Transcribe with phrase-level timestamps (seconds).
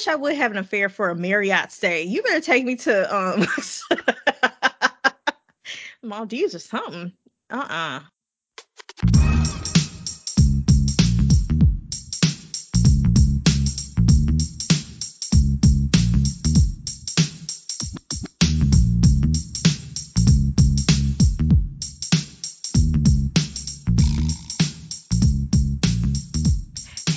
[0.00, 2.02] wish I would have an affair for a Marriott stay.
[2.02, 3.46] You better take me to um
[6.02, 7.12] Maldives or something.
[7.50, 8.00] Uh-uh.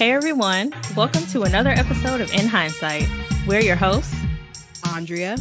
[0.04, 3.08] Hey everyone, welcome to another episode of In Hindsight.
[3.48, 4.14] We're your hosts,
[4.86, 5.38] Andrea,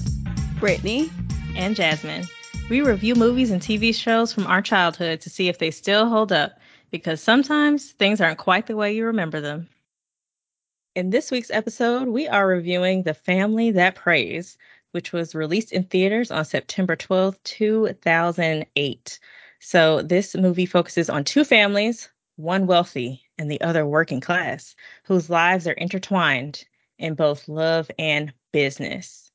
[0.61, 1.11] Brittany,
[1.57, 2.27] and Jasmine.
[2.71, 6.31] We review movies and TV shows from our childhood to see if they still hold
[6.31, 6.61] up,
[6.93, 9.69] because sometimes things aren't quite the way you remember them.
[10.95, 14.57] In this week's episode, we are reviewing The Family That Preys,
[14.93, 19.19] which was released in theaters on September 12th, 2008.
[19.59, 25.29] So, this movie focuses on two families, one wealthy and the other working class, whose
[25.29, 26.65] lives are intertwined
[26.99, 29.31] in both love and business.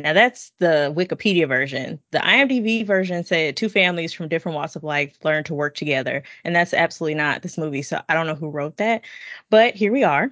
[0.00, 2.00] Now, that's the Wikipedia version.
[2.10, 6.22] The IMDb version said two families from different walks of life learn to work together.
[6.44, 7.82] And that's absolutely not this movie.
[7.82, 9.02] So I don't know who wrote that.
[9.48, 10.30] But here we are.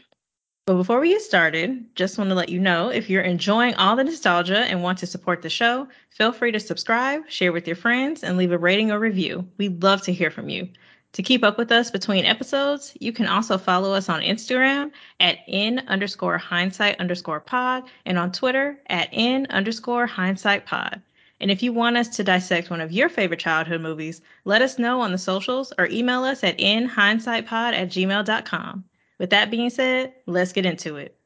[0.66, 3.96] But before we get started, just want to let you know if you're enjoying all
[3.96, 7.76] the nostalgia and want to support the show, feel free to subscribe, share with your
[7.76, 9.46] friends, and leave a rating or review.
[9.56, 10.68] We'd love to hear from you.
[11.14, 15.38] To keep up with us between episodes, you can also follow us on Instagram at
[15.46, 21.00] in underscore hindsight underscore pod and on Twitter at in underscore hindsight pod.
[21.40, 24.76] And if you want us to dissect one of your favorite childhood movies, let us
[24.76, 28.84] know on the socials or email us at inhindsightpod at gmail.com.
[29.20, 31.16] With that being said, let's get into it.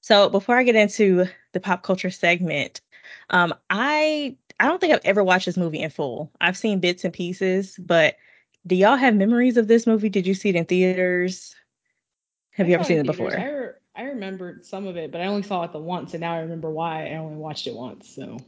[0.00, 2.80] So before I get into the pop culture segment,
[3.30, 6.32] um, I I don't think I've ever watched this movie in full.
[6.40, 8.16] I've seen bits and pieces, but
[8.66, 10.08] do y'all have memories of this movie?
[10.08, 11.54] Did you see it in theaters?
[12.52, 13.38] Have you ever seen it before?
[13.38, 16.20] I, re- I remembered some of it, but I only saw it the once, and
[16.20, 18.08] now I remember why I only watched it once.
[18.08, 18.38] So,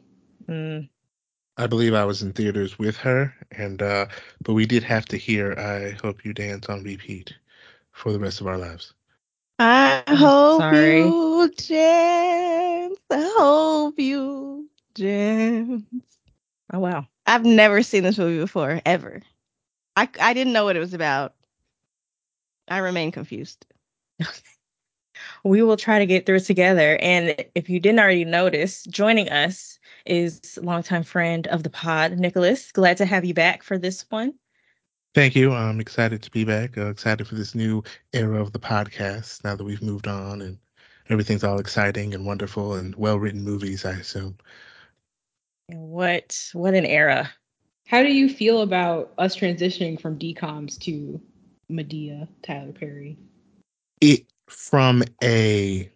[0.49, 0.89] mm.
[1.57, 4.07] I believe I was in theaters with her, and uh,
[4.43, 7.33] but we did have to hear "I Hope You Dance" on repeat
[7.93, 8.93] for the rest of our lives.
[9.59, 11.01] I hope sorry.
[11.01, 12.99] you dance.
[13.11, 15.85] I hope you dance.
[16.73, 17.07] Oh wow!
[17.27, 19.23] I've never seen this movie before, ever.
[19.97, 21.35] I I didn't know what it was about.
[22.69, 23.67] I remain confused.
[25.45, 26.97] we will try to get through it together.
[27.01, 32.73] And if you didn't already notice, joining us is longtime friend of the pod, Nicholas.
[32.73, 34.35] Glad to have you back for this one.
[35.15, 35.53] Thank you.
[35.53, 36.79] I'm excited to be back.
[36.79, 37.83] Uh, excited for this new
[38.15, 39.45] era of the podcast.
[39.45, 40.59] Now that we've moved on and
[41.11, 44.39] everything's all exciting and wonderful and well written movies, I assume.
[45.67, 47.31] What what an era!
[47.93, 51.21] How do you feel about us transitioning from DCOMs to
[51.71, 53.19] Madea, Tyler Perry?
[54.01, 55.91] It from a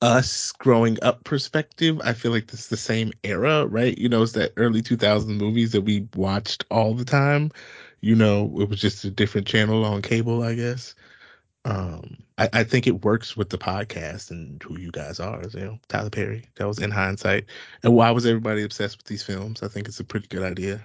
[0.00, 3.96] us growing up perspective, I feel like this is the same era, right?
[3.98, 7.50] You know, it's that early 2000 movies that we watched all the time.
[8.00, 10.94] You know, it was just a different channel on cable, I guess.
[11.66, 15.42] Um, I, I think it works with the podcast and who you guys are.
[15.52, 16.46] You know, Tyler Perry.
[16.56, 17.44] That was in hindsight.
[17.82, 19.62] And why was everybody obsessed with these films?
[19.62, 20.82] I think it's a pretty good idea.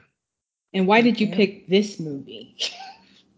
[0.73, 2.55] And why did you pick this movie?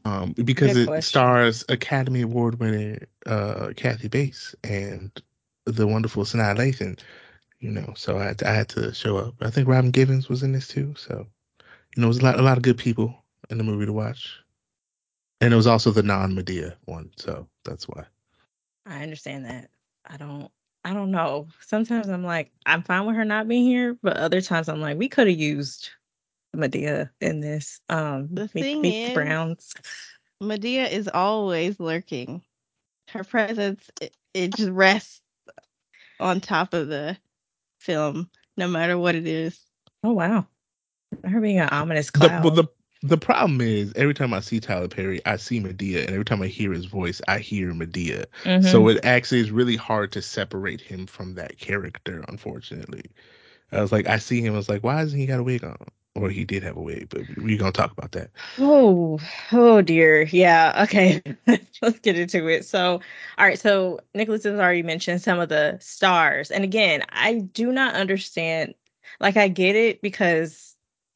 [0.05, 1.01] um, because Good it question.
[1.03, 5.11] stars Academy Award winner uh, Kathy Bates and
[5.65, 6.99] the wonderful Sanaa Lathan.
[7.59, 9.35] You know, so I had, to, I had to show up.
[9.41, 10.95] I think Robin Givens was in this too.
[10.97, 11.27] So,
[11.95, 13.13] you know, it was a lot, a lot of good people
[13.49, 14.39] in the movie to watch.
[15.41, 18.05] And it was also the non Madea one, so that's why.
[18.85, 19.69] I understand that.
[20.05, 20.51] I don't
[20.85, 21.47] I don't know.
[21.61, 24.97] Sometimes I'm like, I'm fine with her not being here, but other times I'm like,
[24.97, 25.89] we could have used
[26.55, 27.79] Madea in this.
[27.89, 29.73] Um, the thing is, Browns.
[30.41, 32.41] Madea is always lurking.
[33.09, 35.21] Her presence it, it just rests
[36.19, 37.17] on top of the
[37.79, 39.59] film, no matter what it is.
[40.03, 40.45] Oh wow,
[41.23, 42.43] her being an ominous cloud.
[42.43, 42.67] The, the
[43.01, 46.41] the problem is every time I see Tyler Perry, I see Madea, and every time
[46.41, 48.25] I hear his voice, I hear Madea.
[48.43, 48.67] Mm-hmm.
[48.67, 52.23] So it actually is really hard to separate him from that character.
[52.27, 53.05] Unfortunately,
[53.71, 54.53] I was like, I see him.
[54.53, 55.77] I was like, why hasn't he got a wig on?
[56.21, 58.29] Or he did have a wig, but we're gonna talk about that.
[58.57, 59.19] Oh,
[59.51, 60.23] oh dear.
[60.23, 60.83] Yeah.
[60.83, 61.21] Okay.
[61.81, 62.65] Let's get into it.
[62.65, 63.01] So,
[63.37, 63.59] all right.
[63.59, 68.73] So Nicholas has already mentioned some of the stars, and again, I do not understand.
[69.19, 70.75] Like, I get it because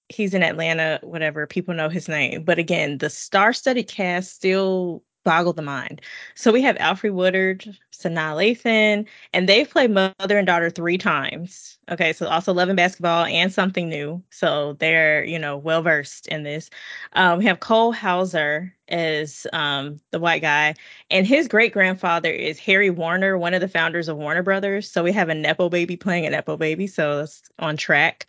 [0.09, 1.47] he's in Atlanta, whatever.
[1.47, 6.01] People know his name, but again, the star-studded cast still boggle the mind.
[6.35, 11.77] So we have Alfre Woodard, Sanaa Lathan, and they've played mother and daughter three times.
[11.91, 14.23] Okay, so also Love and Basketball and Something New.
[14.29, 16.69] So they're, you know, well versed in this.
[17.13, 20.75] Um, we have Cole Hauser as um, the white guy,
[21.11, 24.89] and his great grandfather is Harry Warner, one of the founders of Warner Brothers.
[24.89, 26.87] So we have a Nepo baby playing a Nepo baby.
[26.87, 28.27] So that's on track.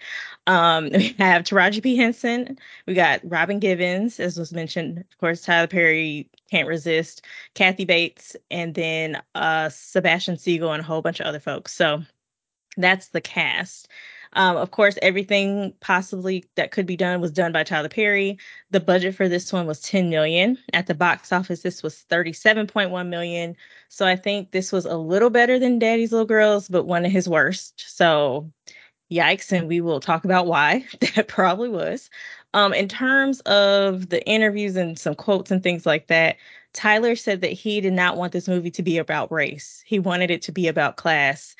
[0.49, 1.97] Um, we have Taraji P.
[1.97, 2.59] Henson.
[2.87, 4.99] We got Robin Givens, as was mentioned.
[4.99, 7.23] Of course, Tyler Perry can't resist,
[7.55, 11.73] Kathy Bates, and then uh, Sebastian Siegel and a whole bunch of other folks.
[11.73, 12.03] So
[12.77, 13.89] that's the cast.
[14.35, 18.39] Um, of course, everything possibly that could be done was done by Tyler Perry.
[18.71, 20.59] The budget for this one was 10 million.
[20.73, 23.57] At the box office, this was 37.1 million.
[23.89, 27.13] So I think this was a little better than Daddy's Little Girls, but one of
[27.13, 27.85] his worst.
[27.87, 28.51] So
[29.11, 32.11] yikes, and we will talk about why that probably was.
[32.55, 36.37] Um, in terms of the interviews and some quotes and things like that,
[36.73, 39.83] Tyler said that he did not want this movie to be about race.
[39.85, 41.57] He wanted it to be about class.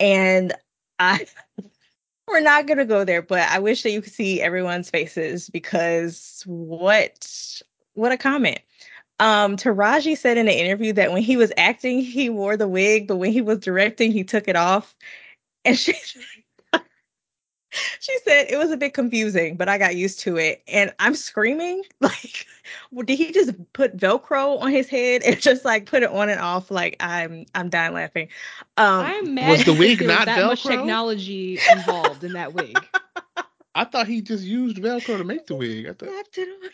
[0.00, 0.54] And
[0.98, 1.26] I
[2.28, 6.42] we're not gonna go there, but I wish that you could see everyone's faces because
[6.46, 7.62] what
[7.94, 8.60] what a comment.
[9.18, 13.06] Um, Taraji said in an interview that when he was acting, he wore the wig,
[13.06, 14.94] but when he was directing, he took it off.
[15.66, 15.94] And she
[17.70, 20.62] she said it was a bit confusing, but I got used to it.
[20.68, 22.46] And I'm screaming, like,
[23.04, 26.40] did he just put Velcro on his head and just like put it on and
[26.40, 26.70] off?
[26.70, 28.28] Like I'm I'm dying laughing.
[28.76, 30.70] Um, I'm mad Was the wig not that much Velcro?
[30.70, 32.76] technology involved in that wig.
[33.74, 35.86] I thought he just used Velcro to make the wig.
[35.86, 36.70] I thought wrapped it on.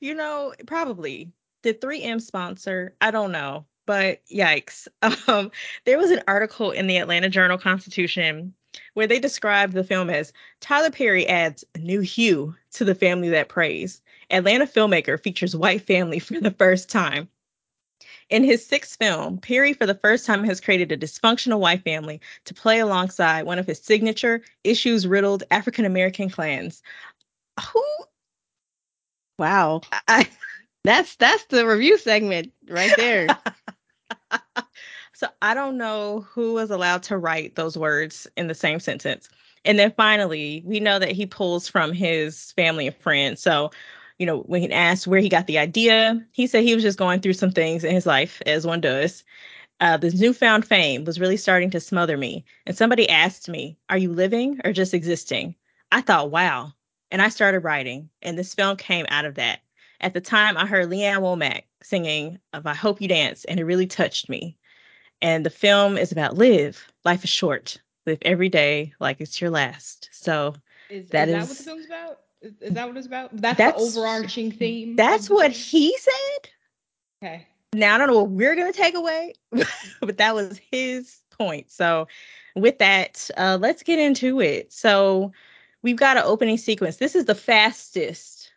[0.00, 1.32] You know, probably
[1.62, 2.94] the 3M sponsor?
[3.00, 4.88] I don't know, but yikes.
[5.28, 5.50] Um,
[5.84, 8.54] there was an article in the Atlanta Journal Constitution
[8.94, 13.28] where they describe the film as Tyler Perry adds a new hue to the family
[13.30, 14.00] that preys.
[14.30, 17.28] Atlanta filmmaker features white family for the first time.
[18.28, 22.20] In his sixth film, Perry for the first time has created a dysfunctional white family
[22.44, 26.82] to play alongside one of his signature issues riddled African American clans.
[27.72, 27.84] Who
[29.38, 29.82] Wow.
[30.08, 30.28] I,
[30.86, 33.28] That's that's the review segment right there.
[35.16, 39.30] so I don't know who was allowed to write those words in the same sentence.
[39.64, 43.40] And then finally, we know that he pulls from his family and friends.
[43.40, 43.70] So,
[44.18, 46.98] you know, when he asked where he got the idea, he said he was just
[46.98, 49.24] going through some things in his life, as one does.
[49.80, 52.44] Uh, this newfound fame was really starting to smother me.
[52.66, 55.54] And somebody asked me, Are you living or just existing?
[55.92, 56.74] I thought, wow.
[57.10, 59.60] And I started writing, and this film came out of that.
[60.02, 63.58] At the time, I heard Lee Ann Womack singing of I Hope You Dance, and
[63.58, 64.58] it really touched me.
[65.22, 66.86] And the film is about live.
[67.04, 67.78] Life is short.
[68.06, 70.08] Live every day like it's your last.
[70.12, 70.54] So
[70.90, 72.20] Is That is that what the film's about?
[72.40, 73.30] Is, is that what it's about?
[73.36, 74.96] That's, That's- the overarching theme.
[74.96, 76.50] that's what he said.
[77.22, 77.46] Okay.
[77.72, 79.34] Now I don't know what we're gonna take away,
[80.00, 81.70] but that was his point.
[81.70, 82.08] So
[82.54, 84.72] with that, uh, let's get into it.
[84.72, 85.32] So
[85.82, 86.96] we've got an opening sequence.
[86.96, 88.52] This is the fastest,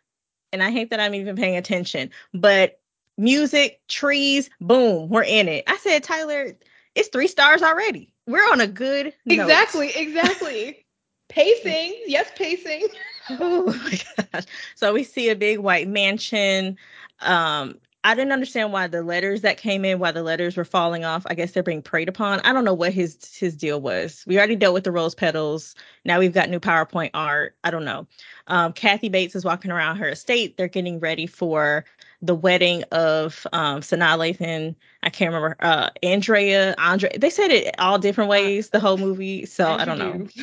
[0.52, 2.79] and I hate that I'm even paying attention, but
[3.20, 5.64] music, trees, boom, we're in it.
[5.66, 6.56] I said, Tyler,
[6.94, 8.12] it's three stars already.
[8.26, 9.42] We're on a good note.
[9.42, 9.90] Exactly.
[9.94, 10.86] Exactly.
[11.28, 11.94] pacing.
[12.06, 12.88] Yes, pacing.
[13.38, 14.00] Oh my
[14.32, 14.44] gosh.
[14.74, 16.76] So we see a big white mansion.
[17.20, 21.04] Um, I didn't understand why the letters that came in, why the letters were falling
[21.04, 21.24] off.
[21.26, 22.40] I guess they're being preyed upon.
[22.40, 24.24] I don't know what his his deal was.
[24.26, 25.76] We already dealt with the rose petals.
[26.04, 27.54] Now we've got new PowerPoint art.
[27.62, 28.08] I don't know.
[28.48, 30.56] Um, Kathy Bates is walking around her estate.
[30.56, 31.84] They're getting ready for
[32.22, 34.74] the wedding of um, Sanaa Lathan.
[35.02, 35.56] I can't remember.
[35.60, 37.16] Uh, Andrea, Andre.
[37.16, 39.46] They said it all different ways the whole movie.
[39.46, 40.26] So As I don't know.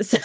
[0.02, 0.18] So,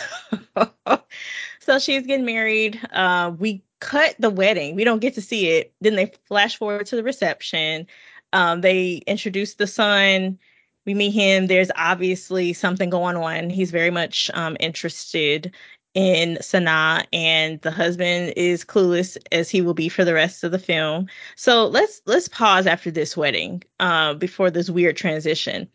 [1.59, 2.79] so she's getting married.
[2.91, 4.75] Uh, we cut the wedding.
[4.75, 5.73] We don't get to see it.
[5.79, 7.85] Then they flash forward to the reception.
[8.33, 10.39] Um, they introduce the son.
[10.85, 11.45] We meet him.
[11.45, 13.51] There's obviously something going on.
[13.51, 15.53] He's very much um, interested
[15.99, 20.51] in Sanaa, and the husband is clueless as he will be for the rest of
[20.53, 21.07] the film.
[21.35, 25.67] So let's let's pause after this wedding, uh, before this weird transition.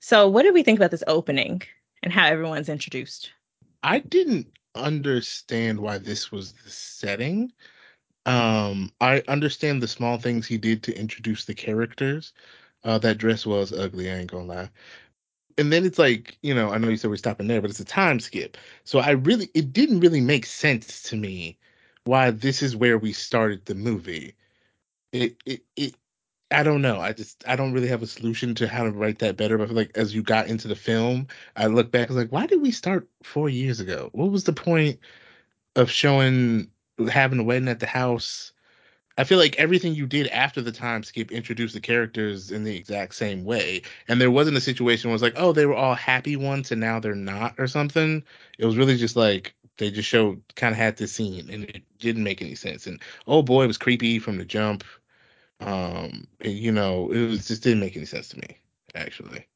[0.00, 1.62] So, what did we think about this opening
[2.02, 3.30] and how everyone's introduced?
[3.82, 7.50] I didn't understand why this was the setting.
[8.26, 12.34] Um, I understand the small things he did to introduce the characters.
[12.84, 14.70] Uh, that dress was ugly, I ain't gonna lie.
[15.58, 17.80] And then it's like, you know, I know you said we're stopping there, but it's
[17.80, 18.56] a time skip.
[18.84, 21.58] So I really, it didn't really make sense to me
[22.04, 24.34] why this is where we started the movie.
[25.12, 25.96] It, it, it,
[26.50, 27.00] I don't know.
[27.00, 29.58] I just, I don't really have a solution to how to write that better.
[29.58, 32.46] But like as you got into the film, I look back, I was like, why
[32.46, 34.10] did we start four years ago?
[34.12, 34.98] What was the point
[35.76, 36.70] of showing
[37.10, 38.52] having a wedding at the house?
[39.20, 42.74] I feel like everything you did after the time skip introduced the characters in the
[42.74, 43.82] exact same way.
[44.08, 46.70] And there wasn't a situation where it was like, oh, they were all happy once
[46.70, 48.24] and now they're not or something.
[48.58, 51.82] It was really just like they just showed kind of had this scene and it
[51.98, 52.86] didn't make any sense.
[52.86, 54.84] And oh boy, it was creepy from the jump.
[55.60, 58.58] Um, and, you know, it was just didn't make any sense to me,
[58.94, 59.49] actually.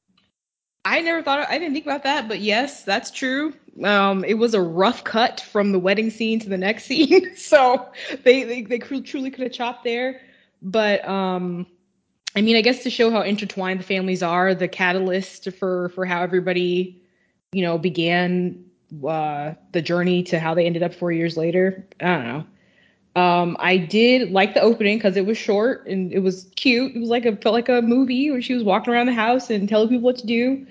[0.85, 3.55] I never thought I didn't think about that, but yes, that's true.
[3.83, 7.89] Um, it was a rough cut from the wedding scene to the next scene, so
[8.23, 10.21] they they, they truly could have chopped there.
[10.61, 11.67] But um,
[12.37, 16.05] I mean, I guess to show how intertwined the families are, the catalyst for for
[16.05, 17.03] how everybody,
[17.53, 18.65] you know, began
[19.07, 21.87] uh, the journey to how they ended up four years later.
[22.01, 22.47] I don't know.
[23.17, 26.97] Um, I did like the opening because it was short and it was cute.
[26.97, 29.51] It was like a felt like a movie where she was walking around the house
[29.51, 30.67] and telling people what to do.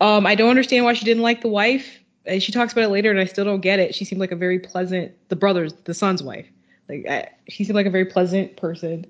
[0.00, 1.98] Um, I don't understand why she didn't like the wife.
[2.26, 3.94] And she talks about it later, and I still don't get it.
[3.94, 6.46] She seemed like a very pleasant, the brother's, the son's wife.
[6.88, 9.06] Like I, she seemed like a very pleasant person.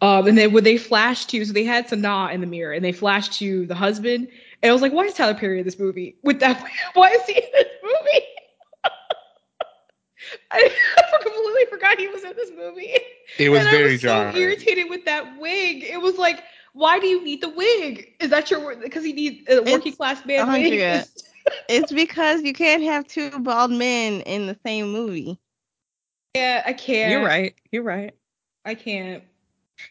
[0.00, 2.84] Um, and then when they flashed to, so they had Sanaa in the mirror, and
[2.84, 4.28] they flashed to the husband,
[4.62, 6.16] and I was like, why is Tyler Perry in this movie?
[6.22, 8.26] With that, why is he in this movie?
[10.50, 12.94] I, I completely forgot he was in this movie.
[13.38, 14.32] It was and very I was jarring.
[14.34, 15.84] so irritated with that wig.
[15.84, 18.14] It was like, why do you need the wig?
[18.20, 20.64] Is that your because he needs a working It's class man wig?
[20.64, 21.04] Andrea.
[21.68, 25.38] It's because you can't have two bald men in the same movie.
[26.34, 27.10] yeah, I can't.
[27.10, 27.54] You're right.
[27.72, 28.14] You're right.
[28.66, 29.24] I can't.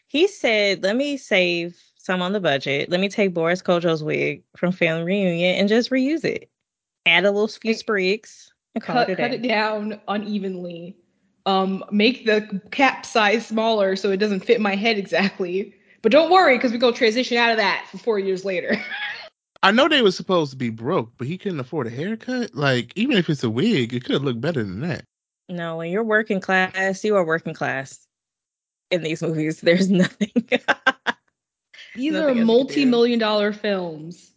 [0.06, 2.90] He said, "Let me save some on the budget.
[2.90, 6.48] Let me take Boris Kojo's wig from Family Reunion and just reuse it.
[7.06, 8.47] Add a little few Like, sprigs and call
[8.80, 10.96] Cut, it cut it down unevenly.
[11.46, 15.74] Um, make the cap size smaller so it doesn't fit my head exactly.
[16.02, 18.76] But don't worry, because we go transition out of that for four years later.
[19.62, 22.54] I know they were supposed to be broke, but he couldn't afford a haircut.
[22.54, 25.02] Like, even if it's a wig, it could look better than that.
[25.48, 28.06] No, when you're working class, you are working class.
[28.90, 30.30] In these movies, there's nothing.
[31.94, 32.44] These Nothing are else you can do.
[32.44, 34.32] multi-million dollar films.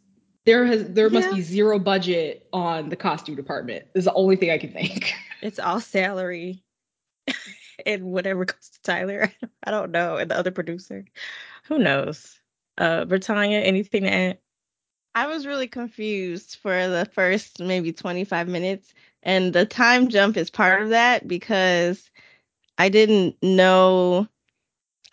[0.46, 3.86] There has there must be zero budget on the costume department.
[3.94, 5.14] Is the only thing I can think.
[5.42, 6.64] it's all salary
[7.86, 9.32] and whatever goes to Tyler.
[9.64, 10.18] I don't know.
[10.18, 11.06] And the other producer.
[11.66, 12.40] Who knows?
[12.78, 14.38] Uh Brittany, anything to add?
[15.14, 18.94] I was really confused for the first maybe 25 minutes.
[19.24, 22.10] And the time jump is part of that because
[22.78, 24.28] I didn't know.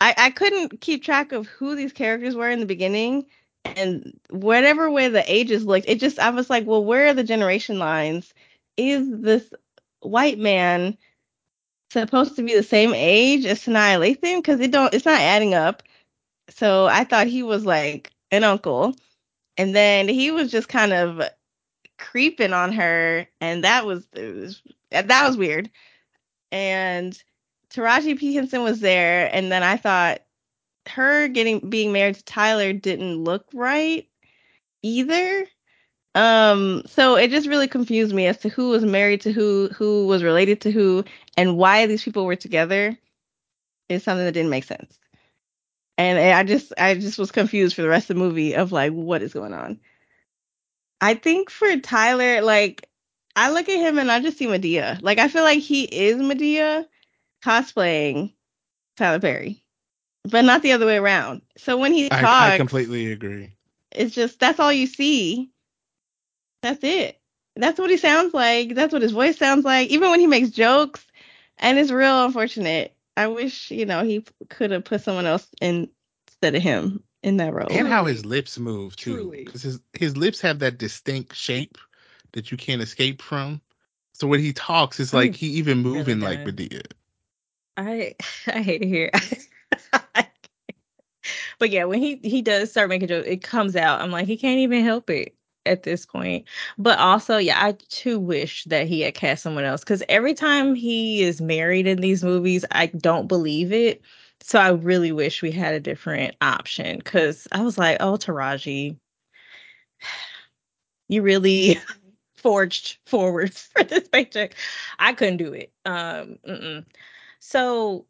[0.01, 3.25] I, I couldn't keep track of who these characters were in the beginning.
[3.65, 7.23] And whatever way the ages looked, it just, I was like, well, where are the
[7.23, 8.33] generation lines?
[8.77, 9.49] Is this
[10.01, 10.97] white man
[11.91, 14.37] supposed to be the same age as Sanaa Lathan?
[14.37, 15.83] Because it don't, it's not adding up.
[16.49, 18.95] So I thought he was like an uncle.
[19.57, 21.21] And then he was just kind of
[21.97, 25.69] creeping on her, and that was, was that was weird.
[26.51, 27.21] And
[27.69, 30.21] Taraji P Henson was there, and then I thought
[30.89, 34.07] her getting being married to Tyler didn't look right
[34.81, 35.45] either.
[36.15, 40.07] Um, so it just really confused me as to who was married to who, who
[40.07, 41.05] was related to who,
[41.37, 42.97] and why these people were together.
[43.87, 44.99] Is something that didn't make sense.
[45.97, 48.93] And I just I just was confused for the rest of the movie of like
[48.93, 49.79] what is going on.
[51.01, 52.87] I think for Tyler, like
[53.35, 55.01] I look at him and I just see Madea.
[55.01, 56.85] Like I feel like he is Madea
[57.43, 58.33] cosplaying
[58.97, 59.63] Tyler Perry,
[60.23, 61.41] but not the other way around.
[61.57, 63.55] So when he talks, I, I completely agree.
[63.91, 65.51] it's just that's all you see.
[66.61, 67.19] That's it.
[67.55, 68.75] That's what he sounds like.
[68.75, 69.89] That's what his voice sounds like.
[69.89, 71.05] Even when he makes jokes,
[71.57, 72.95] and it's real unfortunate.
[73.17, 75.89] I wish you know he could have put someone else in
[76.27, 77.67] instead of him in that role.
[77.69, 81.77] And how his lips move too, because his his lips have that distinct shape
[82.33, 83.61] that you can't escape from.
[84.13, 86.53] So when he talks, it's like he even really moving like does.
[86.53, 86.85] Madea.
[87.77, 88.15] I
[88.47, 89.11] I hate to hear.
[91.59, 94.01] but yeah, when he he does start making jokes, it comes out.
[94.01, 95.35] I'm like, he can't even help it
[95.65, 96.45] at this point.
[96.77, 100.75] But also, yeah, I too wish that he had cast someone else because every time
[100.75, 104.01] he is married in these movies, I don't believe it.
[104.41, 108.97] So I really wish we had a different option because I was like, oh, Taraji,
[111.07, 111.79] you really
[112.37, 114.55] forged forward for this paycheck.
[114.99, 115.71] I couldn't do it.
[115.85, 116.85] Um, mm-mm.
[117.39, 118.05] so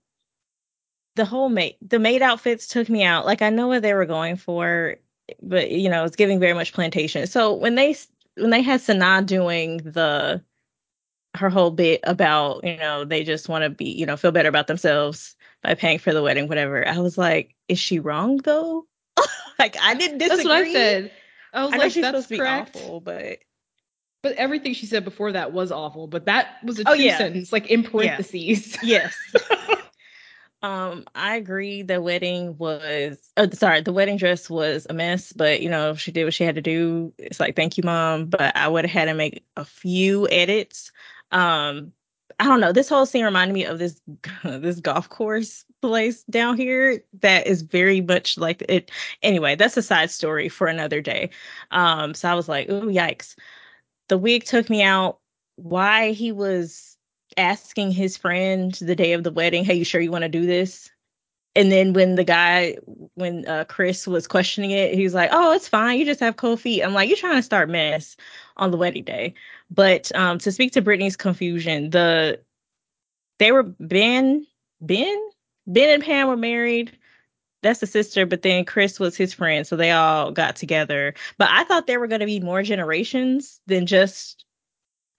[1.15, 3.25] the whole maid, the maid outfits took me out.
[3.25, 4.95] Like I know what they were going for,
[5.41, 7.27] but you know, it's giving very much plantation.
[7.27, 7.95] So when they
[8.35, 10.43] when they had Sanaa doing the
[11.35, 14.49] her whole bit about you know they just want to be you know feel better
[14.49, 16.87] about themselves by paying for the wedding, whatever.
[16.87, 18.85] I was like, is she wrong though?
[19.59, 20.43] like I didn't disagree.
[20.43, 21.11] That's what I said.
[21.53, 23.39] I was I like, she's that's supposed to be awful, but
[24.21, 26.07] But everything she said before that was awful.
[26.07, 27.17] But that was a Oh, true yeah.
[27.17, 28.77] sentence, like in parentheses.
[28.83, 29.15] yes.
[30.61, 31.83] Um, I agree.
[31.83, 36.11] The wedding was, oh, sorry, the wedding dress was a mess, but you know, she
[36.11, 37.13] did what she had to do.
[37.17, 38.25] It's like, thank you, mom.
[38.25, 40.91] But I would have had to make a few edits.
[41.31, 41.93] Um,
[42.39, 42.71] I don't know.
[42.73, 44.01] This whole scene reminded me of this
[44.43, 48.91] this golf course place down here that is very much like it.
[49.23, 51.29] Anyway, that's a side story for another day.
[51.71, 53.35] Um, so I was like, oh yikes.
[54.09, 55.19] The wig took me out.
[55.55, 56.88] Why he was
[57.39, 60.46] asking his friend the day of the wedding, "Hey, you sure you want to do
[60.46, 60.91] this?"
[61.55, 62.77] And then when the guy,
[63.15, 66.00] when uh, Chris was questioning it, he's like, "Oh, it's fine.
[66.00, 68.15] You just have cold feet." I'm like, "You're trying to start mess
[68.58, 69.34] on the wedding day."
[69.72, 72.39] But um, to speak to Brittany's confusion, the
[73.39, 74.46] they were Ben,
[74.81, 75.29] Ben,
[75.67, 76.98] Ben and Pam were married.
[77.62, 81.13] That's the sister, but then Chris was his friend, so they all got together.
[81.38, 84.46] But I thought there were going to be more generations than just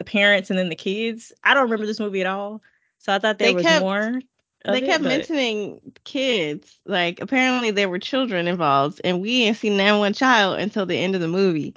[0.01, 1.31] the parents and then the kids.
[1.45, 2.63] I don't remember this movie at all,
[2.99, 4.19] so I thought there They was kept- more.
[4.65, 6.79] they it, kept but- mentioning kids.
[6.87, 10.97] Like apparently there were children involved, and we didn't see that one child until the
[10.97, 11.77] end of the movie.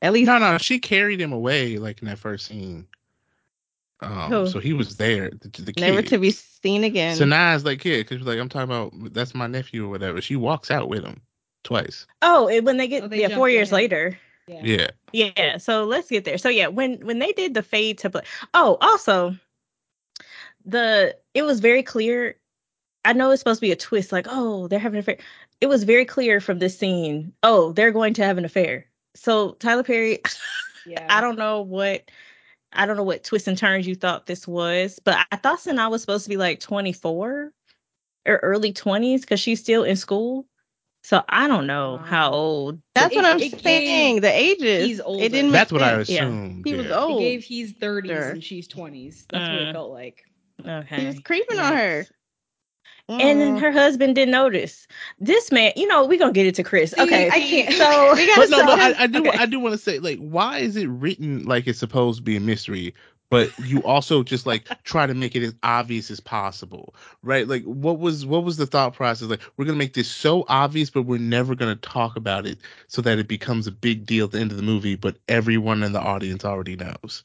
[0.00, 2.86] At least No, no, she carried him away like in that first scene.
[4.00, 4.46] Um, Who?
[4.48, 5.30] so he was there.
[5.30, 5.80] The, the kid.
[5.80, 7.16] never to be seen again.
[7.16, 10.20] So now it's like, yeah, because like I'm talking about that's my nephew or whatever.
[10.22, 11.20] She walks out with him
[11.64, 12.06] twice.
[12.22, 13.82] Oh, when they get Oh, they yeah, four jumped years ahead.
[13.82, 14.18] later.
[14.46, 14.60] Yeah.
[14.62, 14.86] Yeah.
[15.12, 16.38] Yeah, so let's get there.
[16.38, 18.26] So yeah, when when they did the fade to black.
[18.54, 19.36] Oh, also
[20.64, 22.36] the it was very clear.
[23.04, 25.18] I know it's supposed to be a twist, like oh they're having an affair.
[25.60, 27.32] It was very clear from this scene.
[27.42, 28.86] Oh, they're going to have an affair.
[29.14, 30.20] So Tyler Perry,
[30.88, 31.06] Yeah.
[31.08, 32.10] I don't know what
[32.72, 35.90] I don't know what twists and turns you thought this was, but I thought Sanaa
[35.90, 37.52] was supposed to be like 24
[38.26, 40.46] or early 20s because she's still in school.
[41.08, 42.82] So I don't know how old.
[42.94, 44.20] That's what I'm it gave- saying.
[44.20, 44.84] The ages.
[44.86, 45.24] he's older.
[45.24, 45.52] It didn't.
[45.52, 46.10] That's make what I sense.
[46.10, 46.24] Yeah.
[46.26, 46.66] assumed.
[46.66, 46.98] He was yeah.
[47.00, 47.22] old.
[47.22, 48.28] It gave he's 30s Sure.
[48.28, 49.24] and she's 20s.
[49.30, 49.68] That's what Mm.
[49.70, 50.24] it felt like.
[50.66, 51.00] Okay.
[51.00, 52.06] He was creeping on her.
[53.08, 53.60] and then Mm.
[53.62, 54.86] her husband didn't notice.
[55.18, 56.90] This man, you know, we're gonna get it to Chris.
[56.90, 58.78] See, okay, I can't- So We gotta But no, but.
[58.78, 59.38] I, I do Okay.
[59.38, 62.36] I do want to say like why is it written like it's supposed to be
[62.36, 62.92] a mystery,
[63.30, 67.46] but you also just like try to make it as obvious as possible, right?
[67.48, 69.28] Like what was what was the thought process?
[69.28, 72.58] Like we're gonna make this so obvious, but we're never gonna talk about it
[72.88, 75.82] so that it becomes a big deal at the end of the movie, but everyone
[75.82, 77.24] in the audience already knows.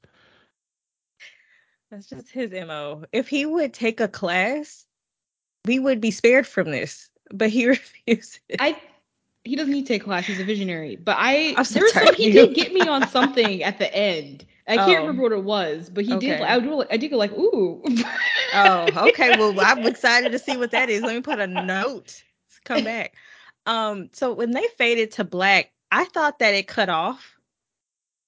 [1.91, 3.05] that's just his mo.
[3.13, 4.85] If he would take a class,
[5.65, 7.09] we would be spared from this.
[7.31, 8.39] But he refuses.
[8.59, 8.77] I
[9.43, 10.25] he doesn't need to take class.
[10.25, 10.95] He's a visionary.
[10.97, 12.31] But I I'm so there was tired some he you.
[12.31, 14.45] did get me on something at the end.
[14.67, 15.01] I can't Oh.
[15.01, 16.41] remember what it was, but he did.
[16.41, 16.83] I do.
[16.89, 17.83] I did go like, ooh.
[18.53, 19.37] oh, okay.
[19.37, 21.01] Well, I'm excited to see what that is.
[21.01, 22.23] Let me put a note.
[22.63, 23.13] Come back.
[23.65, 27.35] Um, so when they faded to black, I thought that it cut off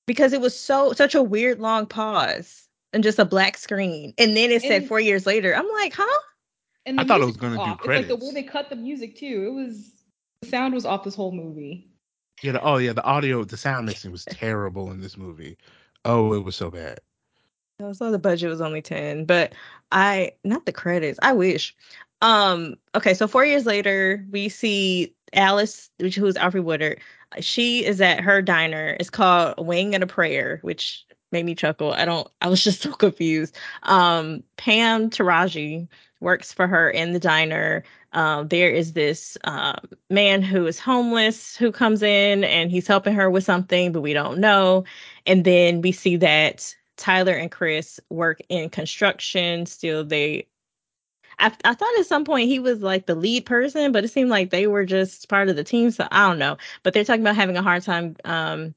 [0.07, 4.13] because it was so such a weird long pause and just a black screen.
[4.17, 5.55] And then it said And- four years later.
[5.55, 6.19] I'm like, huh?
[6.85, 7.79] And I thought it was gonna do off.
[7.79, 9.45] It's like the way they cut the music too.
[9.47, 9.91] It was
[10.41, 11.89] the sound was off this whole movie.
[12.43, 15.57] Yeah, the, oh yeah, the audio, the sound mixing was terrible in this movie.
[16.05, 16.99] Oh, it was so bad.
[17.81, 19.53] I so the budget was only 10, but
[19.91, 21.19] I not the credits.
[21.21, 21.75] I wish.
[22.21, 27.01] Um, okay, so four years later, we see Alice, which who's Alfre Woodard.
[27.39, 28.95] She is at her diner.
[28.99, 31.91] It's called Wing and a Prayer, which made me chuckle.
[31.91, 33.57] I don't I was just so confused.
[33.83, 35.87] Um, Pam Taraji
[36.21, 37.83] works for her in the diner.
[38.13, 39.77] Um, there is this um,
[40.09, 44.13] man who is homeless who comes in and he's helping her with something, but we
[44.13, 44.85] don't know.
[45.25, 49.65] And then we see that Tyler and Chris work in construction.
[49.65, 50.47] Still, they.
[51.37, 54.29] I, I thought at some point he was like the lead person, but it seemed
[54.29, 55.91] like they were just part of the team.
[55.91, 56.57] So I don't know.
[56.83, 58.73] But they're talking about having a hard time um,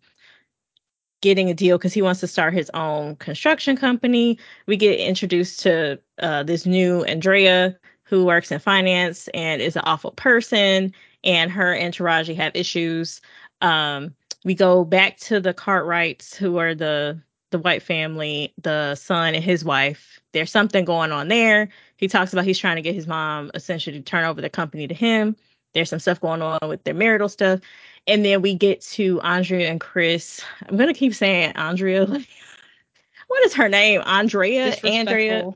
[1.20, 4.38] getting a deal because he wants to start his own construction company.
[4.66, 9.82] We get introduced to uh, this new Andrea who works in finance and is an
[9.84, 13.20] awful person, and her and Taraji have issues.
[13.61, 14.14] Um,
[14.48, 19.44] we go back to the Cartwrights, who are the the white family, the son and
[19.44, 20.20] his wife.
[20.32, 21.68] There's something going on there.
[21.98, 24.87] He talks about he's trying to get his mom essentially to turn over the company
[24.87, 25.37] to him.
[25.74, 27.61] There's some stuff going on with their marital stuff.
[28.06, 30.40] And then we get to Andrea and Chris.
[30.66, 32.06] I'm gonna keep saying Andrea.
[33.26, 34.00] what is her name?
[34.06, 34.74] Andrea?
[34.82, 35.50] Andrea?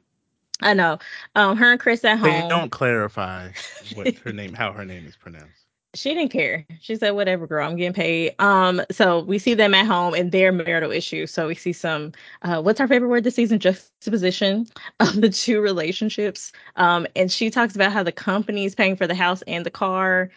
[0.60, 0.98] I know.
[1.34, 2.28] Um, her and Chris at home.
[2.28, 3.52] They don't clarify
[3.94, 5.61] what her name, how her name is pronounced.
[5.94, 6.66] She didn't care.
[6.80, 7.68] She said, "Whatever, girl.
[7.68, 11.30] I'm getting paid." Um, so we see them at home and their marital issues.
[11.30, 12.12] So we see some.
[12.42, 13.58] Uh, what's our favorite word this season?
[13.58, 14.66] Juxtaposition
[15.00, 16.52] of the two relationships.
[16.76, 19.70] Um, and she talks about how the company is paying for the house and the
[19.70, 20.30] car,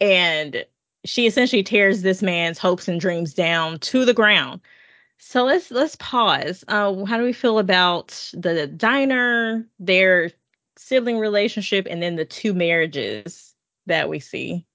[0.00, 0.64] and
[1.04, 4.60] she essentially tears this man's hopes and dreams down to the ground.
[5.18, 6.64] So let's let's pause.
[6.68, 9.66] Uh, how do we feel about the diner?
[9.78, 10.30] Their
[10.76, 13.54] sibling relationship and then the two marriages
[13.86, 14.66] that we see.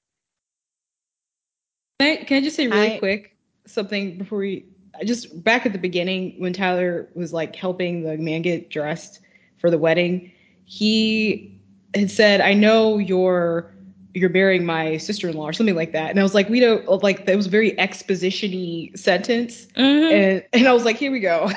[2.00, 4.66] Can I, can I just say really I- quick something before we
[5.06, 9.20] just back at the beginning when Tyler was like helping the man get dressed
[9.58, 10.32] for the wedding,
[10.66, 11.58] he
[11.94, 13.72] had said, "I know you're
[14.14, 17.26] you're marrying my sister-in-law or something like that," and I was like, "We don't like
[17.26, 20.12] that was a very exposition-y sentence," Mhm.
[20.12, 21.50] and and I was like, "Here we go."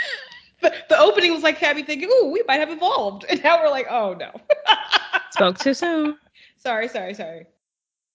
[0.62, 3.70] the, the opening was like me thinking, "Ooh, we might have evolved," and now we're
[3.70, 4.30] like, "Oh no."
[5.30, 6.16] Spoke too soon.
[6.58, 7.46] sorry, sorry, sorry.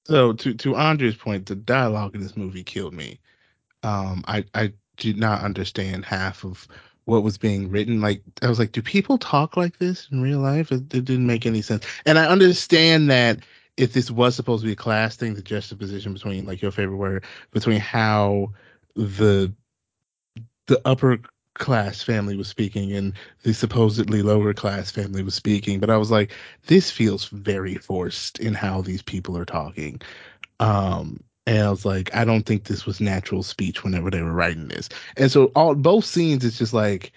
[0.06, 3.20] So to to Andre's point, the dialogue in this movie killed me.
[3.84, 6.68] Um, I I did not understand half of
[7.06, 8.02] what was being written.
[8.02, 10.72] Like I was like, do people talk like this in real life?
[10.72, 11.86] It, it didn't make any sense.
[12.06, 13.40] And I understand that
[13.78, 16.98] if this was supposed to be a class thing, the juxtaposition between like your favorite
[16.98, 18.52] word between how
[18.96, 19.54] the
[20.68, 21.20] the upper
[21.56, 26.10] class family was speaking and the supposedly lower class family was speaking but i was
[26.10, 26.32] like
[26.68, 30.00] this feels very forced in how these people are talking.
[30.60, 34.32] Um and i was like i don't think this was natural speech whenever they were
[34.34, 34.90] writing this.
[35.18, 37.12] And so all both scenes it's just like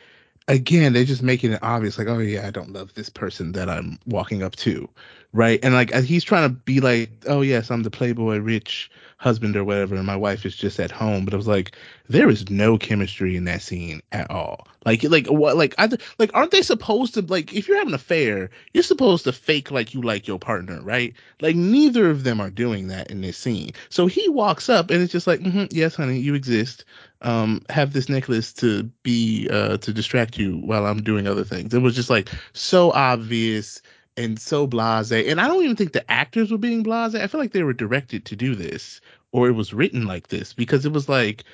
[0.49, 3.71] again they're just making it obvious like oh yeah i don't love this person that
[3.71, 4.89] i'm walking up to
[5.33, 5.59] right?
[5.65, 8.91] And like he's trying to be like oh yes i'm the playboy rich
[9.25, 11.75] husband or whatever and my wife is just at home but i was like
[12.09, 14.67] there is no chemistry in that scene at all.
[14.85, 17.95] Like like what like i like aren't they supposed to like if you're having an
[17.95, 21.15] affair you're supposed to fake like you like your partner right?
[21.41, 23.71] Like neither of them are doing that in this scene.
[23.89, 26.85] So he walks up and it's just like "Mhm, yes honey you exist.
[27.23, 31.73] Um have this necklace to be uh to distract you while i'm doing other things.
[31.73, 33.81] It was just like so obvious
[34.17, 37.41] and so blase and i don't even think the actors were being blase i feel
[37.41, 39.01] like they were directed to do this
[39.35, 41.45] or it was written like this because it was like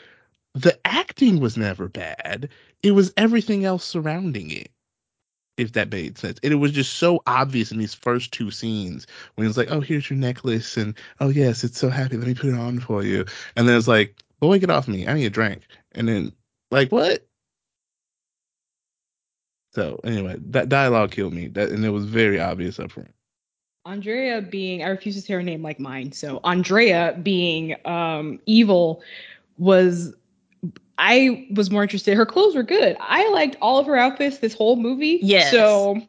[0.54, 2.50] the acting was never bad.
[2.82, 4.70] It was everything else surrounding it
[5.56, 6.38] if that made sense.
[6.42, 9.70] And it was just so obvious in these first two scenes when it was like
[9.70, 12.80] oh here's your necklace and oh yes it's so happy let me put it on
[12.80, 13.24] for you.
[13.56, 15.62] And then it's like boy get off me i need a drink.
[15.92, 16.32] And then
[16.70, 17.26] like what?
[19.72, 21.48] So anyway that dialogue killed me.
[21.48, 23.14] That and it was very obvious up front
[23.86, 26.12] Andrea being, I refuse to say her name like mine.
[26.12, 29.02] So Andrea being um, evil
[29.58, 30.14] was,
[30.98, 32.16] I was more interested.
[32.16, 32.96] Her clothes were good.
[33.00, 35.18] I liked all of her outfits this whole movie.
[35.22, 35.50] Yes.
[35.50, 36.00] So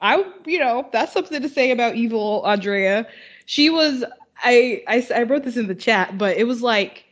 [0.00, 3.08] I, you know, that's something to say about evil Andrea.
[3.46, 4.04] She was,
[4.44, 7.04] I, I, I wrote this in the chat, but it was like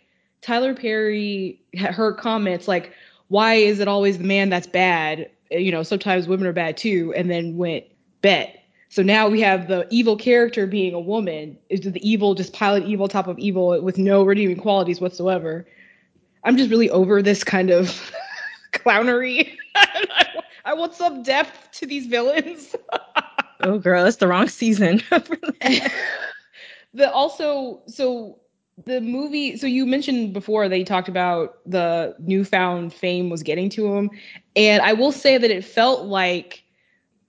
[0.42, 2.92] Tyler Perry, her comments like,
[3.28, 5.28] why is it always the man that's bad?
[5.50, 7.12] You know, sometimes women are bad too.
[7.16, 7.84] And then went
[8.20, 8.63] bet.
[8.94, 11.58] So now we have the evil character being a woman.
[11.68, 15.66] Is the evil just piling evil top of evil with no redeeming qualities whatsoever?
[16.44, 18.12] I'm just really over this kind of
[18.72, 19.56] clownery.
[20.64, 22.76] I want some depth to these villains.
[23.60, 25.00] Oh, girl, it's the wrong season.
[26.92, 28.38] the also so
[28.84, 33.94] the movie so you mentioned before they talked about the newfound fame was getting to
[33.94, 34.10] him
[34.56, 36.63] and i will say that it felt like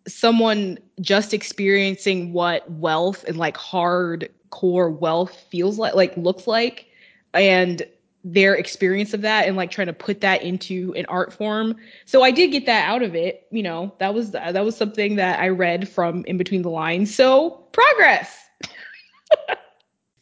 [0.08, 6.88] someone just experiencing what wealth and like hardcore wealth feels like like looks like
[7.34, 7.84] and
[8.24, 11.76] their experience of that and like trying to put that into an art form.
[12.06, 13.94] So i did get that out of it you know.
[14.00, 17.14] That was that was something that i read from in between the lines.
[17.14, 18.38] So progress!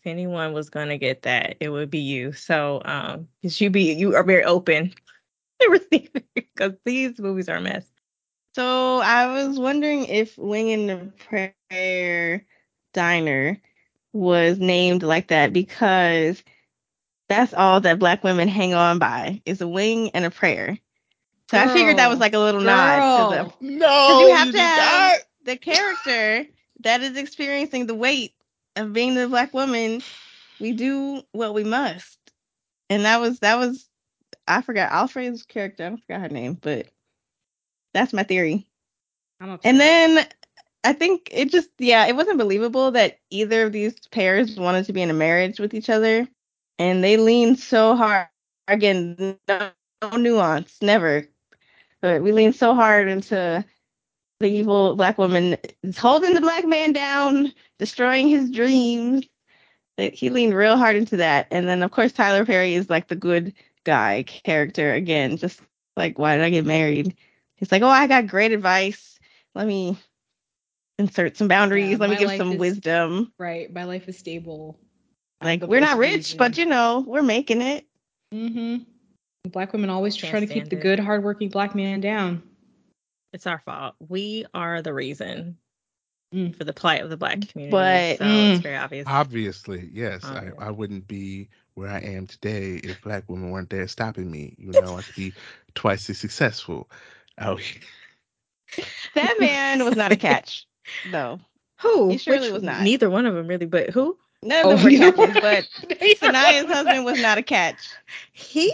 [0.05, 2.33] If anyone was gonna get that, it would be you.
[2.33, 4.93] So, um, because you be you are very open.
[5.61, 7.92] To because these movies are a mess.
[8.55, 11.11] So I was wondering if Wing and the
[11.69, 12.45] Prayer
[12.93, 13.59] Diner
[14.13, 16.43] was named like that because
[17.29, 20.77] that's all that black women hang on by is a wing and a prayer.
[21.49, 23.57] So I figured that was like a little nod to girl.
[23.61, 25.19] the no you have to have- not.
[25.45, 26.47] the character
[26.81, 28.33] that is experiencing the weight
[28.75, 30.01] of being the black woman.
[30.59, 32.17] We do what we must,
[32.89, 33.87] and that was that was
[34.47, 35.85] I forgot Alfre's character.
[35.87, 36.87] I forgot her name, but
[37.93, 38.67] that's my theory.
[39.63, 40.25] And then
[40.83, 44.93] I think it just yeah, it wasn't believable that either of these pairs wanted to
[44.93, 46.27] be in a marriage with each other,
[46.79, 48.27] and they leaned so hard.
[48.67, 51.27] Again, no, no nuance, never.
[52.01, 53.63] But we leaned so hard into
[54.39, 59.25] the evil black woman is holding the black man down, destroying his dreams.
[59.97, 63.15] He leaned real hard into that, and then of course Tyler Perry is like the
[63.15, 63.53] good
[63.85, 65.61] guy character again, just
[65.97, 67.15] like why did I get married?
[67.63, 69.17] He's like, oh, I got great advice.
[69.55, 69.97] Let me
[70.99, 71.91] insert some boundaries.
[71.91, 73.31] Yeah, Let me give some is- wisdom.
[73.39, 74.77] right my life is stable
[75.41, 77.85] Like we're not rich, but you know we're making it.
[78.33, 78.83] Mm-hmm.
[79.49, 82.43] black women always Can't trying to keep stand the good hardworking black man down
[83.31, 83.95] It's our fault.
[84.09, 85.55] We are the reason
[86.35, 86.53] Mm.
[86.57, 87.69] for the plight of the black community.
[87.71, 88.63] But- so it's Mm.
[88.63, 89.05] very obvious.
[89.07, 90.25] Obviously, yes.
[90.25, 90.49] I.
[90.57, 94.55] I wouldn't be where I am today if black women weren't there stopping me.
[94.57, 95.31] You know, I'd be
[95.75, 96.89] twice as successful
[97.37, 97.55] out oh.
[98.75, 98.85] here.
[99.15, 100.65] That man was not a catch.
[101.11, 101.39] No.
[101.79, 102.09] who?
[102.09, 102.81] He surely Which- was not.
[102.81, 104.17] Neither one of them really, but who?
[104.41, 105.41] None Oh, of them were neither catches, one.
[105.41, 105.67] but
[106.19, 107.77] Sanaa's husband was not a catch.
[108.33, 108.73] He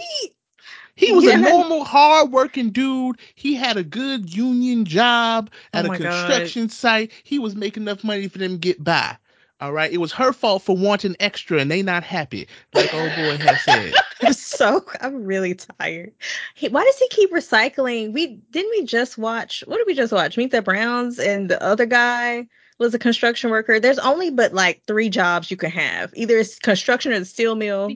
[0.96, 1.34] He was Yeah.
[1.38, 3.18] a normal, hard-working dude.
[3.34, 6.26] He had a good union job at Oh a my God.
[6.26, 7.12] construction site.
[7.22, 9.16] He was making enough money for them to get by.
[9.60, 9.92] All right.
[9.92, 13.62] It was her fault for wanting extra, and they not happy, like old boy has
[13.62, 13.92] said.
[14.22, 16.12] I'm so I'm really tired.
[16.54, 18.12] He, why does he keep recycling?
[18.12, 20.36] We didn't we just watch what did we just watch?
[20.36, 22.46] Meet the Browns and the other guy
[22.78, 23.78] was a construction worker.
[23.78, 26.12] There's only but like three jobs you can have.
[26.14, 27.90] Either it's construction or the steel mill.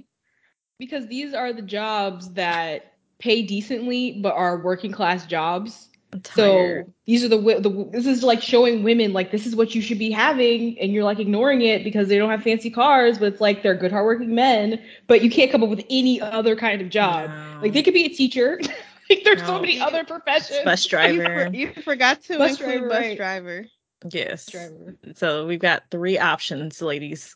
[0.79, 5.89] because these are the jobs that pay decently but are working class jobs.
[6.15, 9.57] I'm So these are the, wi- the this is like showing women like this is
[9.57, 12.71] what you should be having, and you're like ignoring it because they don't have fancy
[12.71, 16.21] cars, but it's like they're good hardworking men, but you can't come up with any
[16.21, 17.31] other kind of job.
[17.31, 17.59] No.
[17.63, 18.61] Like they could be a teacher.
[19.11, 20.61] like there's so many other professions.
[20.65, 21.47] bus driver.
[21.51, 23.17] for- you forgot to Bus include driver, bus right.
[23.17, 23.67] driver.
[24.11, 24.47] yes.
[24.47, 24.95] driver.
[25.17, 27.35] So we've got three options, ladies.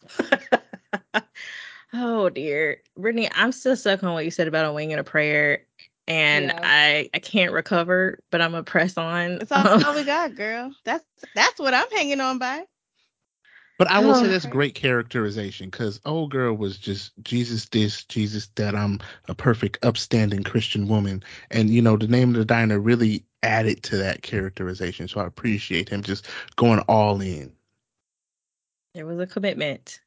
[1.93, 2.79] oh dear.
[2.97, 5.65] Brittany, I'm still stuck on what you said about a wing and a prayer.
[6.09, 6.61] And Yeah.
[6.65, 9.39] I I can't recover, but I'm gonna press on.
[9.39, 10.75] That's all, Um, all we got, girl.
[10.85, 12.65] That's that's what I'm hanging on by.
[13.79, 18.05] But I will say Oh, that's great characterization because old girl was just Jesus this,
[18.05, 18.75] Jesus that.
[18.75, 23.25] I'm a perfect, upstanding Christian woman, and you know the name of the diner really
[23.45, 25.09] added to that characterization.
[25.09, 27.53] So I appreciate him just going all in.
[28.95, 30.01] there was a commitment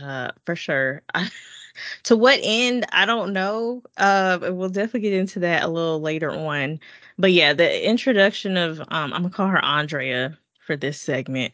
[0.00, 1.02] uh for sure
[2.04, 2.86] to what end?
[2.92, 3.82] I don't know.
[3.96, 6.80] Uh we'll definitely get into that a little later on.
[7.18, 11.52] But yeah the introduction of um i'm gonna call her andrea for this segment.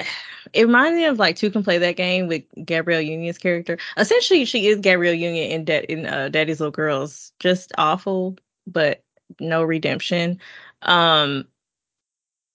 [0.54, 3.76] It reminds me of like two can play that game with gabrielle union's character.
[3.98, 7.32] Essentially she is gabrielle union in that in uh, daddy's little girls.
[7.38, 9.02] Just awful but
[9.40, 10.40] no redemption.
[10.82, 11.46] Um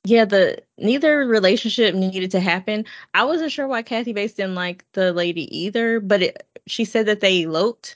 [0.05, 4.85] yeah the neither relationship needed to happen I wasn't sure why Kathy Bates didn't like
[4.93, 7.95] the lady either, but it, she said that they eloped.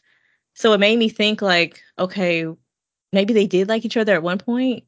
[0.56, 2.46] So it made me think like, okay,
[3.14, 4.84] maybe they did like each other at one point,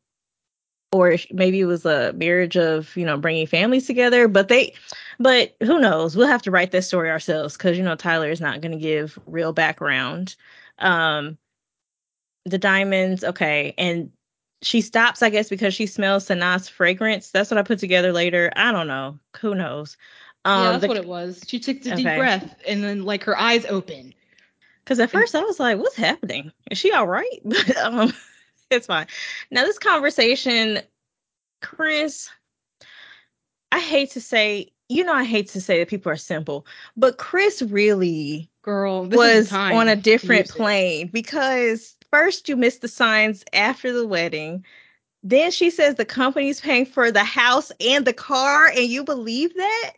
[0.91, 4.27] or maybe it was a marriage of you know bringing families together.
[4.27, 4.73] But they,
[5.19, 6.15] but who knows?
[6.15, 8.77] We'll have to write this story ourselves because you know Tyler is not going to
[8.77, 10.35] give real background.
[10.79, 11.37] Um,
[12.45, 14.11] the diamonds, okay, and
[14.61, 17.31] she stops, I guess, because she smells Sanaa's fragrance.
[17.31, 18.51] That's what I put together later.
[18.55, 19.19] I don't know.
[19.39, 19.97] Who knows?
[20.45, 21.43] Um, yeah, that's the- what it was.
[21.47, 24.13] She took a deep breath and then like her eyes open.
[24.83, 26.51] Because at first I was like, what's happening?
[26.71, 27.39] Is she all right?
[27.45, 28.13] But um,
[28.71, 29.07] it's fine.
[29.51, 30.79] Now, this conversation,
[31.61, 32.29] Chris,
[33.71, 36.65] I hate to say, you know, I hate to say that people are simple,
[36.97, 42.81] but Chris really Girl, this was the on a different plane because first you missed
[42.81, 44.65] the signs after the wedding.
[45.23, 49.53] Then she says the company's paying for the house and the car, and you believe
[49.55, 49.93] that?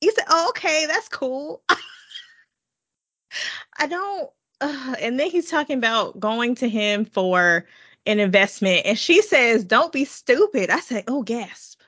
[0.00, 1.62] You said, oh, okay, that's cool.
[3.78, 4.30] I don't.
[4.60, 7.66] Uh, and then he's talking about going to him for
[8.06, 11.80] an investment, and she says, "Don't be stupid." I say, "Oh, gasp!"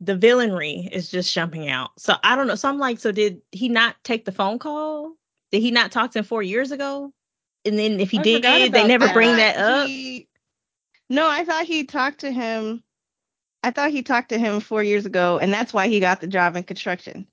[0.00, 1.90] The villainry is just jumping out.
[1.98, 2.56] So I don't know.
[2.56, 5.14] So I'm like, so did he not take the phone call?
[5.50, 7.12] Did he not talk to him four years ago?
[7.64, 9.14] And then if he I did, they never that.
[9.14, 9.86] bring that up.
[9.88, 10.28] he-
[11.10, 12.82] no, I thought he talked to him.
[13.62, 16.26] I thought he talked to him four years ago, and that's why he got the
[16.26, 17.26] job in construction.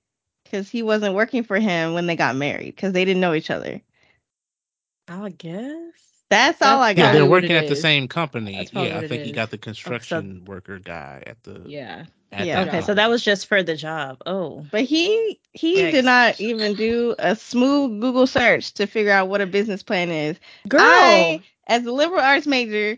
[0.44, 3.50] Because he wasn't working for him when they got married, because they didn't know each
[3.52, 3.82] other.
[5.08, 6.24] I guess.
[6.30, 7.12] That's all I That's Yeah, got.
[7.14, 8.70] they're Probably working at the same company.
[8.74, 12.06] Yeah, I it think he got the construction worker guy at the Yeah.
[12.32, 12.62] At Yeah.
[12.62, 14.22] the Okay, so that was just for the job.
[14.26, 15.90] Oh, But he he Yikes.
[15.90, 20.10] did not even do a smooth Google search to figure out what a business plan
[20.12, 20.40] is.
[20.68, 21.28] girl.
[21.30, 22.98] I, as a liberal arts major,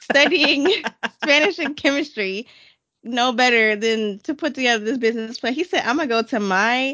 [0.00, 0.70] studying
[1.08, 2.46] Spanish and chemistry,
[3.02, 5.46] know better than to put together this business plan.
[5.46, 6.92] He said, I'm gonna go to my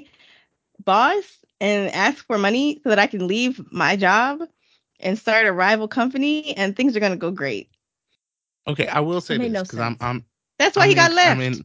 [0.84, 4.40] boss and ask for money so that I can leave my job
[5.00, 7.70] and start a rival company and things are gonna go great.
[8.66, 9.96] Okay, I will say It made this no because I'm.
[10.00, 10.26] I'm
[10.58, 11.30] That's why I'm he got in- left.
[11.32, 11.64] I'm in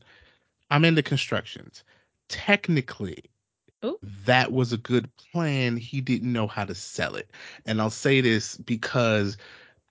[0.70, 1.84] I'm in the constructions.
[2.30, 3.24] Technically,
[3.84, 3.98] Ooh.
[4.26, 5.78] that was a good plan.
[5.78, 7.30] He didn't know how to sell it.
[7.66, 9.38] And I'll say this because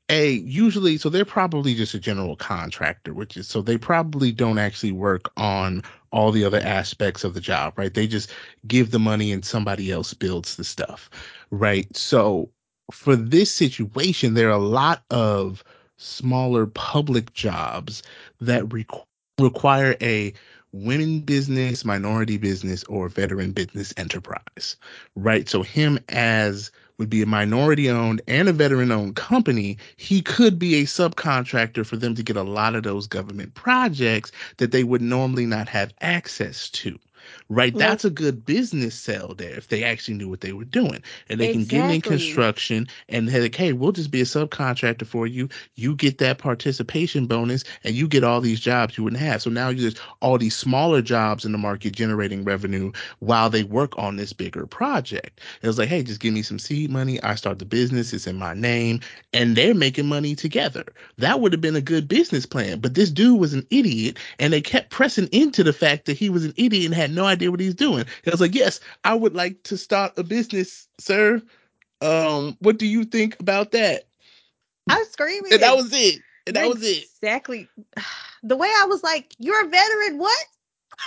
[0.08, 4.58] a usually so they're probably just a general contractor, which is so they probably don't
[4.58, 5.82] actually work on
[6.12, 7.94] all the other aspects of the job, right?
[7.94, 8.32] They just
[8.66, 11.08] give the money and somebody else builds the stuff,
[11.50, 11.94] right?
[11.96, 12.50] So
[12.90, 15.62] for this situation, there are a lot of
[16.00, 18.02] smaller public jobs
[18.40, 19.04] that requ-
[19.38, 20.32] require a
[20.72, 24.76] women business, minority business, or veteran business enterprise,
[25.16, 25.48] right?
[25.48, 30.58] So him as would be a minority owned and a veteran owned company, he could
[30.58, 34.84] be a subcontractor for them to get a lot of those government projects that they
[34.84, 36.98] would normally not have access to
[37.50, 37.76] right?
[37.76, 41.02] That's a good business sell there if they actually knew what they were doing.
[41.28, 45.04] And they can get in construction and they're like, hey, we'll just be a subcontractor
[45.04, 45.48] for you.
[45.74, 49.42] You get that participation bonus and you get all these jobs you wouldn't have.
[49.42, 53.98] So now there's all these smaller jobs in the market generating revenue while they work
[53.98, 55.40] on this bigger project.
[55.60, 57.20] It was like, hey, just give me some seed money.
[57.20, 58.12] I start the business.
[58.12, 59.00] It's in my name.
[59.32, 60.84] And they're making money together.
[61.18, 62.78] That would have been a good business plan.
[62.78, 66.30] But this dude was an idiot and they kept pressing into the fact that he
[66.30, 68.04] was an idiot and had no idea what he's doing.
[68.24, 71.40] He was like, yes, I would like to start a business, sir.
[72.00, 74.04] Um, what do you think about that?
[74.88, 75.52] I was screaming.
[75.52, 76.20] And that was it.
[76.46, 77.04] And that You're was it.
[77.04, 77.68] Exactly.
[78.42, 80.44] the way I was like, "You're a veteran, what?"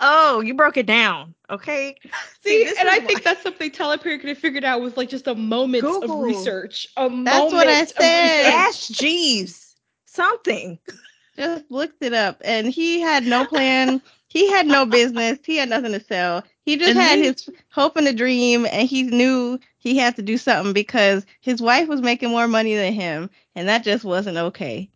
[0.00, 1.34] Oh, you broke it down.
[1.50, 1.96] Okay.
[2.42, 4.96] See, this and is I think that's something Tyler Perry could have figured out with
[4.96, 6.18] like just a moment Google.
[6.18, 6.88] of research.
[6.96, 8.38] A That's what I said.
[8.40, 8.54] research.
[8.54, 9.76] Ask Jeeves.
[10.06, 10.78] Something.
[11.36, 14.00] Just looked it up, and he had no plan.
[14.34, 15.38] He had no business.
[15.44, 16.42] He had nothing to sell.
[16.66, 20.16] He just And had then- his hope and a dream, and he knew he had
[20.16, 24.04] to do something because his wife was making more money than him, and that just
[24.04, 24.90] wasn't okay.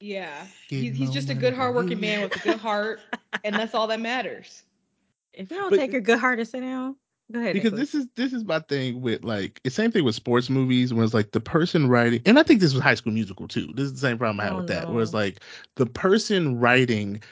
[0.00, 3.00] Yeah, Getting he's, he's just a good, than hardworking man with a good heart,
[3.44, 4.62] and that's all that matters.
[5.34, 6.96] If you don't But- take your good heart and sit down,
[7.30, 7.52] go ahead.
[7.52, 7.92] because Nicholas.
[7.92, 11.04] this is this is my thing with like it's same thing with sports movies where
[11.04, 13.70] it's like the person writing and I think this was High School Musical too.
[13.74, 14.90] This is the same problem I have Oh, with that.
[14.90, 15.40] Where it's like
[15.76, 17.22] the person writing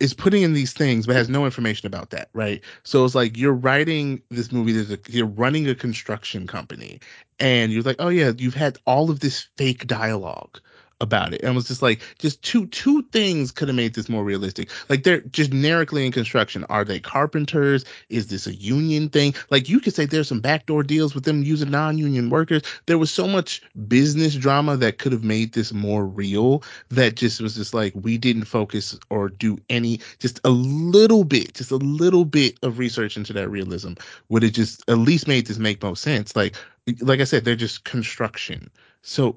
[0.00, 2.62] is putting in these things but has no information about that, right?
[2.82, 4.72] So it's like you're writing this movie.
[4.72, 7.00] There's a you're running a construction company,
[7.38, 10.60] and you're like, oh yeah, you've had all of this fake dialogue
[11.02, 11.42] about it.
[11.42, 14.70] And it was just like just two two things could have made this more realistic.
[14.88, 16.64] Like they're generically in construction.
[16.70, 17.84] Are they carpenters?
[18.08, 19.34] Is this a union thing?
[19.50, 22.62] Like you could say there's some backdoor deals with them using non-union workers.
[22.86, 27.40] There was so much business drama that could have made this more real that just
[27.40, 31.76] was just like we didn't focus or do any just a little bit just a
[31.76, 33.94] little bit of research into that realism
[34.28, 36.36] would have just at least made this make more sense.
[36.36, 36.54] Like
[37.00, 38.70] like i said they're just construction.
[39.02, 39.36] So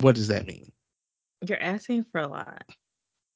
[0.00, 0.72] what does that mean
[1.48, 2.64] You're asking for a lot.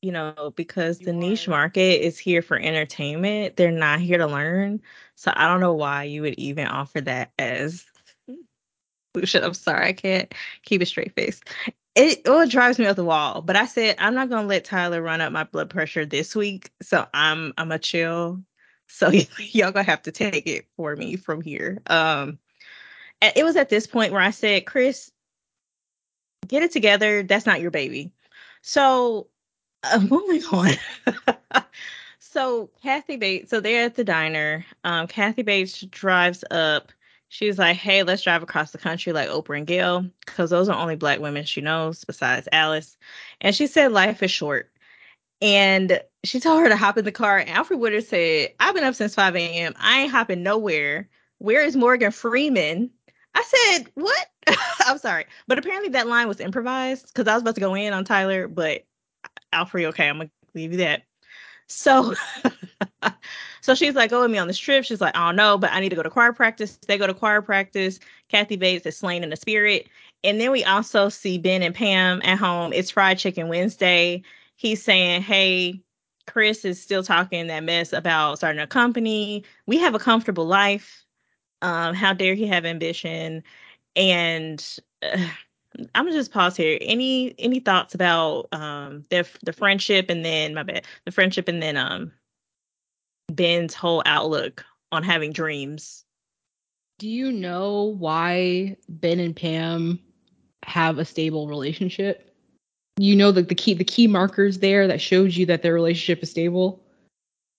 [0.03, 3.57] You know, because the niche market is here for entertainment.
[3.57, 4.81] They're not here to learn.
[5.15, 7.85] So I don't know why you would even offer that as
[9.15, 9.45] Lucia.
[9.45, 11.41] I'm sorry, I can't keep a straight face.
[11.95, 13.43] It oh, it drives me up the wall.
[13.43, 16.71] But I said I'm not gonna let Tyler run up my blood pressure this week.
[16.81, 18.43] So I'm I'm a chill.
[18.89, 21.83] So y'all gonna have to take it for me from here.
[21.89, 22.39] Um
[23.23, 25.11] and it was at this point where I said, Chris,
[26.47, 27.23] get it together.
[27.23, 28.13] That's not your baby.
[28.63, 29.29] So,
[29.85, 31.65] uh, moving on.
[32.19, 34.65] so, Kathy Bates, so they're at the diner.
[34.85, 36.93] Um, Kathy Bates drives up.
[37.29, 40.77] She's like, hey, let's drive across the country like Oprah and Gayle, because those are
[40.77, 42.97] only black women she knows besides Alice.
[43.41, 44.71] And she said, life is short.
[45.41, 47.39] And she told her to hop in the car.
[47.39, 49.75] And Alfre Woodard said, I've been up since 5 a.m.
[49.79, 51.09] I ain't hopping nowhere.
[51.39, 52.91] Where is Morgan Freeman?
[53.41, 54.27] I said, what?
[54.87, 55.27] I'm sorry.
[55.47, 58.49] But apparently that line was improvised because I was about to go in on Tyler,
[58.49, 58.85] but
[59.53, 61.03] Alfre, okay, I'm gonna leave you that.
[61.67, 62.15] So
[63.61, 64.85] so she's like, go with me on this trip.
[64.85, 66.77] She's like, I don't know, but I need to go to choir practice.
[66.87, 67.99] They go to choir practice.
[68.29, 69.89] Kathy Bates is slain in the spirit.
[70.23, 72.73] And then we also see Ben and Pam at home.
[72.73, 74.23] It's Fried Chicken Wednesday.
[74.57, 75.83] He's saying, Hey,
[76.27, 79.45] Chris is still talking that mess about starting a company.
[79.67, 81.00] We have a comfortable life.
[81.63, 83.43] Um, how dare he have ambition?
[83.97, 85.29] And uh,
[85.95, 86.79] I'm gonna just pause here.
[86.81, 91.63] Any any thoughts about um the the friendship and then my bad the friendship and
[91.63, 92.13] then um
[93.29, 96.05] Ben's whole outlook on having dreams.
[96.99, 99.99] Do you know why Ben and Pam
[100.65, 102.35] have a stable relationship?
[102.99, 106.23] You know the, the key the key markers there that shows you that their relationship
[106.23, 106.85] is stable.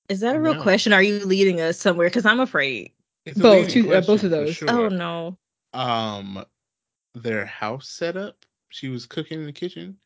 [0.10, 0.62] Is that a real No.
[0.62, 0.94] question?
[0.94, 2.10] Are you leading us somewhere?
[2.10, 2.92] Because I'm afraid.
[3.26, 4.56] It's Both, leading two- uh, both of those.
[4.56, 4.70] sure.
[4.70, 5.38] Oh no.
[5.74, 6.44] um
[7.16, 9.98] their house setup she was cooking in the kitchen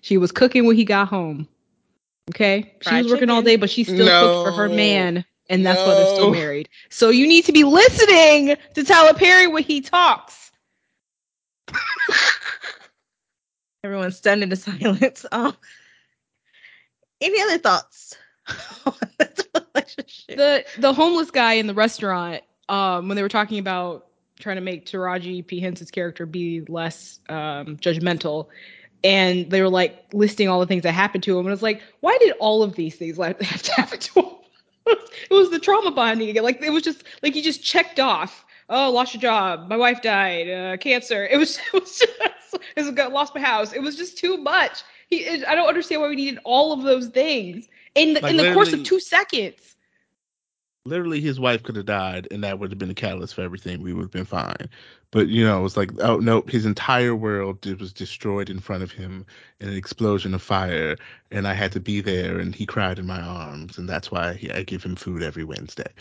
[0.00, 1.48] She was cooking when he got home.
[2.30, 5.84] Okay, she was working all day, but she still cooked for her man, and that's
[5.86, 6.68] why they're still married.
[6.90, 10.50] So you need to be listening to Tyler Perry when he talks.
[13.84, 15.24] Everyone's stunned into silence.
[15.32, 15.56] Um,
[17.20, 18.14] any other thoughts
[18.86, 19.45] on this
[20.28, 24.06] the the homeless guy in the restaurant um when they were talking about
[24.38, 28.48] trying to make Taraji P Henson's character be less um judgmental
[29.04, 31.46] and they were like listing all the things that happened to him.
[31.46, 34.26] And it's like, why did all of these things have to happen to him?
[34.86, 36.42] it was the trauma bonding again.
[36.42, 38.44] Like it was just like he just checked off.
[38.68, 39.68] Oh, lost your job.
[39.68, 40.50] My wife died.
[40.50, 41.26] Uh, cancer.
[41.26, 41.58] It was.
[41.72, 42.12] It was just.
[42.74, 43.72] It was got lost my house.
[43.72, 44.82] It was just too much.
[45.08, 45.44] He.
[45.44, 48.54] I don't understand why we needed all of those things in the, Like, in the
[48.54, 49.76] course of two seconds.
[50.84, 53.82] literally his wife could have died and that would have been the catalyst for everything
[53.82, 54.68] we would have been fine
[55.10, 58.60] but you know it was like oh nope his entire world it was destroyed in
[58.60, 59.26] front of him
[59.60, 60.96] in an explosion of fire
[61.32, 64.34] and i had to be there and he cried in my arms and that's why
[64.34, 65.92] he, i give him food every wednesday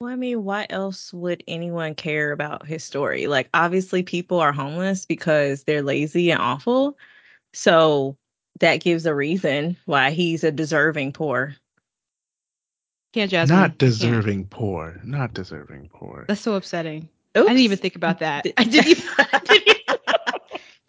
[0.00, 3.26] Well, I mean, why else would anyone care about his story?
[3.26, 6.96] Like, obviously, people are homeless because they're lazy and awful.
[7.54, 8.18] So
[8.60, 11.56] that gives a reason why he's a deserving poor.
[13.12, 13.56] Can't Jasmine.
[13.58, 13.78] not Can't.
[13.78, 17.08] deserving poor not deserving poor That's so upsetting.
[17.36, 17.46] Oops.
[17.48, 18.46] I didn't even think about that.
[18.56, 19.04] I didn't even.
[19.18, 19.98] I didn't even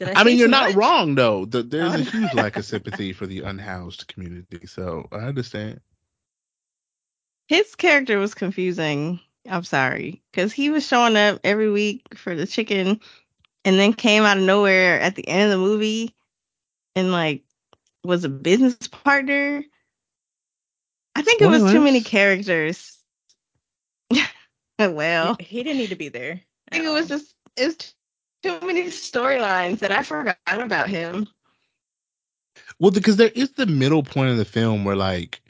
[0.04, 0.76] I, I mean, you're not much?
[0.76, 1.46] wrong though.
[1.46, 5.80] The, there's Oh, a huge lack of sympathy for the unhoused community, so I understand.
[7.48, 9.20] His character was confusing.
[9.48, 13.00] I'm sorry, because he was showing up every week for the chicken,
[13.66, 16.16] and then came out of nowhere at the end of the movie,
[16.96, 17.44] and like
[18.04, 19.64] was a business partner.
[21.16, 22.98] I think it was too many characters.
[24.80, 26.42] well, He, he didn't need to be there.
[26.72, 27.18] I think at it was all.
[27.18, 27.94] just it's
[28.44, 31.28] too many storylines that I forgot about him.
[32.80, 35.42] Well, because there is the middle point of the film where like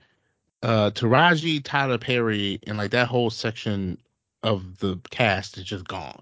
[0.63, 3.97] uh Taraji, Tyler Perry, and like that whole section
[4.43, 6.21] of the cast is just gone.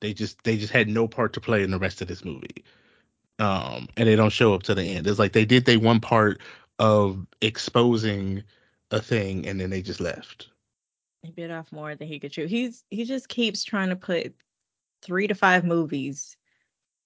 [0.00, 2.64] They just they just had no part to play in the rest of this movie.
[3.38, 5.06] Um, and they don't show up to the end.
[5.06, 6.40] It's like they did they one part
[6.78, 8.42] of exposing
[8.90, 10.48] a thing and then they just left.
[11.22, 12.46] He bit off more than he could chew.
[12.46, 14.34] He's he just keeps trying to put
[15.02, 16.36] three to five movies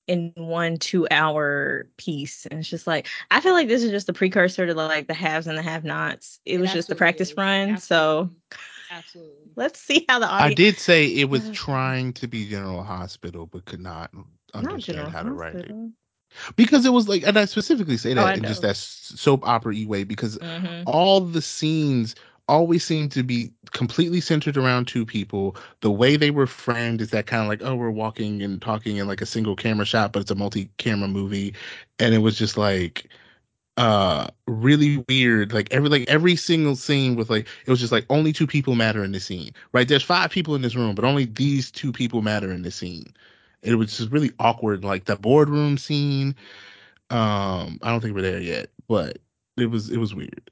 [0.06, 2.46] in one two hour piece.
[2.46, 5.14] And it's just like I feel like this is just the precursor to like the
[5.14, 6.40] haves and the have nots.
[6.44, 7.36] It, It was just the practice is.
[7.36, 7.76] run.
[7.78, 8.30] So
[8.90, 9.50] Absolutely.
[9.56, 13.64] let's see how the I did say it was trying to be General Hospital, but
[13.64, 14.24] could not not
[14.54, 15.76] understand General how to write it.
[16.56, 19.46] Because it was like, and I specifically say Oh, that I in just that soap
[19.46, 20.84] opera way, because Mhm.
[20.86, 22.14] all the scenes
[22.48, 25.56] always seem to be completely centered around two people.
[25.80, 28.96] The way they were framed is that kind of like, oh, we're walking and talking
[28.98, 31.54] in like a single camera shot, but it's a multi camera movie.
[31.98, 33.08] And it was just like,
[33.78, 38.06] uh really weird like every like every single scene with like it was just like
[38.08, 41.04] only two people matter in the scene right there's five people in this room but
[41.04, 43.12] only these two people matter in the scene
[43.62, 46.34] it was just really awkward like the boardroom scene
[47.10, 49.18] um i don't think we're there yet but
[49.56, 50.50] it was it was weird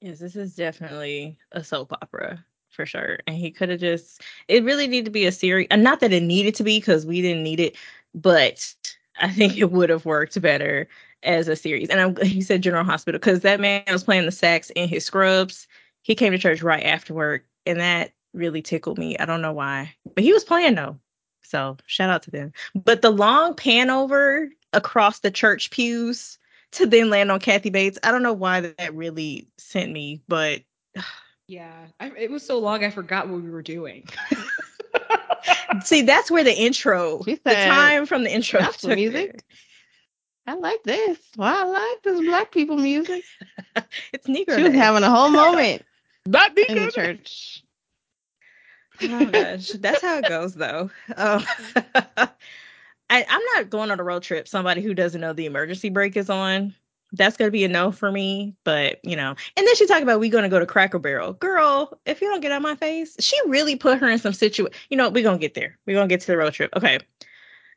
[0.00, 3.18] Yes, this is definitely a soap opera for sure.
[3.26, 5.66] And he could have just it really needed to be a series.
[5.70, 7.76] And not that it needed to be because we didn't need it,
[8.14, 8.74] but
[9.20, 10.88] I think it would have worked better
[11.22, 11.88] as a series.
[11.88, 15.04] And I'm he said General Hospital because that man was playing the sax in his
[15.04, 15.66] scrubs.
[16.02, 19.18] He came to church right after work, and that really tickled me.
[19.18, 19.94] I don't know why.
[20.14, 20.98] But he was playing though.
[21.46, 22.52] So shout out to them.
[22.74, 26.38] But the long pan over across the church pews
[26.72, 27.98] to then land on Kathy Bates.
[28.02, 30.62] I don't know why that really sent me, but
[31.46, 31.86] Yeah.
[32.00, 34.08] I, it was so long I forgot what we were doing.
[35.84, 39.42] see, that's where the intro, She the time from the intro gospel took music?
[40.46, 41.18] I like this.
[41.36, 43.24] Wow, I like this black people music.
[44.12, 44.56] It's Negro.
[44.56, 45.82] She was having a whole moment
[46.26, 46.68] not Negro.
[46.68, 47.62] in the church.
[49.02, 50.90] Oh gosh, that's how it goes though.
[51.16, 51.44] Um,
[53.08, 54.48] I, I'm not going on a road trip.
[54.48, 56.74] Somebody who doesn't know the emergency brake is on.
[57.12, 58.54] That's gonna be a no for me.
[58.64, 61.34] But you know, and then she talked about we gonna go to Cracker Barrel.
[61.34, 64.66] Girl, if you don't get out my face, she really put her in some situ.
[64.90, 65.78] You know, we're gonna get there.
[65.86, 66.72] We're gonna get to the road trip.
[66.76, 66.98] Okay.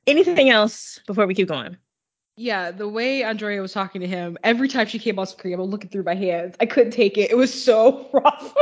[0.07, 1.77] Anything else before we keep going?
[2.35, 5.61] Yeah, the way Andrea was talking to him, every time she came on screen, I'm
[5.63, 6.55] looking through my hands.
[6.61, 7.29] I couldn't take it.
[7.29, 8.55] It was so rough.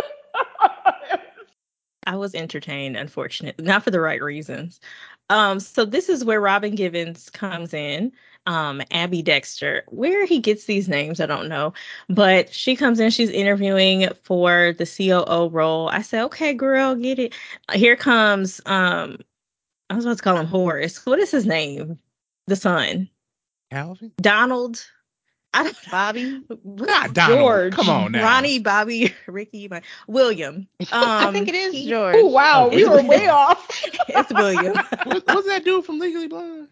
[2.08, 4.80] I was entertained, unfortunately, not for the right reasons.
[5.30, 8.14] Um, so this is where Robin Givens comes in.
[8.45, 9.84] Um, Abby Dexter.
[9.89, 11.74] Where he gets these names, I don't know.
[12.08, 15.89] But she comes in, she's interviewing for the COO role.
[15.89, 17.34] I said, okay, girl, get it.
[17.74, 19.18] Here comes um
[19.89, 21.05] I was about to call him Horace.
[21.05, 21.99] What is his name?
[22.47, 23.10] The son.
[23.70, 24.86] calvin Donald.
[25.54, 26.41] I don't Bobby.
[26.64, 27.74] not donald George.
[27.74, 30.68] come on now Ronnie, Bobby, Ricky, my, William.
[30.80, 32.16] Um, I think it is he- George.
[32.18, 33.68] oh wow, Oh, we it's- were way off.
[34.10, 34.74] It's William.
[35.04, 36.68] what, what's that dude from legally blonde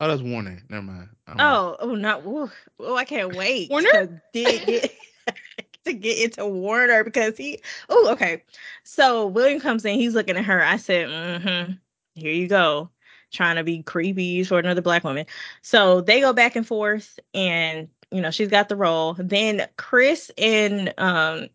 [0.00, 2.26] oh that's warner never mind I'm- Oh, oh, not.
[2.26, 2.50] Ooh,
[2.80, 3.90] oh, I can't wait Warner?
[3.90, 4.94] to dig get,
[5.84, 7.60] to get into Warner because he.
[7.88, 8.42] Oh, okay.
[8.84, 9.94] So William comes in.
[9.98, 10.62] He's looking at her.
[10.62, 11.72] I said, mm-hmm,
[12.14, 12.90] "Here you go."
[13.32, 15.26] Trying to be creepy for another black woman.
[15.62, 19.14] So they go back and forth, and you know she's got the role.
[19.18, 21.48] Then Chris and um,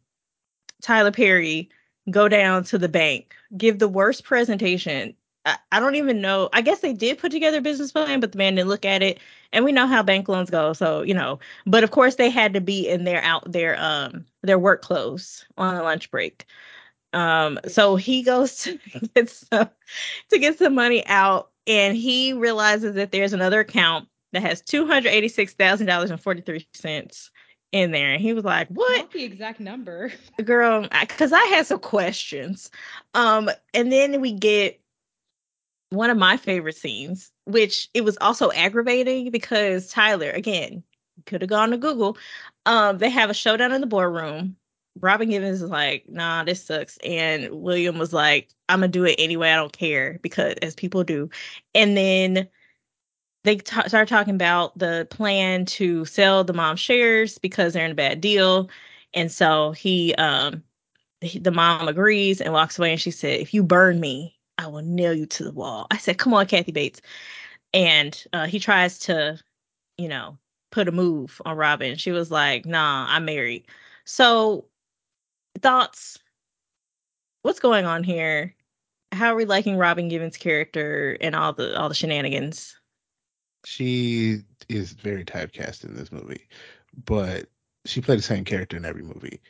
[0.82, 1.70] Tyler Perry
[2.10, 5.16] go down to the bank, give the worst presentation.
[5.46, 6.50] I, I don't even know.
[6.54, 9.02] I guess they did put together a business plan, but the man didn't look at
[9.02, 9.20] it.
[9.54, 11.40] And we know how bank loans go, so you know.
[11.66, 15.46] But of course, they had to be in their out their um their work clothes
[15.58, 16.46] on a lunch break.
[17.14, 18.80] Um, so he goes to
[19.16, 19.70] get some
[20.30, 24.88] to get some money out, and he realizes that there's another account that has two
[24.88, 27.30] hundred eighty six thousand dollars and forty three cents
[27.72, 30.12] in there, and he was like, "What?" Not the exact number.
[30.44, 32.70] girl because I, had some questions
[33.14, 34.80] um and then we get
[35.90, 40.84] one of my favorite scenes which it was also aggravating because tyler again
[41.26, 42.18] could have gone to google
[42.66, 44.56] um they have a showdown in the boardroom
[45.02, 46.98] robin givens is like nah this sucks.
[47.04, 51.04] And william was like i'm gonna do it anyway i don't care because as people
[51.04, 51.30] do.
[51.76, 52.48] And then
[53.44, 57.92] they t- start talking about the plan to sell the mom shares because they're in
[57.92, 58.70] a bad deal.
[59.14, 60.64] And so he um
[61.22, 64.68] he, the mom agrees and walks away and she said if you burn me i
[64.68, 65.88] will nail you to the wall.
[65.92, 67.02] I said come on kathy bates.
[67.74, 69.40] And uh, he tries to
[69.98, 70.38] you know
[70.72, 71.96] put a move on robin.
[71.96, 73.66] She was like nah i'm married.
[74.06, 74.66] So
[75.60, 76.20] thoughts
[77.44, 78.56] what's going on here
[79.12, 82.76] how are we liking robin givens character and all the all the shenanigans
[83.66, 86.48] She is very typecast in this movie,
[87.06, 87.48] but
[87.86, 89.42] she played the same character in every movie.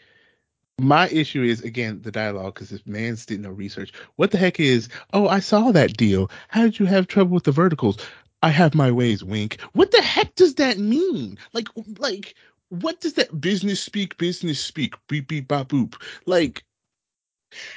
[0.79, 3.93] My issue is again the dialogue because this man's did no research.
[4.17, 4.89] What the heck is?
[5.13, 6.29] Oh, I saw that deal.
[6.49, 7.97] How did you have trouble with the verticals?
[8.43, 9.23] I have my ways.
[9.23, 9.59] Wink.
[9.73, 11.37] What the heck does that mean?
[11.53, 12.35] Like, like
[12.69, 14.17] what does that business speak?
[14.17, 14.95] Business speak.
[15.09, 15.95] Beep beep bop boop.
[16.27, 16.63] Like,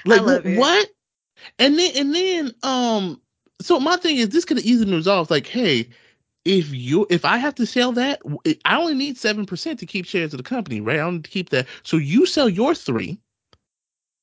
[0.05, 0.57] like love wh- it.
[0.57, 0.89] what?
[1.59, 3.21] And then and then um.
[3.63, 5.31] So my thing is, this could have easily been resolved.
[5.31, 5.89] Like, hey,
[6.47, 8.23] if you if I have to sell that,
[8.67, 10.97] I only need seven percent to keep shares of the company, right?
[10.97, 11.69] I don't need to keep that.
[11.85, 13.21] So you sell your three,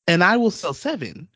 [0.07, 1.29] and I will sell seven,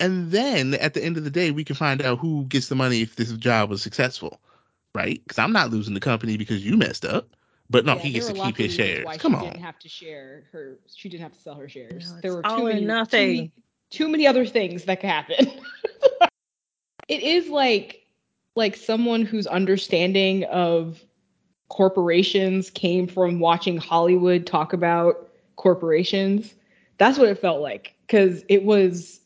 [0.00, 2.76] and then at the end of the day, we can find out who gets the
[2.76, 4.40] money if this job was successful,
[4.94, 5.22] right?
[5.24, 7.35] Because I'm not losing the company because you messed up,
[7.70, 9.04] but no, Yeah, he gets to keep his shares.
[9.04, 10.78] Why Come she on, didn't have to share her.
[10.94, 12.12] She didn't have to sell her shares.
[12.12, 13.10] No, there were too many, nothing.
[13.10, 13.52] Too many,
[13.90, 15.50] too many other things that could happen.
[17.08, 18.06] it is like
[18.54, 21.04] like someone whose understanding of
[21.68, 26.54] corporations came from watching Hollywood talk about corporations.
[26.98, 29.20] That's what it felt like because it was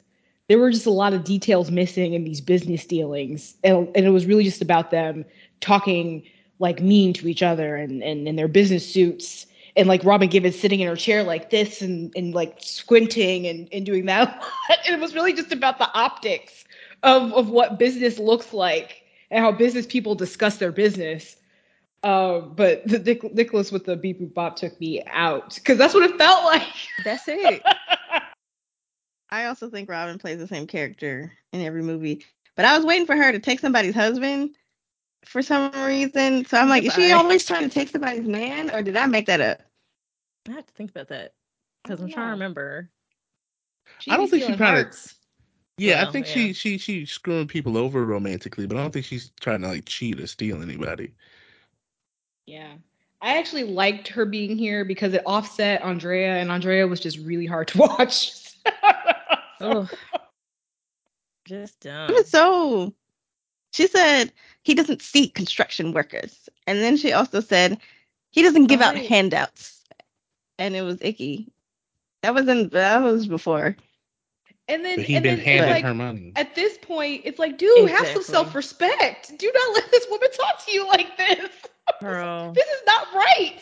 [0.49, 4.11] there were just a lot of details missing in these business dealings, and, and it
[4.11, 5.24] was really just about them
[5.61, 6.24] talking
[6.61, 9.47] like mean to each other and and in their business suits.
[9.77, 13.69] And like Robin Givens sitting in her chair like this and, and like squinting and,
[13.73, 14.43] and doing that.
[14.87, 16.65] and it was really just about the optics
[17.05, 21.37] of, of what business looks like and how business people discuss their business.
[22.03, 25.95] Uh, but the Nic- Nicholas with the beep boop bop took me out because that's
[25.95, 26.67] what it felt like.
[27.05, 27.63] that's it
[29.31, 32.25] I also think Robin plays the same character in every movie.
[32.57, 34.57] But I was waiting for her to take somebody's husband
[35.25, 36.45] for some reason.
[36.47, 37.16] So I'm like, is she Goodbye.
[37.16, 39.61] always trying to take somebody's man, or did I make that up?
[40.49, 41.35] i have to think about that
[41.85, 42.33] because I i'm don't trying to know.
[42.33, 42.91] remember
[43.99, 45.14] She I don't be think she stealing trying to- hearts.
[45.77, 46.33] yeah, I Well, think yeah.
[46.33, 49.85] she she she's screwing people over romantically, but I don't think she's trying to like
[49.85, 51.12] cheat or steal anybody.
[52.47, 52.73] Yeah.
[53.23, 57.45] I actually liked her being here because it offset Andrea, and Andrea was just really
[57.47, 58.55] hard to watch.
[59.61, 59.89] oh
[61.47, 62.95] just dumb It was so.
[63.73, 67.79] She said he doesn't seek construction workers, and then she also said
[68.31, 69.85] he doesn't give Oh, out handouts,
[70.59, 71.53] and it was icky.
[72.23, 73.77] That was in that was before.
[74.68, 76.33] and then, he and been then handing like, her money.
[76.37, 79.37] at this point, it's like, dude, have some self-respect.
[79.39, 81.51] Do not let this woman talk to you like this.
[82.01, 83.61] girl This is not right.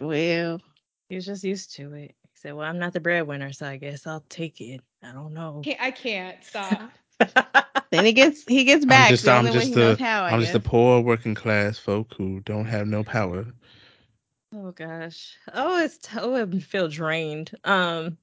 [0.00, 0.60] Well,
[1.08, 3.76] he was just used to it he said well i'm not the breadwinner so i
[3.76, 6.90] guess i'll take it i don't know Can't- I can't stop.
[7.90, 9.96] then he gets he gets I'm back just the I'm only way just he a
[9.98, 10.24] how.
[10.24, 13.46] I I'm just a poor working class folk who don't have no power.
[14.54, 15.36] Oh gosh.
[15.52, 17.50] Oh, it's oh, I feel drained.
[17.64, 18.16] Um,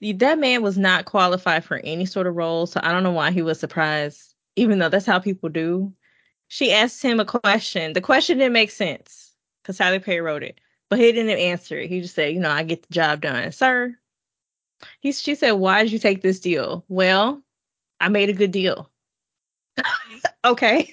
[0.00, 3.12] y- that man was not qualified for any sort of role, so I don't know
[3.12, 5.94] why he was surprised, even though that's how people do.
[6.48, 7.92] She asked him a question.
[7.94, 11.88] The question didn't make sense because Tyler Perry wrote it, but he didn't answer it.
[11.88, 13.96] He just said, "You know, I get the job done, sir."
[15.00, 17.42] He she said, "Why did you take this deal?" Well,
[18.02, 18.90] I made a good deal.
[20.44, 20.92] okay.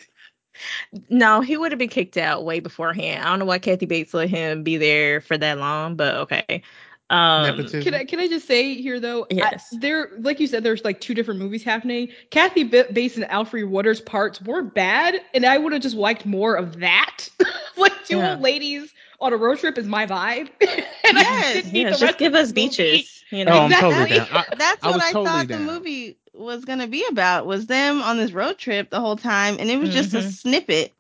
[1.10, 3.24] No, he would have been kicked out way beforehand.
[3.24, 6.64] I don't know why Kathy Bates let him be there for that long, but okay.
[7.10, 9.26] Um, Can I can I just say here though?
[9.42, 9.70] I- Yes.
[9.72, 12.10] there, like you said, there's like two different movies happening.
[12.32, 16.26] Kathy B- Bates and Alfred Waters parts weren't bad, and I would have just liked
[16.26, 17.28] more of that.
[17.78, 18.30] like two Yeah.
[18.30, 20.50] old ladies on a road trip is my vibe.
[20.62, 21.54] and I Yes.
[21.54, 22.70] didn't need yeah, the just give us movie.
[22.70, 23.24] beaches.
[23.32, 24.28] You Oh, know, I'm totally down.
[24.32, 28.02] I, That's I what I totally thought the movie was gonna be about was them
[28.02, 30.24] on this road trip the whole time, and it was just a Mhm.
[30.24, 30.94] snippet.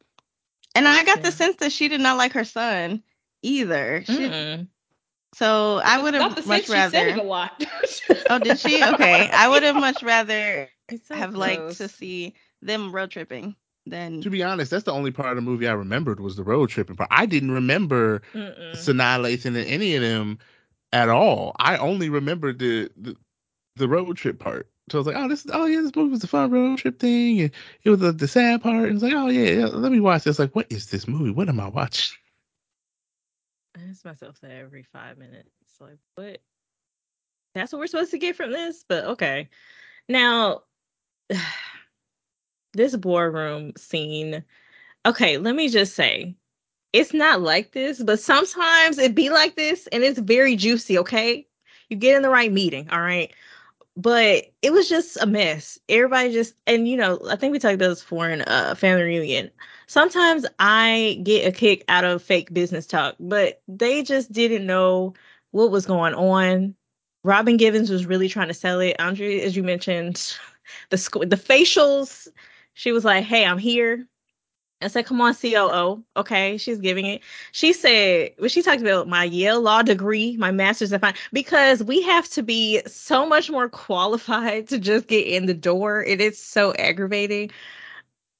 [0.76, 1.24] And I got Yeah.
[1.24, 3.04] the sense that she did not like her son
[3.44, 4.04] either.
[4.06, 4.36] She,
[5.34, 7.24] so I would have much sense she said it a rather.
[7.24, 7.64] lot.
[8.30, 8.84] Oh, did she?
[8.86, 10.70] Okay, I would have much rather
[11.04, 14.22] so have liked to see them road tripping than.
[14.22, 16.70] To be honest, that's the only part of the movie I remembered was the road
[16.70, 17.10] tripping part.
[17.12, 18.76] I didn't remember Mm-mm.
[18.76, 20.40] Sanaa Lathan and any of them
[20.92, 21.56] at all.
[21.60, 23.16] I only remembered the, the
[23.76, 24.70] the road trip part.
[24.90, 27.00] So I was like, oh, this, oh yeah, this movie was a fun road trip
[27.00, 27.52] thing, and
[27.84, 28.88] it was the, the sad part.
[28.88, 30.40] And it's like, oh yeah, yeah, let me watch this.
[30.40, 31.32] Like, what is this movie?
[31.32, 32.18] What am I watching?
[33.78, 35.50] I ask myself that every five minutes.
[35.80, 36.40] Like, what?
[37.56, 38.84] That's what we're supposed to get from this?
[38.88, 39.50] But okay.
[40.08, 40.64] Now,
[42.74, 44.44] this boardroom scene.
[45.06, 46.36] Okay, let me just say,
[46.92, 50.98] it's not like this, but sometimes it be like this, and it's very juicy.
[50.98, 51.48] Okay,
[51.90, 52.90] you get in the right meeting.
[52.90, 53.34] All right.
[54.02, 55.78] But it was just a mess.
[55.90, 59.04] Everybody just, and you know, I think we talked about this before in uh, family
[59.04, 59.52] reunion
[59.90, 65.16] sometimes I get a kick out of fake business talk, but they just didn't know
[65.52, 66.76] what was going on.
[67.24, 68.96] Robin Givens was really trying to sell it.
[69.00, 70.38] Andre, as you mentioned,
[70.92, 72.30] the sc- the facials.
[72.76, 74.08] She was like, "Hey, I'm here."
[74.82, 77.22] I said, "Come on, COO." Okay, she's giving it.
[77.52, 81.84] She said, when she talked about my Yale law degree, my master's in finance, because
[81.84, 86.04] we have to be so much more qualified to just get in the door.
[86.04, 87.52] It is so aggravating.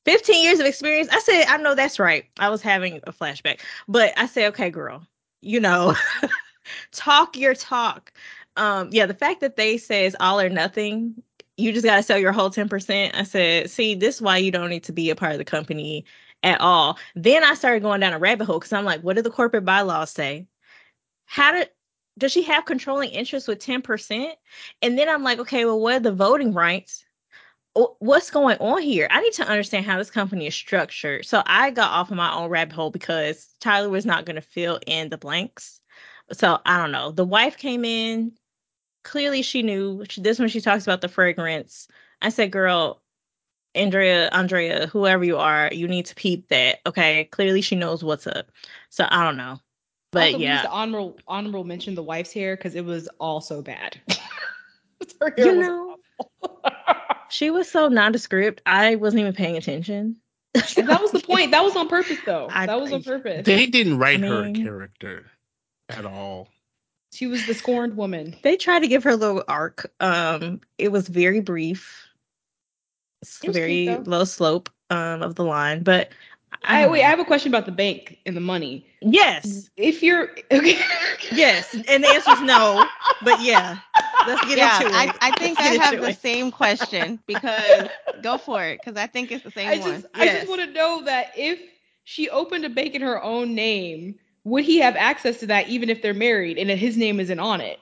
[0.06, 1.10] 15 years of experience.
[1.12, 2.26] I said, I know that's right.
[2.40, 5.06] I was having a flashback, but I said, okay, girl,
[5.42, 5.94] you know,
[6.92, 8.14] talk your talk.
[8.56, 11.22] Um, yeah, the fact that they says all or nothing,
[11.58, 13.12] you just gotta sell your whole 10%.
[13.14, 15.46] I said, see, this is why you don't need to be a part of the
[15.46, 16.06] company
[16.44, 16.98] at all.
[17.16, 19.66] Then I started going down a rabbit hole because I'm like, what do the corporate
[19.66, 20.48] bylaws say?
[21.26, 21.70] How did
[22.18, 24.32] does she have controlling interest with 10%?
[24.82, 27.06] And then I'm like, okay, well, what are the voting rights?
[28.00, 29.08] what's going on here?
[29.12, 31.26] I need to understand how this company is structured.
[31.26, 34.42] So I got off of my own rabbit hole because Tyler was not going to
[34.42, 35.80] fill in the blanks.
[36.32, 37.12] So I don't know.
[37.12, 38.34] The wife came in.
[39.04, 40.04] Clearly, she knew.
[40.18, 41.88] This when she talks about the fragrance.
[42.22, 43.02] I said, "Girl,
[43.76, 47.26] Andrea, Andrea, whoever you are, you need to peep that." Okay.
[47.26, 48.52] Clearly, she knows what's up.
[48.90, 49.60] So I don't know.
[50.12, 54.02] But also, yeah, honorable honorable mention the wife's hair because it was all so bad.
[55.22, 55.96] Her hair you was know,
[56.44, 56.62] awful.
[57.30, 58.62] she was so nondescript.
[58.66, 60.18] I wasn't even paying attention.
[60.56, 61.52] That was the point.
[61.52, 62.48] That was on purpose, though.
[62.52, 63.46] I- that was on purpose.
[63.46, 65.26] They didn't write I her mean- character
[65.90, 66.50] at all.
[67.14, 68.36] she was the scorned woman.
[68.42, 69.92] they tried to give her a little arc.
[70.00, 72.04] Um, it was very brief.
[73.22, 74.08] It's It very cute, though.
[74.08, 76.12] low slope um of the line, but
[76.64, 78.86] I, don't wait, I have a question about the bank and the money.
[79.02, 80.80] yes, If you're okay,
[81.32, 82.92] yes, and the answer is no.
[83.22, 83.80] But yeah,
[84.24, 85.18] let's get yeah, into I, it.
[85.22, 86.14] I think I Let's get have the it.
[86.14, 87.88] same question because
[88.22, 90.04] go for it because I think it's the same I one.
[90.04, 91.60] just I just want to know that if
[92.04, 95.90] she opened a bank in her own name, would he have access to that even
[95.90, 97.80] if they're married and his name isn't on it?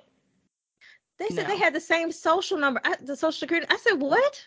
[1.20, 1.48] They said No.
[1.48, 3.68] they had the same social number, I, the social security.
[3.70, 4.46] I said what?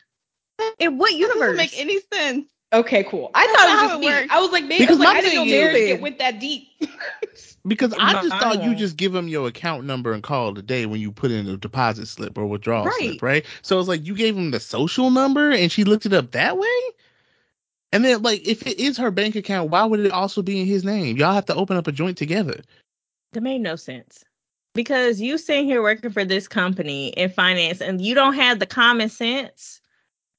[0.78, 1.40] In what universe?
[1.40, 2.46] doesn't make any sense.
[2.72, 3.30] Okay, cool.
[3.34, 4.06] I That's thought it not was just it me.
[4.06, 4.28] works.
[4.30, 6.00] I was like, maybe I, Because was like, my I didn't know thing marriage is-
[6.00, 6.68] went that deep.
[7.66, 10.56] Because I just I thought you just give them your account number and call it
[10.58, 12.94] a day when you put in a deposit slip or withdrawal Right.
[12.98, 13.44] slip, right?
[13.60, 16.56] So it's like you gave him the social number and she looked it up that
[16.56, 16.80] way.
[17.92, 20.66] And then, like, if it is her bank account, why would it also be in
[20.66, 21.18] his name?
[21.18, 22.62] Y'all have to open up a joint together.
[23.32, 24.24] That made no sense.
[24.74, 28.66] Because you sitting here working for this company in finance and you don't have the
[28.66, 29.80] common sense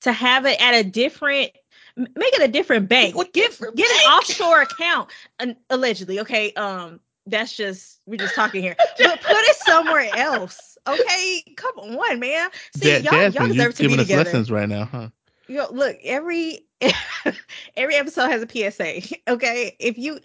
[0.01, 1.51] to have it at a different
[1.97, 3.15] make it a different bank.
[3.15, 4.09] What Get different get an bank?
[4.11, 6.19] offshore account un- allegedly.
[6.21, 6.53] Okay.
[6.53, 8.75] Um that's just we're just talking here.
[8.97, 10.77] but put it somewhere else.
[10.87, 11.43] Okay.
[11.55, 12.49] Come on, man.
[12.75, 14.23] See, Ja- y'all, y'all Jasmine, deserve you're to be giving us together.
[14.23, 15.09] lessons right now, huh?
[15.47, 16.59] Yo, look, every
[17.77, 19.15] every episode has a PSA.
[19.27, 20.19] Okay, if you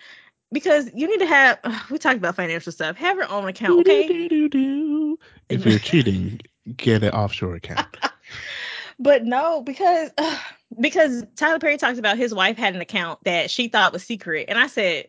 [0.53, 1.59] because you need to have
[1.91, 2.97] we talked about financial stuff.
[2.97, 5.17] Have your own account, okay?
[5.49, 6.41] If you're cheating,
[6.77, 7.87] get an offshore account.
[8.99, 10.11] But no, because
[10.81, 14.47] because Tyler Perry talked about his wife had an account that she thought was secret,
[14.49, 15.09] and I said,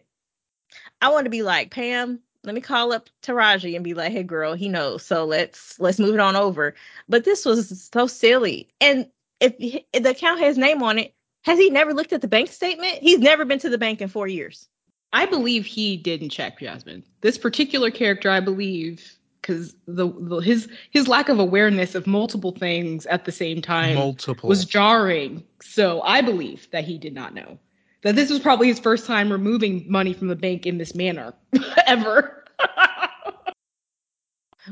[1.01, 2.19] I want to be like Pam.
[2.43, 5.03] Let me call up Taraji and be like, "Hey, girl, he knows.
[5.03, 6.75] So let's let's move it on over."
[7.09, 9.07] But this was so silly, and
[9.39, 11.13] if, if the account has name on it,
[11.43, 12.99] has he never looked at the bank statement?
[13.01, 14.67] He's never been to the bank in four years.
[15.13, 17.03] I believe he didn't check Jasmine.
[17.21, 19.16] This particular character, I believe,
[19.47, 23.95] because the, the his his lack of awareness of multiple things at the same time
[23.95, 24.49] Multiple.
[24.49, 25.43] was jarring.
[25.61, 27.57] So I believe that he did not know
[28.03, 31.33] that this was probably his first time removing money from the bank in this manner
[31.87, 32.45] ever.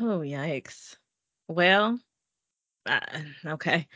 [0.01, 0.97] Oh yikes.
[1.47, 1.99] Well,
[2.85, 2.99] uh,
[3.45, 3.87] okay.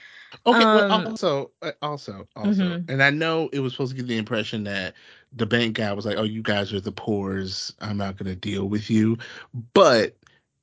[0.46, 2.86] Okay, well, Um, also, uh, also, also, Mhm.
[2.88, 4.96] and I know it was supposed to give the impression that
[5.34, 7.76] the bank guy was like, "Oh, you guys are the poors.
[7.82, 9.18] I'm not going to deal with you,"
[9.74, 10.16] but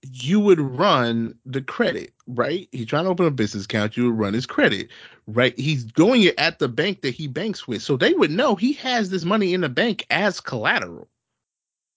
[0.03, 2.69] you would run the credit, right?
[2.73, 3.97] He's trying to open a business account.
[3.97, 4.91] You would run his credit,
[5.27, 5.59] right?
[5.59, 8.73] He's doing it at the bank that he banks with, so they would know he
[8.75, 11.09] has this money in the bank as collateral,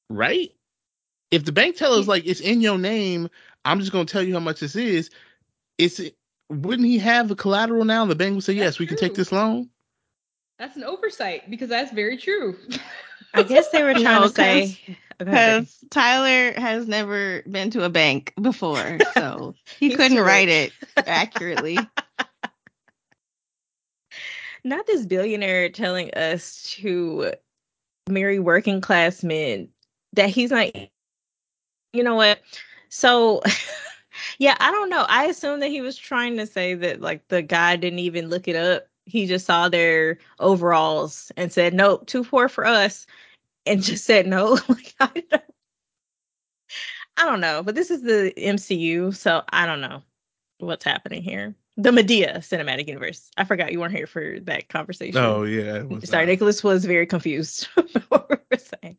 [0.09, 0.51] right?
[1.31, 3.29] If the bank tells like it's in your name,
[3.65, 5.09] I'm just going to tell you how much this is.
[5.77, 6.01] It's
[6.49, 8.05] wouldn't he have the collateral now?
[8.05, 9.69] The bank would say, That's "Yes, we can take this loan."
[10.59, 12.57] That's an oversight because that's very true.
[13.33, 14.79] I guess they were trying No, to say
[15.21, 20.47] Okay, Because Tyler has never been to a bank before, so he couldn't too write
[20.49, 21.77] it accurately.
[24.63, 27.31] not this billionaire telling us to
[28.09, 29.69] marry working class men
[30.13, 30.67] that he's not
[31.93, 32.39] you know what?
[32.89, 33.41] So
[34.39, 35.05] yeah i don't know.
[35.07, 38.47] I assume that he was trying to say that like the guy didn't even look
[38.47, 38.87] it up.
[39.05, 43.05] He just saw their overalls and said nope too poor for us
[43.65, 45.39] and just said no like I don't, know.
[47.17, 50.01] I don't know but this is the mcu so i don't know
[50.59, 55.21] what's happening here the Madea cinematic universe i forgot you weren't here for that conversation
[55.21, 57.65] Oh yeah, Sorry, uh, Nicholas was very confused
[58.09, 58.97] what we were saying.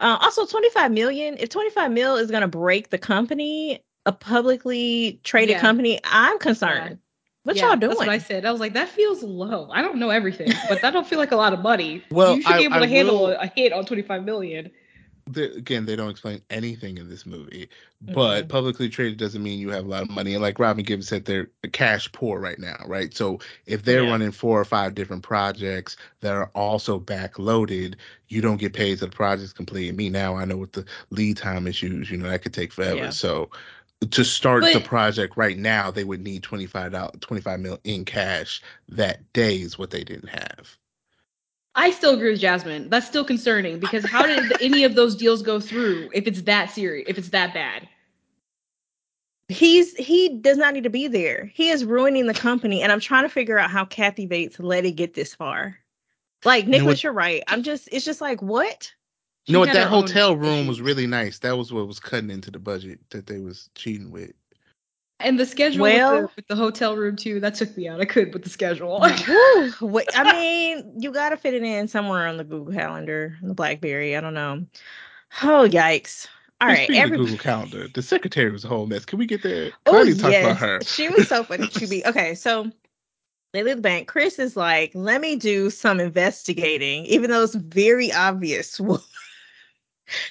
[0.00, 1.36] Uh, also, 25 million.
[1.38, 5.60] If 25 mil is going to break the company, a publicly traded Yeah.
[5.60, 6.98] company, I'm concerned.
[7.44, 7.90] What Yeah, y'all doing?
[7.90, 8.44] That's what I said.
[8.44, 9.68] I was like, that feels low.
[9.72, 12.02] I don't know everything, but that don't feel like a lot of money.
[12.10, 14.24] Well, you should be I- able I to handle will- a, a hit on 25
[14.24, 14.70] million.
[15.28, 17.68] the, again, they don't explain anything in this movie.
[18.00, 18.48] But Mhm.
[18.48, 20.34] publicly traded doesn't mean you have a lot of money.
[20.34, 23.14] And like Robin Givens said, they're cash poor right now, right?
[23.14, 24.10] So if they're Yeah.
[24.10, 27.94] running four or five different projects that are also backloaded,
[28.28, 29.94] you don't get paid till the project's complete.
[29.94, 32.96] Me now, I know what the lead time issues, you know, that could take forever.
[32.96, 33.10] Yeah.
[33.10, 33.48] So
[34.10, 37.78] to start the project right now, they would need twenty five dollars, twenty five mil
[37.84, 40.76] in cash that day is what they didn't have.
[41.74, 42.90] I still agree with Jasmine.
[42.90, 46.70] That's still concerning because how did any of those deals go through if it's that
[46.70, 47.88] serious, if it's that bad?
[49.48, 51.50] He's he does not need to be there.
[51.54, 54.84] He is ruining the company, and I'm trying to figure out how Kathy Bates let
[54.84, 55.78] it get this far.
[56.44, 57.42] Like know Nicholas, what- you're right.
[57.48, 58.92] I'm just it's just like what?
[59.46, 59.72] You know what?
[59.72, 61.40] That hotel room was really nice.
[61.40, 64.32] That was what was cutting into the budget that they was cheating with.
[65.18, 68.00] And the schedule Well- with, the, with the hotel room too, that took me out.
[68.00, 69.04] I couldn't with the schedule.
[69.06, 73.36] Whew, wait, I mean, you got to fit it in somewhere on the Google Calendar,
[73.42, 74.16] the BlackBerry.
[74.16, 74.64] I don't know.
[75.42, 76.26] Oh yikes!
[76.60, 79.04] All Well, right, Speaking every Google Calendar, the secretary was a whole mess.
[79.04, 79.70] Can we get there?
[79.86, 80.80] Oh Connie talked yes, about her.
[80.82, 81.68] she was so funny.
[81.68, 82.34] She be okay.
[82.34, 82.70] So
[83.52, 84.08] they leave the bank.
[84.08, 88.80] Chris is like, "Let me do some investigating," even though it's very obvious.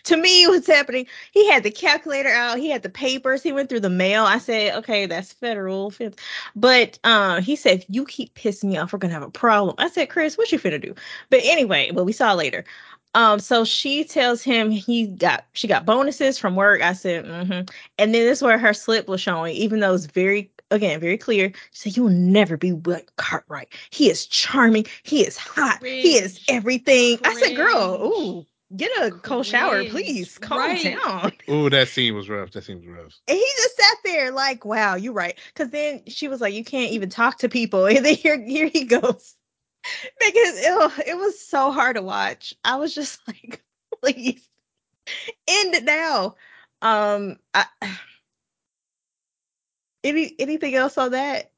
[0.04, 1.08] to me, what's happening?
[1.32, 2.58] He had the calculator out.
[2.58, 3.44] He had the papers.
[3.44, 4.24] He went through the mail.
[4.24, 6.20] I said, "Okay, that's federal." fifth."
[6.56, 9.76] But um, he said, "If you keep pissing me off, we're gonna have a problem."
[9.78, 10.94] I said, "Chris, what you finna do?"
[11.30, 12.66] But anyway, well, we saw later.
[13.14, 16.82] Um, so she tells him he got she got bonuses from work.
[16.82, 17.70] I said, mm-hmm.
[17.98, 21.18] And then this is where her slip was showing, even though it's very, again, very
[21.18, 21.52] clear.
[21.72, 23.74] She said, You will never be like Cartwright.
[23.90, 24.86] He is charming.
[25.04, 25.84] He is hot.
[25.84, 27.20] He is everything.
[27.26, 28.46] I said, Girl, ooh,
[28.76, 30.38] get a cold shower, please.
[30.38, 30.84] Calm Right.
[30.84, 31.32] down.
[31.48, 32.52] Oh, that scene was rough.
[32.52, 33.14] That scene was rough.
[33.28, 35.38] And he just sat there like, Wow, you're right.
[35.54, 37.86] Because then she was like, You can't even talk to people.
[37.88, 39.36] And then here, here he goes.
[40.20, 42.54] Because it, it was so hard to watch.
[42.64, 43.64] I was just like,
[44.02, 44.48] Please
[45.48, 46.36] end it now.
[46.82, 47.66] Um, I,
[50.04, 51.52] any anything else on that?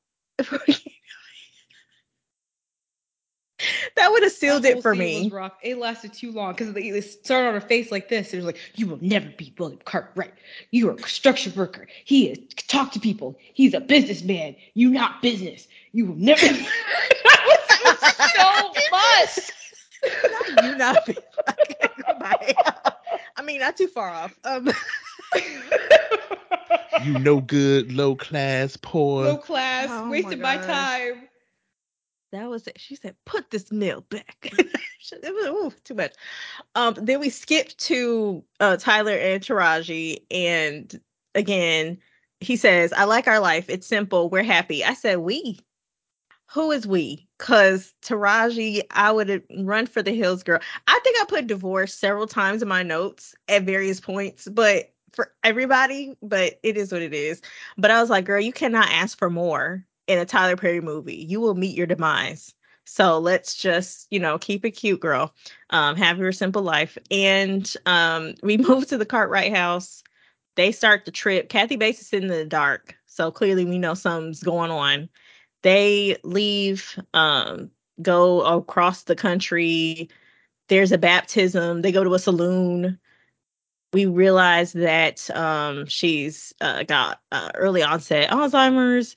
[3.96, 5.24] that would have sealed it for me.
[5.24, 5.54] Was rough.
[5.62, 8.34] It lasted too long because it started on her face like this.
[8.34, 10.34] It was like, "You will never be William Cartwright.
[10.72, 11.88] You are a construction worker.
[12.04, 13.38] He is talk to people.
[13.54, 14.56] He's a businessman.
[14.74, 15.68] You not business.
[15.92, 17.42] You will never." that
[17.86, 18.00] was
[18.36, 19.52] so much.
[20.64, 21.18] you not be
[21.50, 22.54] okay, goodbye.
[23.38, 24.38] I mean, not too far off.
[24.44, 24.70] Um,
[27.04, 29.26] You no good, low class, poor.
[29.26, 30.66] Low class, Oh my wasted my, gosh.
[30.66, 31.30] time.
[32.34, 32.80] That was it.
[32.80, 34.52] She said, "Put this meal back."
[35.12, 36.14] it was ooh, too much.
[36.76, 41.00] Um, then we skipped to uh, Tyler and Taraji, and
[41.36, 41.98] again,
[42.40, 43.70] he says, "I like our life.
[43.70, 44.30] It's simple.
[44.30, 45.60] We're happy." I said, "We."
[46.52, 47.28] Who is we?
[47.40, 50.60] Cause Taraji, I would run for the hills, girl.
[50.88, 55.34] I think I put divorce several times in my notes at various points, but for
[55.44, 57.42] everybody, but it is what it is.
[57.78, 61.16] But I was like, girl, you cannot ask for more in a Tyler Perry movie.
[61.16, 62.54] You will meet your demise.
[62.86, 65.34] So let's just, you know, keep it cute, girl.
[65.70, 66.98] Um, have your simple life.
[67.10, 70.04] And um, we move to the Cartwright house.
[70.56, 71.50] They start the trip.
[71.50, 72.96] Kathy Bates is in the dark.
[73.06, 75.10] So clearly we know something's going on.
[75.62, 80.10] They leave, um, go across the country.
[80.68, 81.82] There's a baptism.
[81.82, 83.00] They go to a saloon
[83.94, 89.16] we realize that um, she's uh, got uh, early onset Alzheimer's.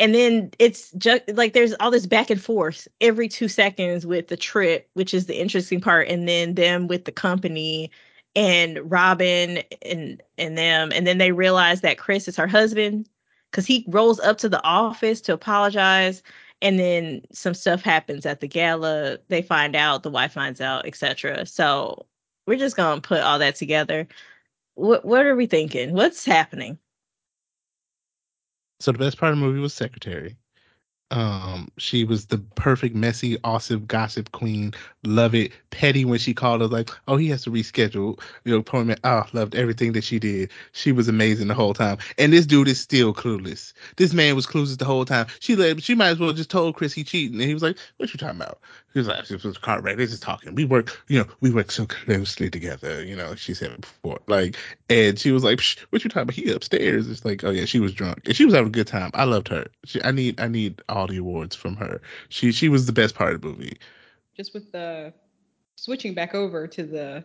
[0.00, 4.28] And then it's just like there's all this back and forth every two seconds with
[4.28, 7.90] the trip, which is the interesting part, and then them with the company
[8.36, 13.08] and Robin and and them, and then they realize that Chris is her husband
[13.50, 16.22] because he rolls up to the office to apologize,
[16.62, 19.18] and then some stuff happens at the gala.
[19.28, 21.46] They find out, the wife finds out, etc.
[21.46, 22.06] So
[22.46, 24.06] we're just gonna put all that together.
[24.76, 25.92] What what are we thinking?
[25.94, 26.78] What's happening?
[28.80, 30.36] So the best part of the movie was Secretary.
[31.10, 34.74] Um, she was the perfect, messy, awesome gossip queen.
[35.04, 35.52] Love it.
[35.70, 39.00] Petty when she called us like, oh, he has to reschedule your appointment.
[39.04, 40.50] Oh, loved everything that she did.
[40.72, 41.96] She was amazing the whole time.
[42.18, 43.72] And this dude is still clueless.
[43.96, 45.26] This man was clueless the whole time.
[45.40, 47.40] She let she might as well just told Chris he cheating.
[47.40, 48.60] And he was like, what you talking about?
[48.94, 49.96] He was like, it was car wreck.
[49.96, 50.54] They're just talking.
[50.54, 53.04] We work, you know, we work so closely together.
[53.04, 54.20] You know, she said before.
[54.26, 54.56] Like,
[54.88, 55.60] and she was like,
[55.90, 56.34] what you talking about?
[56.34, 57.08] He upstairs.
[57.08, 59.10] It's like, oh yeah, she was drunk and she was having a good time.
[59.12, 59.66] I loved her.
[59.84, 62.00] She, I need, I need all the awards from her.
[62.30, 63.78] She, she was the best part of the movie.
[64.36, 65.12] Just with the
[65.76, 67.24] switching back over to the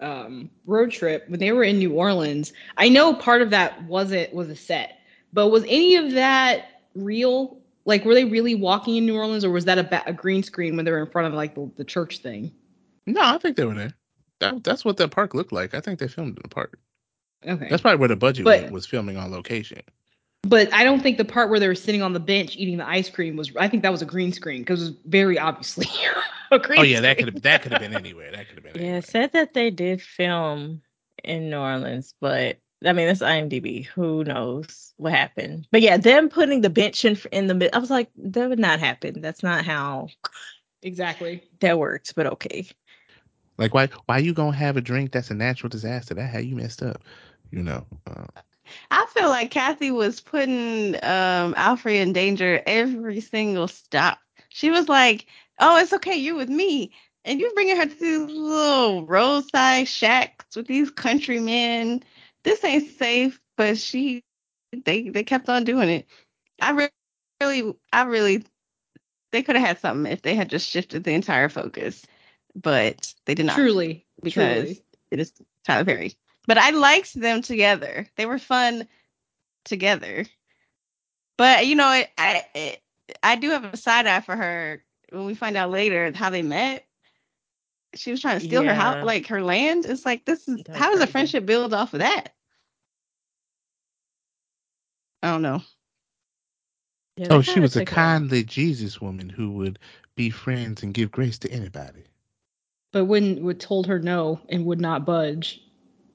[0.00, 4.32] um, road trip when they were in New Orleans, I know part of that wasn't
[4.34, 4.98] was a set,
[5.32, 7.58] but was any of that real?
[7.86, 10.42] Like, were they really walking in New Orleans, or was that a, ba- a green
[10.42, 12.52] screen when they were in front of like the, the church thing?
[13.06, 13.92] No, I think they were there.
[14.40, 15.74] That, that's what that park looked like.
[15.74, 16.78] I think they filmed in the park.
[17.46, 19.82] Okay, That's probably where the budget But- was filming on location.
[20.42, 22.88] but I don't think the part where they were sitting on the bench eating the
[22.88, 23.52] ice cream was.
[23.58, 25.86] I think that was a green screen because it was very obviously
[26.50, 26.80] a green.
[26.80, 28.30] Oh yeah, that could have that could have been anywhere.
[28.32, 28.98] That could have been Yeah, anywhere.
[29.00, 30.80] it said that they did film
[31.22, 33.86] in New Orleans, but I mean, it's IMDb.
[33.86, 35.66] Who knows what happened?
[35.70, 38.58] But yeah, them putting the bench in in the mid, I was like, that would
[38.58, 39.20] not happen.
[39.20, 40.08] That's not how
[40.82, 41.42] exactly.
[41.60, 42.12] that works.
[42.12, 42.66] But okay.
[43.58, 46.14] Like why why you gonna have a drink that's a natural disaster?
[46.14, 47.02] That how you messed up.
[47.50, 47.86] You know.
[48.06, 48.26] Uh,
[48.90, 54.18] I feel like Kathy was putting um Alfre in danger every single stop.
[54.48, 55.26] She was like,
[55.60, 56.92] "Oh, it's okay, you're with me,"
[57.24, 62.02] and you're bringing her to these little roadside shacks with these countrymen.
[62.44, 64.22] This ain't safe, but she,
[64.84, 66.06] they, they kept on doing it.
[66.60, 66.88] I re-
[67.40, 68.44] really, I really,
[69.32, 72.04] they could have had something if they had just shifted the entire focus,
[72.54, 74.84] but they did not Truly, because truly.
[75.10, 75.32] it is
[75.64, 76.14] Tyler Perry.
[76.46, 78.06] But I liked them together.
[78.16, 78.86] They were fun
[79.64, 80.26] together.
[81.36, 82.78] But you know, I I,
[83.22, 86.42] I do have a side eye for her when we find out later how they
[86.42, 86.86] met.
[87.94, 89.86] She was trying to steal her house, like her land.
[89.86, 92.33] It's like this is That's how does a friendship build off of that?
[95.24, 95.62] I don't know.
[97.16, 97.94] Yeah, oh, she was a took it out.
[97.94, 99.78] kindly Jesus woman who would
[100.16, 102.04] be friends and give grace to anybody.
[102.92, 105.62] but wouldn't would told her no and would not budge.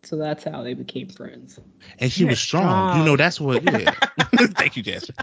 [0.04, 1.60] So that's how they became friends.
[1.98, 3.00] And she You're was strong.
[3.00, 3.96] You know, that's what yeah.
[4.38, 5.14] Thank you, Jasper.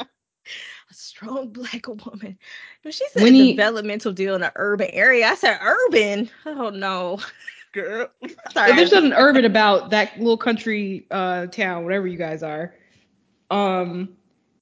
[0.00, 2.38] a strong black woman.
[2.82, 6.30] When she said When he- developmental deal in an urban area, I said urban.
[6.46, 7.20] Oh no,
[7.72, 8.08] girl.
[8.52, 8.74] Sorry.
[8.74, 12.74] There's nothing urban about that little country uh, town, whatever you guys are.
[13.50, 14.10] Um,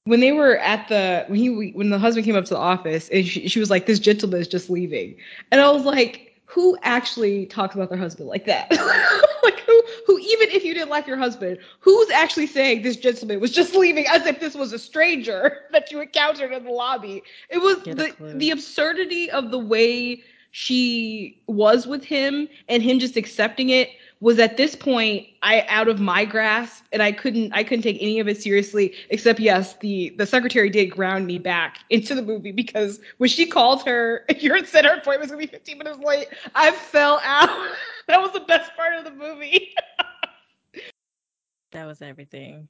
[0.05, 3.09] when they were at the when he when the husband came up to the office
[3.09, 5.17] and she, she was like, "This gentleman is just leaving,"
[5.51, 8.71] and I was like, "Who actually talks about their husband like that?
[9.43, 13.41] like who who even if you didn't like your husband, who's actually saying this gentleman
[13.41, 17.21] was just leaving as if this was a stranger that you encountered in the lobby?
[17.49, 18.33] It was Get the clue.
[18.33, 20.23] the absurdity of the way
[20.57, 23.91] she was with him and him just accepting it
[24.21, 27.99] was at this point I out of my grasp and I couldn't I couldn't take
[28.01, 32.23] any of it seriously except yes the the secretary did ground me back into the
[32.23, 36.27] movie because when she called her your center appointment was gonna be 15 minutes late
[36.55, 37.49] I fell out
[38.07, 39.75] that was the best part of the movie
[41.71, 42.67] that was everything.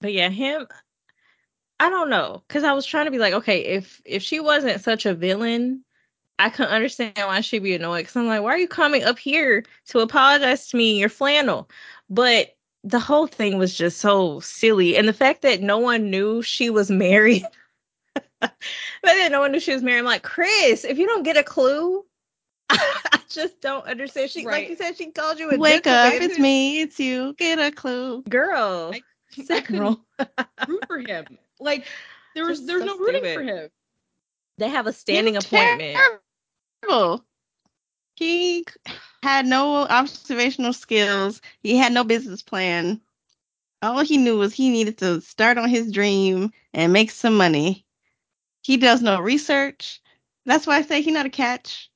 [0.00, 0.68] But yeah, him.
[1.80, 4.80] I don't know, cause I was trying to be like, okay, if if she wasn't
[4.80, 5.82] such a villain,
[6.38, 8.06] I could understand why she'd be annoyed.
[8.06, 11.08] Cause I'm like, why are you coming up here to apologize to me in your
[11.08, 11.68] flannel?
[12.10, 16.42] But the whole thing was just so silly, and the fact that no one knew
[16.42, 17.44] she was married.
[18.40, 18.52] but
[19.02, 20.00] then no one knew she was married.
[20.00, 22.04] I'm like, Chris, if you don't get a clue,
[22.70, 24.30] I just don't understand.
[24.30, 26.30] She like you said, she called you a Wake up, gentleman.
[26.30, 27.34] it's me, it's you.
[27.38, 28.22] Get a clue.
[28.28, 28.92] girl.
[28.94, 29.02] I-
[29.44, 30.00] second roll.
[30.68, 31.26] root for him.
[31.60, 31.86] Like
[32.34, 33.34] there was there's so no rooting stupid.
[33.34, 33.68] for him.
[34.58, 35.96] They have a standing appointment.
[35.96, 36.22] Terrible.
[38.16, 38.64] He
[39.22, 41.40] had no observational skills.
[41.62, 43.00] He had no business plan.
[43.82, 47.84] All he knew was he needed to start on his dream and make some money.
[48.62, 50.00] He does no research.
[50.46, 51.90] That's why I say he not a catch.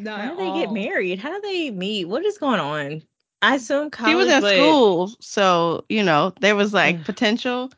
[0.00, 1.18] Not How do they get married?
[1.18, 2.06] How do they meet?
[2.06, 3.02] What is going on?
[3.42, 4.10] I assume college.
[4.10, 7.70] he was in but- school, so you know there was like potential.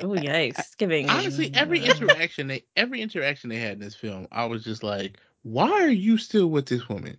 [0.00, 0.76] Oh yikes!
[0.76, 4.64] Giving Honestly, every uh, interaction they every interaction they had in this film, I was
[4.64, 7.18] just like, why are you still with this woman?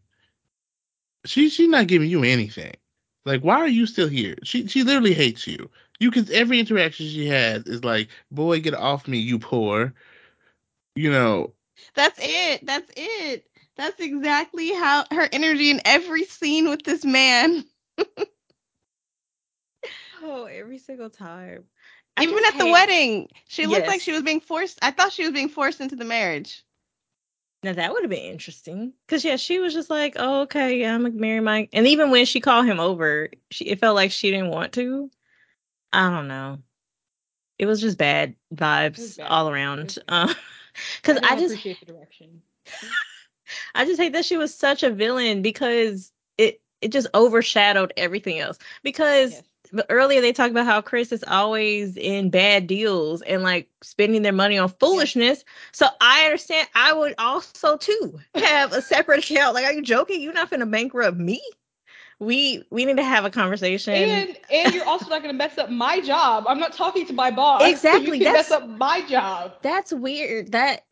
[1.26, 2.76] She she's not giving you anything.
[3.26, 4.36] Like, why are you still here?
[4.44, 5.70] She she literally hates you.
[6.00, 9.94] You can every interaction she has is like, boy, get off me, you poor.
[10.96, 11.54] You know,
[11.96, 12.66] That's it.
[12.66, 13.46] That's it.
[13.76, 17.66] That's exactly how her energy in every scene with this man.
[20.22, 21.66] Oh, every single time.
[22.22, 24.80] Even just at the wedding, she looked like she was being forced.
[24.82, 26.64] I thought she was being forced into the marriage.
[27.64, 30.94] Now that would have been interesting, cause yeah, she was just like, "Oh, okay, yeah,
[30.94, 34.12] I'm gonna marry Mike." And even when she called him over, she it felt like
[34.12, 35.10] she didn't want to.
[35.94, 36.60] I don't know.
[37.58, 39.28] It was just bad vibes bad.
[39.28, 39.84] all around.
[39.84, 40.34] was Uh,
[41.04, 42.42] cause I just appreciate the direction.
[43.76, 48.40] I just hate that she was such a villain because it it just overshadowed everything
[48.40, 48.58] else.
[48.84, 49.44] Because Yes.
[49.74, 54.22] But earlier they talked about how Chris is always in bad deals and like spending
[54.22, 55.44] their money on foolishness.
[55.72, 59.56] So I understand I would also too have a separate account.
[59.56, 60.22] Like, are you joking?
[60.22, 61.42] You're not gonna bankrupt me.
[62.20, 63.94] We we need to have a conversation.
[63.96, 66.46] And and you're also not going to mess up my job.
[66.48, 67.62] I'm not talking to my boss.
[67.62, 69.54] so Exactly, you can mess that's- up my job.
[69.62, 70.52] That's weird.
[70.54, 70.86] That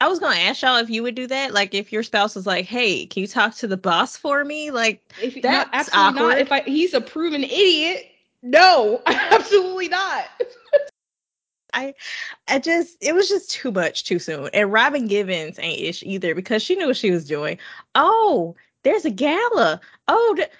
[0.00, 1.54] I was gonna ask y'all if you would do that.
[1.54, 4.70] Like if your spouse was like, "Hey, can you talk to the boss for me?"
[4.70, 6.28] Like If That's not, absolutely awkward.
[6.28, 6.38] not.
[6.38, 8.06] If I, he's a proven idiot,
[8.42, 10.26] no, absolutely not.
[11.72, 11.94] I
[12.46, 14.50] I just it was just too much too soon.
[14.52, 17.58] And Robin Givens ain't ish either because she knew what she was doing.
[17.94, 19.80] Oh, there's a gala.
[20.08, 20.50] Oh, th-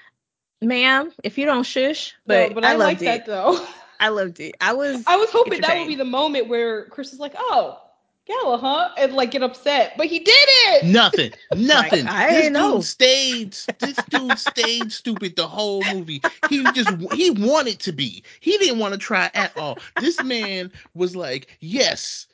[0.62, 3.04] ma'am, if you don't shush, but, no, but I, I, loved like it.
[3.04, 3.66] that though.
[4.00, 4.56] I loved it.
[4.60, 7.80] I was I was hoping that would be the moment where Chris is like, "Oh,
[8.26, 10.84] Gala, huh?" and like get upset, but he did it.
[10.84, 12.06] nothing, nothing.
[12.06, 12.76] I this didn't know.
[12.76, 13.56] dude stayed.
[13.78, 16.22] This dude stayed stupid the whole movie.
[16.48, 18.22] He just he wanted to be.
[18.40, 19.78] He didn't want to try at all.
[19.96, 22.26] This man was like, yes.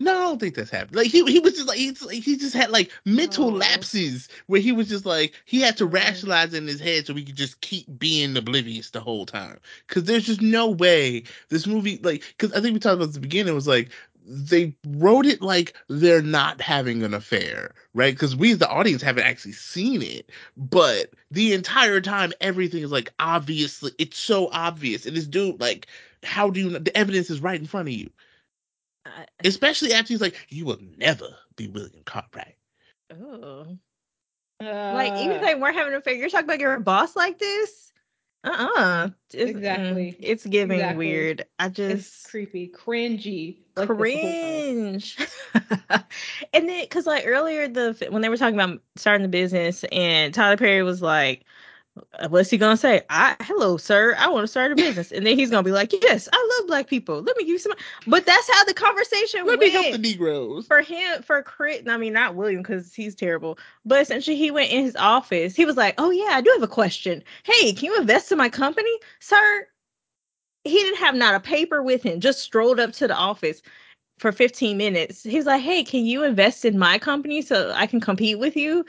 [0.00, 0.94] No, I don't think that's happened.
[0.94, 3.48] Like he he was just like he's like he just had like mental Oh.
[3.48, 7.24] lapses where he was just like he had to rationalize in his head so he
[7.24, 9.58] could just keep being oblivious the whole time.
[9.88, 13.14] Because there's just no way this movie like because I think we talked about at
[13.14, 13.52] the beginning.
[13.52, 13.88] It was like
[14.28, 18.14] they wrote it like they're not having an affair, right?
[18.14, 23.12] Because we the audience haven't actually seen it, but the entire time everything is like
[23.18, 25.06] obviously it's so obvious.
[25.06, 25.86] And this dude like
[26.24, 28.10] how do you the evidence is right in front of you
[29.06, 32.56] I- especially after he's like, "You will never be William Cartwright."
[33.12, 33.78] oh.
[34.60, 37.38] Uh, like even if they weren't having an affair, you're talking about your boss like
[37.38, 37.92] this?
[38.44, 39.10] Uh-uh.
[39.32, 40.10] It's, Exactly.
[40.14, 40.96] mm, It's giving Exactly.
[40.96, 41.46] weird.
[41.58, 44.66] I it's just creepy, cringy, like this the whole time.
[44.74, 45.18] cringe.
[46.52, 50.32] and then, because like earlier, the when they were talking about starting the business, and
[50.34, 51.44] Tyler Perry was like, "Uh,
[52.18, 53.02] Uh, "What's he gonna say?
[53.10, 54.14] I hello, sir.
[54.18, 56.66] I want to start a business." And then he's gonna be like, "Yes, I love
[56.68, 57.22] black people.
[57.22, 57.72] Let me give you some."
[58.06, 60.66] But that's how the conversation Let went me help the Negroes.
[60.66, 61.82] for him for Chris.
[61.88, 63.58] I mean, not William because he's terrible.
[63.84, 65.54] But essentially, he went in his office.
[65.56, 67.22] He was like, "Oh yeah, I do have a question.
[67.44, 69.66] Hey, can you invest in my company, sir?"
[70.64, 72.20] He didn't have not a paper with him.
[72.20, 73.62] Just strolled up to the office
[74.18, 75.22] for 15 minutes.
[75.22, 78.56] He was like, "Hey, can you invest in my company so I can compete with
[78.56, 78.84] you?"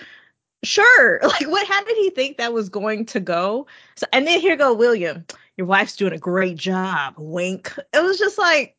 [0.64, 1.20] Sure.
[1.24, 1.68] Like, what?
[1.68, 3.68] How did he think that was going to go?
[3.96, 5.26] So, and then here go William.
[5.58, 7.16] Your wife's doing a great job.
[7.18, 7.74] Wink.
[7.94, 8.76] It was just like,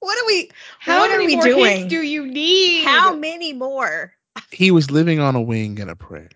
[0.00, 0.50] what are we?
[0.80, 1.88] How what many are we more doing?
[1.88, 2.84] do you need?
[2.84, 4.12] How many more?
[4.50, 6.30] He was living on a wing and a prayer.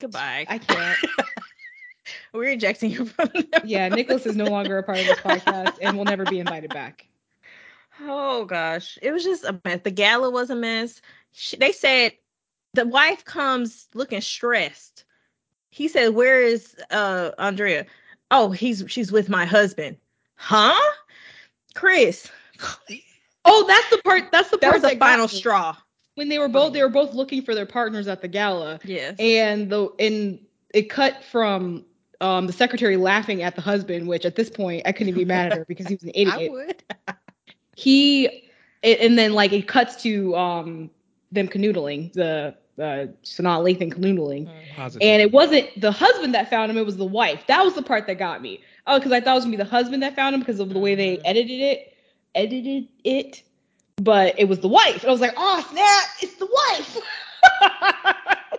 [0.00, 0.46] Goodbye.
[0.48, 0.98] I can't.
[2.32, 3.30] We're ejecting you from
[3.64, 6.70] Yeah, Nicholas is no longer a part of this podcast and will never be invited
[6.70, 7.06] back.
[7.98, 9.80] Oh gosh, it was just a mess.
[9.82, 11.00] The gala was a mess.
[11.32, 12.12] She, they said
[12.76, 15.04] the wife comes looking stressed.
[15.70, 17.86] He said, "Where is uh Andrea?"
[18.30, 19.96] Oh, he's she's with my husband.
[20.36, 20.78] Huh?
[21.74, 22.30] Chris,
[23.44, 24.24] Oh, that's the part.
[24.32, 25.76] That's the that part was the final straw.
[26.16, 29.16] When they were both, they were both looking for their partners at the gala, Yes.
[29.18, 30.40] and the and
[30.74, 31.84] it cut from
[32.20, 35.24] um the secretary laughing at the husband, which at this point I couldn't even be
[35.26, 36.34] mad at her because he was an idiot.
[36.34, 36.82] I would.
[37.76, 38.50] He
[38.82, 40.90] it, and then like it cuts to um
[41.30, 45.02] them canoodling, the uh, Sanaa Lathan canoodling, Positive.
[45.06, 47.44] and it wasn't the husband that found him; it was the wife.
[47.46, 48.60] That was the part that got me.
[48.86, 50.68] Oh, because I thought it was gonna be the husband that found him because of
[50.72, 51.22] the way they Mhm.
[51.24, 51.94] edited it,
[52.34, 53.42] edited it,
[53.96, 55.02] but it was the wife.
[55.02, 56.98] And I was like, oh snap, it's the wife.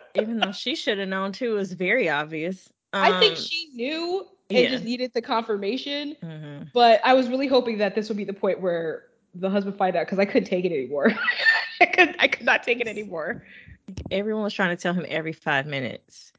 [0.15, 2.69] Even though she should have known too, it was very obvious.
[2.93, 4.69] I think Um, she knew and yeah.
[4.69, 6.15] just needed the confirmation.
[6.23, 6.67] mhm.
[6.73, 9.03] But I was really hoping that this would be the point where
[9.35, 11.11] the husband find out because I couldn't take it anymore.
[11.81, 13.43] I could I could not take it anymore.
[14.11, 16.31] Everyone was trying to tell him every five minutes.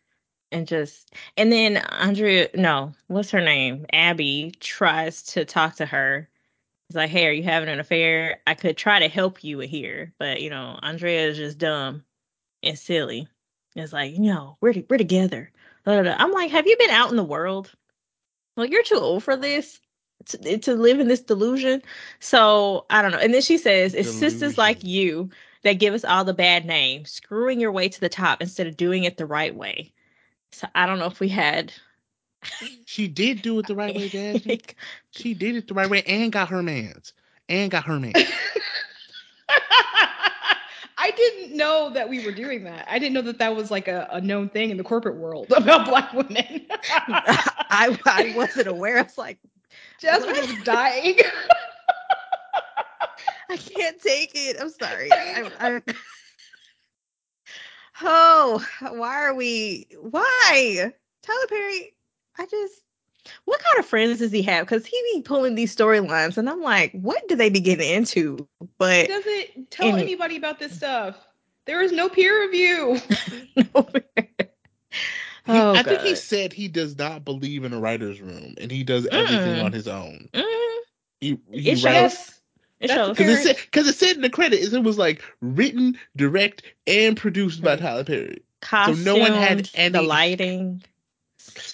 [0.51, 3.85] And just and then Andrea no, what's her name?
[3.93, 6.29] Abby tries to talk to her.
[6.89, 8.41] It's like, hey, are you having an affair?
[8.47, 12.03] I could try to help you here, but you know, Andrea is just dumb
[12.63, 13.29] and silly.
[13.77, 15.53] It's like, no, we're we're together.
[15.87, 17.73] I'm like, have you been out in the world?
[18.57, 19.81] Like, you're too old for this
[20.27, 21.83] to, to live in this delusion.
[22.21, 23.19] So I don't know.
[23.19, 25.31] And then she says, it's sisters like you
[25.69, 28.77] that give us all the bad names, screwing your way to the top instead of
[28.77, 29.93] doing it the right way.
[30.53, 31.75] So I don't know if we had.
[32.87, 34.61] She did do it the right way, Jasmine.
[35.11, 37.13] She did it the right way and got her man's.
[37.49, 38.13] And got her man.
[40.97, 42.87] I didn't know that we were doing that.
[42.91, 45.53] I didn't know that that was like a, a known thing in the corporate world
[45.57, 46.67] about black women.
[46.71, 48.99] I I wasn't aware.
[48.99, 49.39] I was like,
[50.01, 50.45] Jasmine What?
[50.51, 51.19] is dying.
[53.49, 54.57] I can't take it.
[54.61, 55.11] I'm sorry.
[55.13, 55.83] I, I...
[58.03, 59.87] Oh, why are we?
[60.01, 60.93] Why?
[61.23, 61.95] Tyler Perry,
[62.39, 62.83] I just.
[63.45, 64.65] What kind of friends does he have?
[64.67, 68.49] Because he be pulling these storylines, and I'm like, what do they be getting into?
[68.61, 71.17] He But doesn't tell Any- anybody about this stuff.
[71.67, 72.99] There is no peer review.
[73.75, 73.85] oh,
[75.45, 78.83] He- I think he said he does not believe in a writer's room and he
[78.85, 79.65] does everything Mm-mm.
[79.65, 80.29] on his own.
[80.33, 80.77] Mm,
[81.21, 82.38] He, he It writes shows.
[82.81, 83.17] It shows.
[83.17, 87.63] because it said it said in the credits it was like written, direct, and produced
[87.63, 88.43] by Tyler Perry.
[88.61, 90.83] Costumes, no one had the lighting.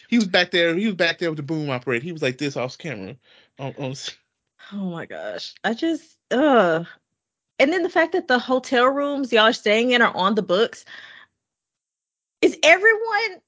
[0.09, 0.75] He was back there.
[0.75, 2.05] He was back there with the boom operator.
[2.05, 3.17] He was like this off camera.
[3.59, 3.95] On, on,
[4.73, 5.55] Oh my gosh.
[5.63, 6.85] I just uh
[7.59, 10.43] and then the fact that the hotel rooms y'all are staying in are on the
[10.43, 10.85] books.
[12.41, 13.41] Is everyone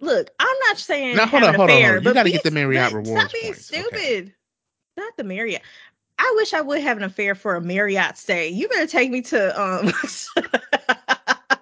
[0.00, 2.04] look, I'm not saying Now, hold on, an hold on, hold on.
[2.04, 3.82] You gotta get the Marriott but rewards Stop being points, okay.
[3.82, 4.34] stupid.
[4.96, 5.62] Not the Marriott.
[6.18, 8.48] I wish I would have an affair for a Marriott stay.
[8.48, 9.92] You better take me to um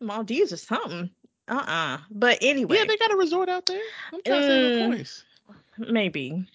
[0.00, 1.10] Maldives or something.
[1.48, 1.98] Uh-uh.
[2.10, 2.76] But anyway.
[2.78, 3.80] yeah, they got a resort out there.
[4.12, 4.80] I'm trying to say Mm.
[4.80, 5.24] no points.
[5.78, 6.46] Maybe.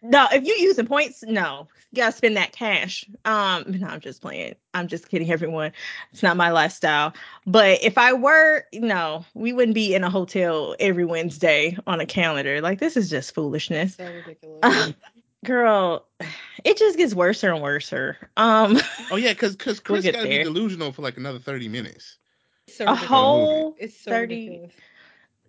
[0.00, 1.68] No, if you're using points, no.
[1.90, 3.04] You gotta spend that cash.
[3.24, 4.54] Um, no, I'm just playing.
[4.74, 5.72] I'm just kidding, everyone.
[6.12, 7.12] It's not my lifestyle.
[7.46, 12.06] But if I were, no, we wouldn't be in a hotel every Wednesday on a
[12.06, 12.60] calendar.
[12.60, 13.96] Like this is just foolishness.
[13.96, 14.94] so ridiculous.
[15.44, 16.06] Girl,
[16.64, 17.92] it just gets worse and worse.
[17.92, 18.78] Um,
[19.10, 22.18] Oh yeah, because because We'll Chris got to be delusional for like another thirty minutes.
[22.68, 24.72] so a whole It's so 30 ridiculous.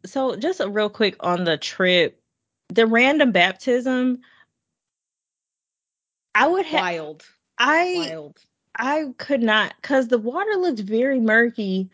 [0.05, 2.19] so just a real quick on the trip,
[2.69, 4.19] the random baptism.
[6.35, 7.23] I would have Wild.
[7.59, 8.39] I Wild.
[8.75, 11.89] I could not because the water looked very murky.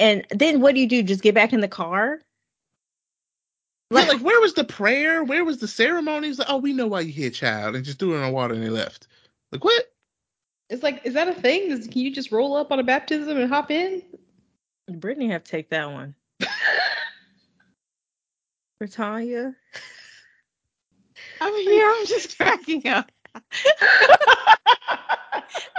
[0.00, 1.02] And then what do you do?
[1.02, 2.20] Just get back in the car?
[3.90, 5.22] Like, like where was the prayer?
[5.24, 6.38] Where was the ceremonies?
[6.38, 8.62] Like, oh, we know why you here, child, and just threw it on water and
[8.62, 9.08] they left.
[9.52, 9.84] Like what?
[10.68, 11.70] It's like, is that a thing?
[11.70, 14.02] Is, can you just roll up on a baptism and hop in?
[14.88, 16.14] Brittany have to take that one.
[18.80, 19.54] Britannia.
[21.40, 21.88] I'm here.
[21.88, 23.10] I'm just cracking up.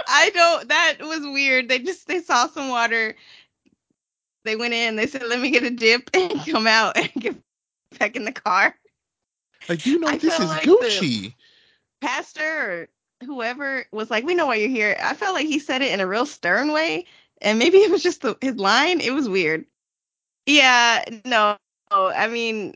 [0.08, 0.68] I don't.
[0.68, 1.68] That was weird.
[1.68, 3.14] They just they saw some water.
[4.44, 4.96] They went in.
[4.96, 7.36] They said, "Let me get a dip and come out and get
[7.98, 8.74] back in the car."
[9.68, 11.34] Like you know I this is like Gucci.
[12.00, 12.88] Pastor
[13.20, 15.92] or whoever was like, "We know why you're here." I felt like he said it
[15.92, 17.06] in a real stern way,
[17.42, 19.00] and maybe it was just the, his line.
[19.00, 19.64] It was weird.
[20.46, 21.58] Yeah, no,
[21.90, 22.74] I mean,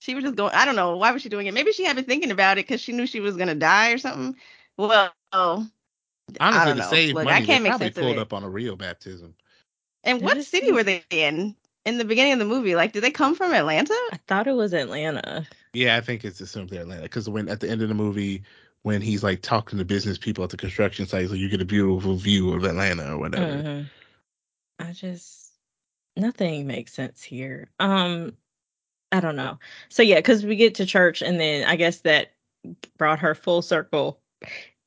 [0.00, 0.54] she was just going.
[0.54, 1.54] I don't know why was she doing it.
[1.54, 3.98] Maybe she had been thinking about it because she knew she was gonna die or
[3.98, 4.36] something.
[4.78, 5.66] Well, I
[6.40, 6.88] Honestly, don't to know.
[6.88, 9.34] save Look, money, I can't make probably sense of pulled up on a real baptism.
[10.04, 12.74] And what city were they in in the beginning of the movie?
[12.74, 13.94] Like, did they come from Atlanta?
[14.12, 15.46] I thought it was Atlanta.
[15.72, 18.42] Yeah, I think it's assumed they're Atlanta because when at the end of the movie,
[18.82, 21.66] when he's like talking to business people at the construction site, so you get a
[21.66, 23.62] beautiful view of Atlanta or whatever.
[23.62, 23.90] Mhm.
[24.78, 25.52] I just
[26.16, 27.70] nothing makes sense here.
[27.78, 28.36] Um,
[29.10, 29.58] I don't know.
[29.88, 32.32] So yeah, because we get to church, and then I guess that
[32.98, 34.20] brought her full circle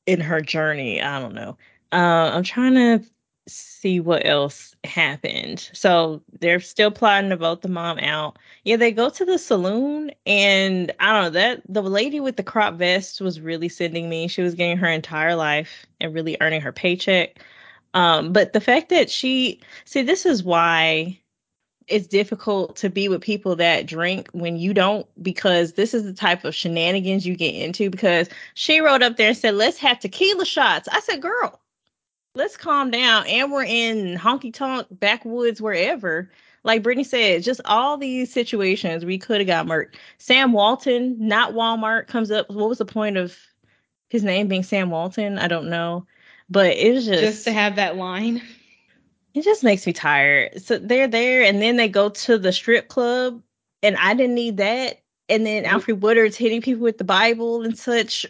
[0.06, 1.02] in her journey.
[1.02, 1.56] I don't know.
[1.92, 3.04] Uh, I'm trying to
[3.48, 5.70] see what else happened.
[5.72, 8.38] So they're still plotting to vote the mom out.
[8.64, 12.42] Yeah, they go to the saloon, and I don't know that the lady with the
[12.42, 14.28] crop vest was really sending me.
[14.28, 17.40] She was getting her entire life and really earning her paycheck.
[17.94, 21.18] Um, but the fact that she see, this is why
[21.88, 26.12] it's difficult to be with people that drink when you don't because this is the
[26.12, 30.00] type of shenanigans you get into because she wrote up there and said let's have
[30.00, 31.60] tequila shots i said girl
[32.36, 33.26] let's calm down.
[33.26, 36.30] And we're in honky tonk backwoods wherever.
[36.62, 39.94] Like Brittany said, just all these situations we could have got murked.
[40.18, 42.48] Sam Walton, not Walmart, comes up.
[42.50, 43.36] What was the point of
[44.08, 45.38] his name being Sam Walton?
[45.38, 46.06] I don't know.
[46.48, 48.42] But it was just just to have that line.
[49.34, 50.62] It just makes me tired.
[50.62, 53.42] So they're there and then they go to the strip club
[53.82, 55.02] and I didn't need that.
[55.28, 58.26] And then Alfre Woodard's hitting people with the Bible and such.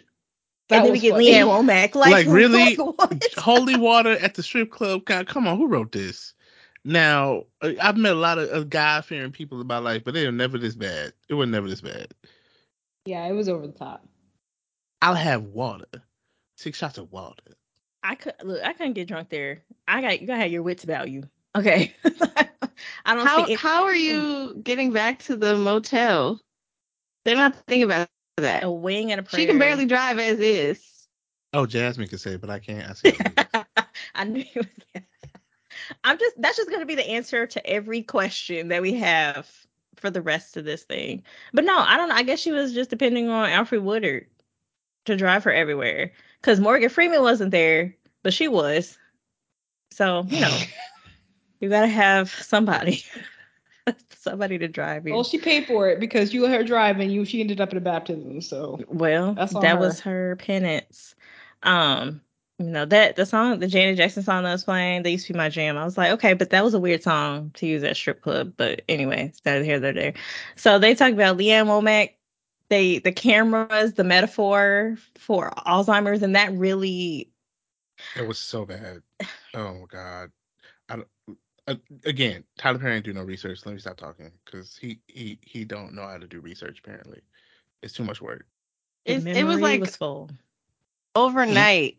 [0.69, 1.25] That and then we get funny.
[1.25, 1.95] Lee Ann Womack.
[1.95, 2.75] Like, Like, really?
[2.75, 3.23] what?
[3.37, 5.05] Holy water at the strip club.
[5.05, 6.33] God, come on, who wrote this?
[6.83, 10.13] Now, uh, I've met a lot of, of God fearing people in my life, but
[10.13, 11.13] they were never this bad.
[11.29, 12.13] It was never this bad.
[13.05, 14.05] Yeah, it was over the top.
[15.01, 15.85] I'll have water.
[16.55, 17.43] Six shots of water.
[18.03, 18.63] I could look.
[18.63, 19.63] I couldn't get drunk there.
[19.87, 20.27] I got you.
[20.27, 21.23] Gotta have your wits about you.
[21.55, 21.93] Okay.
[23.05, 23.59] I don't How see it.
[23.59, 26.39] how are you getting back to the motel?
[27.25, 28.07] They're not thinking about
[28.41, 28.63] that.
[28.63, 29.41] a wing and a prayer.
[29.41, 30.81] She can barely drive as is.
[31.53, 32.89] Oh, Jasmine could say, it, but I can't.
[32.89, 33.17] I see.
[34.15, 35.03] I knew it was.
[36.03, 36.39] I'm just.
[36.41, 39.49] That's just gonna be the answer to every question that we have
[39.95, 41.23] for the rest of this thing.
[41.53, 42.15] But no, I don't know.
[42.15, 44.27] I guess she was just depending on Alfre Woodard
[45.05, 46.11] to drive her everywhere
[46.41, 48.97] because Morgan Freeman wasn't there, but she was.
[49.91, 50.59] So you know,
[51.59, 53.03] you gotta have somebody,
[54.19, 55.13] somebody to drive you.
[55.13, 57.71] Well, she paid for it because you let her drive and you she ended up
[57.71, 58.41] in a baptism.
[58.41, 59.79] So Well, That's that her.
[59.79, 61.15] was her penance.
[61.63, 62.21] Um,
[62.59, 65.33] you know that the song, the Janet Jackson song that was playing, they used to
[65.33, 65.77] be my jam.
[65.77, 68.53] I was like, okay, but that was a weird song to use at strip club.
[68.57, 70.13] But anyway, it's neither here nor there.
[70.55, 72.13] So they talk about Lee Ann Womack,
[72.69, 77.31] they the cameras, the metaphor for Alzheimer's, and that really
[78.15, 79.01] It was so bad.
[79.53, 80.31] Oh god.
[81.67, 83.65] I don't, uh, again, Tyler Perry ain't do no research.
[83.65, 86.79] Let me stop talking because he he he don't know how to do research.
[86.79, 87.21] Apparently,
[87.81, 88.45] it's too much work.
[89.05, 90.29] It's, it was like was full.
[91.15, 91.97] overnight.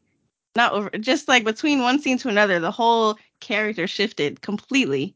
[0.56, 5.14] Not over just like between one scene to another, the whole character shifted completely.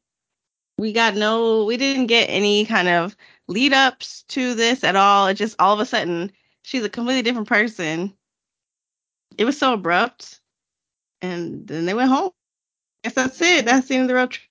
[0.78, 3.16] We got no we didn't get any kind of
[3.48, 5.26] lead ups to this at all.
[5.28, 8.14] It just all of a sudden she's a completely different person.
[9.36, 10.40] It was so abrupt.
[11.20, 12.32] And then they went home.
[13.04, 13.66] Guess that's it.
[13.66, 14.46] End of the road trip.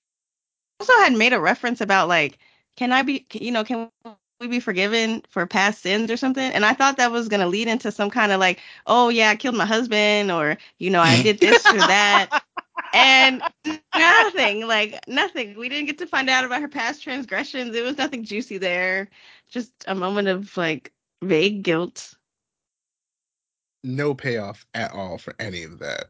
[0.80, 2.38] Also had made a reference about like,
[2.76, 3.90] can I be you know, can
[4.40, 6.52] we be forgiven for past sins or something?
[6.52, 9.36] And I thought that was gonna lead into some kind of like, oh yeah, I
[9.36, 12.42] killed my husband or you know, I did this or that.
[12.94, 13.42] And
[13.94, 15.56] nothing, like nothing.
[15.56, 17.74] We didn't get to find out about her past transgressions.
[17.74, 19.08] It was nothing juicy there.
[19.48, 20.92] Just a moment of like
[21.22, 22.14] vague guilt.
[23.84, 26.06] No payoff at all for any of that.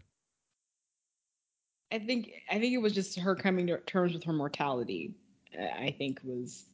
[1.93, 5.15] I think I think it was just her coming to terms with her mortality.
[5.59, 6.65] I think was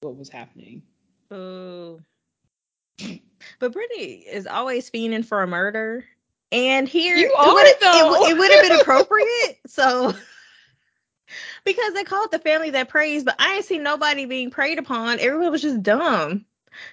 [0.00, 0.82] what was happening.
[1.28, 2.00] Boo.
[3.58, 6.04] But Brittany is always fiending for a murder.
[6.50, 8.10] And here You it are, would- it, though.
[8.10, 9.58] would- it would have been appropriate.
[9.68, 10.12] So
[11.64, 14.78] because they call it the family that preys, but I ain't seen nobody being preyed
[14.78, 15.18] upon.
[15.20, 16.44] Everyone was just dumb.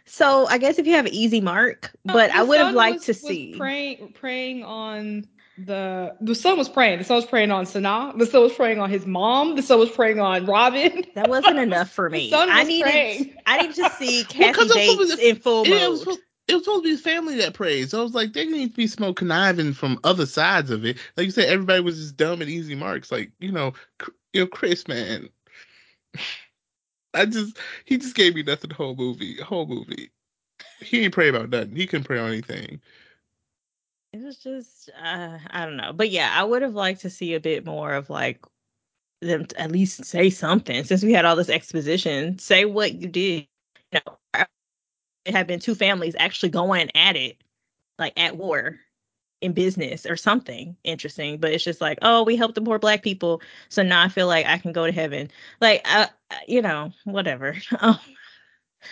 [0.05, 3.05] So I guess if you have an easy mark, but I would have liked was-
[3.07, 3.55] to see.
[3.57, 5.26] preying preying on
[5.65, 6.99] the the son was praying.
[6.99, 8.18] The son was preying on Sanaa.
[8.18, 9.56] The son was preying on his mom.
[9.56, 11.06] The son was preying on Robin.
[11.15, 12.31] That wasn't enough for me.
[12.34, 13.36] I needed praying.
[13.45, 15.99] I needed to see Well, Kathy it Bates to- in full It was, mode.
[15.99, 17.91] supposed- it was supposed to be his family that preys.
[17.91, 20.98] So I was like, they need to be some conniving from other sides of it.
[21.15, 23.11] Like you said, everybody was just dumb and easy marks.
[23.11, 23.73] Like you know,
[24.34, 25.30] you know, Chris, man.
[27.14, 29.38] I just he just gave me nothing the whole movie.
[29.41, 30.11] Whole movie.
[30.80, 31.76] He ain't pray about nothing.
[31.76, 32.81] He couldn't prey on anything.
[34.14, 35.94] It was just uh, I don't know.
[35.94, 38.44] But yeah, I would have liked to see a bit more of like
[39.22, 42.40] them at least say something since we had all this exposition.
[42.40, 43.48] Say what you did.
[43.94, 44.18] You know,
[45.26, 47.38] it had been two families actually going at it,
[47.99, 48.80] like at war
[49.41, 51.40] in business or something interesting.
[51.40, 54.27] But it's just like, oh, we helped the poor black people, so now I feel
[54.27, 55.30] like I can go to heaven.
[55.61, 56.07] Like, uh,
[56.48, 57.56] you know, whatever.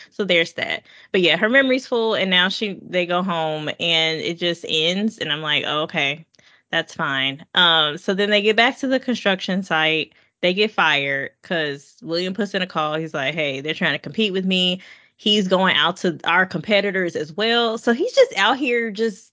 [0.09, 0.83] So there's that.
[1.11, 5.17] But yeah, her memory's full, and now she they go home, and it just ends,
[5.17, 6.25] and I'm like, oh, okay,
[6.71, 7.45] that's fine.
[7.55, 10.13] Um, so then they get back to the construction site.
[10.41, 12.95] They get fired because William puts in a call.
[12.95, 14.81] He's like, hey, they're trying to compete with me.
[15.15, 17.79] He's going out to our competitors as well.
[17.79, 19.31] So he's just out here just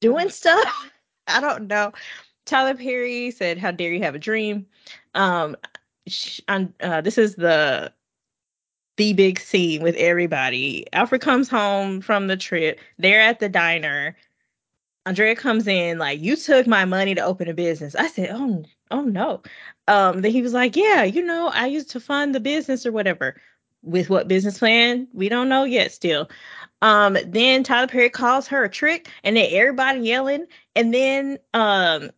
[0.00, 0.90] doing stuff.
[1.28, 1.92] I don't know.
[2.46, 4.66] Tyler Perry said, "How dare you have a dream?"
[5.14, 5.56] Um,
[6.06, 7.92] sh- on, uh, this is the
[8.98, 10.84] the big scene with everybody.
[10.92, 12.80] Alfre comes home from the trip.
[12.98, 14.16] They're at the diner.
[15.06, 18.64] Andrea comes in like, "You took my money to open a business." I said, "Oh,
[18.90, 19.42] oh no."
[19.86, 22.92] Um, then he was like, "Yeah, you know, I used to fund the business or
[22.92, 23.40] whatever."
[23.82, 25.06] With what business plan?
[25.14, 25.92] We don't know yet.
[25.92, 26.28] Still,
[26.82, 32.10] um, then Tyler Perry calls her a trick, and then everybody yelling, and then um,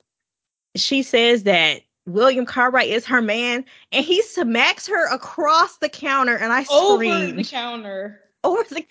[0.74, 6.36] she says that William Cartwright is her man, and he smacks her across the counter,
[6.36, 6.78] and I scream.
[6.80, 8.20] Over screamed the counter.
[8.44, 8.86] over the.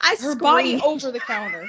[0.00, 0.40] I Her screamed.
[0.40, 1.68] body over the counter.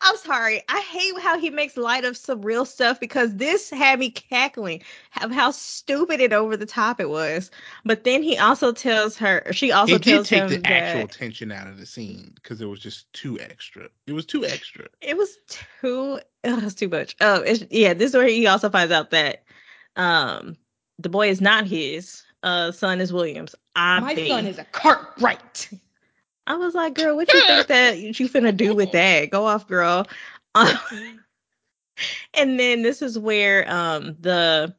[0.00, 0.62] I'm sorry.
[0.68, 4.82] I hate how he makes light of some real stuff because this had me cackling
[5.22, 7.50] of how stupid and over the top it was.
[7.84, 10.72] But then he also tells her, she also it did tells take him the that
[10.72, 13.88] actual tension out of the scene because it was just too extra.
[14.06, 14.86] It was too extra.
[15.00, 17.16] it was too, it was too much.
[17.20, 17.94] Oh, it's, yeah.
[17.94, 19.44] This is where he also finds out that
[19.96, 20.56] um
[20.98, 23.54] the boy is not his uh son is Williams.
[23.74, 24.28] I My bet.
[24.28, 25.70] son is a Cartwright.
[26.46, 29.30] I was like, girl, what you think that you finna do with that?
[29.30, 30.06] Go off, girl.
[30.54, 30.76] Um,
[32.34, 34.74] and then this is where um the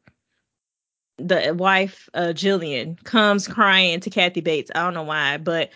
[1.17, 4.71] the wife uh Jillian comes crying to Kathy Bates.
[4.73, 5.71] I don't know why, but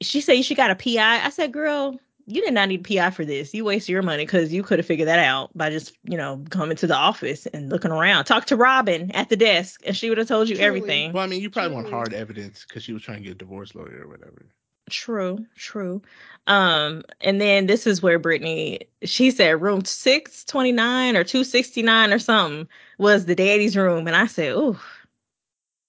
[0.00, 1.24] she said she got a PI.
[1.24, 3.54] I said, girl, you did not need a PI for this.
[3.54, 6.44] You waste your money because you could have figured that out by just, you know,
[6.50, 8.26] coming to the office and looking around.
[8.26, 10.66] Talk to Robin at the desk, and she would have told you Truly.
[10.66, 11.12] everything.
[11.12, 13.34] Well, I mean, you probably want hard evidence because she was trying to get a
[13.36, 14.46] divorce lawyer or whatever.
[14.88, 16.02] True, true.
[16.46, 22.68] Um, and then this is where Brittany, she said room 629 or 269 or something
[22.98, 24.06] was the daddy's room.
[24.06, 24.78] And I said, Ooh,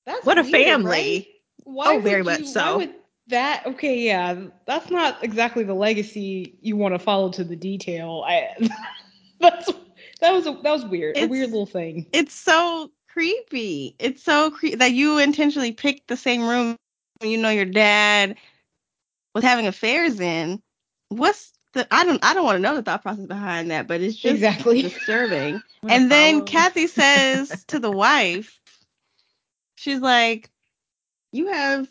[0.06, 0.90] That's what a family.
[0.90, 1.28] right?
[1.64, 2.88] Why Oh, very would much so.
[3.28, 3.66] That?
[3.66, 8.24] Okay, yeah, that's not exactly the legacy you want to follow to the detail.
[8.28, 8.50] I
[9.40, 9.72] that's
[10.20, 11.16] that was a, that was weird.
[11.16, 12.08] a weird little thing.
[12.12, 13.96] It's so creepy.
[14.00, 16.76] It's so creepy that you intentionally picked the same room
[17.20, 18.36] when you know your dad
[19.40, 20.62] was having affairs in.
[21.10, 24.02] What's the I don't I don't want to know the thought process behind that, but
[24.02, 24.82] it's just Exactly.
[24.84, 25.62] disturbing.
[25.90, 26.46] And then?
[26.46, 28.60] Kathy says to the wife,
[29.76, 30.50] she's like,
[31.32, 31.88] "You have."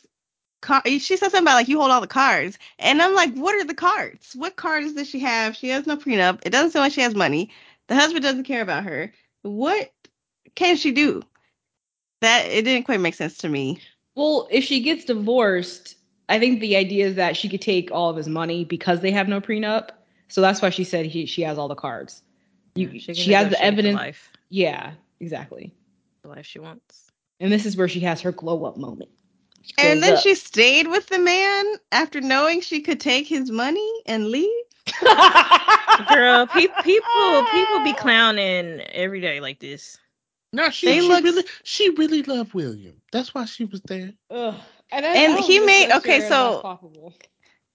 [0.61, 3.55] Car- she said something about like you hold all the cards, and I'm like, what
[3.55, 4.35] are the cards?
[4.35, 5.55] What cards does she have?
[5.55, 6.41] She has no prenup.
[6.45, 7.51] It doesn't seem like she has money.
[7.87, 9.13] The husband doesn't care about her.
[9.43, 9.93] What
[10.57, 11.23] can she do?
[12.23, 13.81] That it didn't quite make sense to me.
[14.17, 15.95] Well, if she gets divorced,
[16.29, 19.11] I think the idea is that she could take all of his money because they
[19.13, 19.91] have no prenup.
[20.29, 22.23] So that's why she said he, she has all the cards.
[22.75, 23.97] You, Yeah, she, can has the negotiate evidence.
[23.97, 25.73] life, Yeah, exactly.
[26.23, 27.11] the life she wants.
[27.41, 29.11] And this is where she has her glow up moment.
[29.63, 30.21] She And then up.
[30.21, 34.49] she stayed with the man after knowing she could take his money and leave.
[36.09, 39.99] Girl, pe- people people be clowning every day like this.
[40.53, 43.01] No, she, she look- really she really loved William.
[43.13, 44.13] That's why she was there.
[44.31, 44.55] Ugh.
[44.91, 46.61] And, I- And he made- okay, so-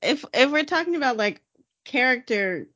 [0.02, 1.42] If if we're talking about like
[1.86, 2.68] character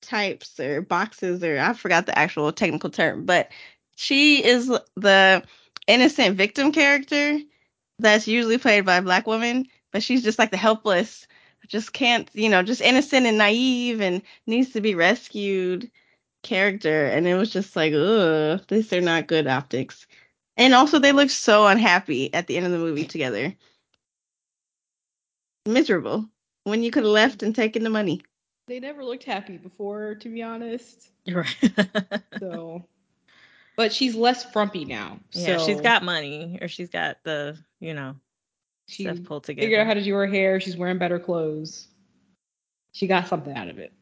[0.00, 3.50] types or boxes or I forgot the actual technical term, but
[3.96, 4.66] she is
[4.96, 5.42] the
[5.86, 7.38] innocent victim character
[8.00, 11.26] that's usually played by a black woman, but she's just like the helpless,
[11.68, 15.88] just can't, you know, just innocent and naive and needs to be rescued
[16.42, 17.06] character.
[17.06, 20.06] And it was just like, ugh, these are not good optics.
[20.56, 23.54] And also, they look so unhappy at the end of the movie together.
[25.66, 26.28] Miserable
[26.64, 28.22] when you could have left and taken the money.
[28.68, 31.10] They never looked happy before, to be honest.
[31.28, 31.56] Right.
[32.40, 32.84] So,
[33.76, 35.20] but she's less frumpy now.
[35.30, 38.16] yeah, so she's got money or she's got the, you know,
[38.88, 39.66] she stuff pulled together.
[39.66, 40.58] figured out how to do her hair.
[40.58, 41.86] She's wearing better clothes.
[42.92, 43.92] She got something out of it.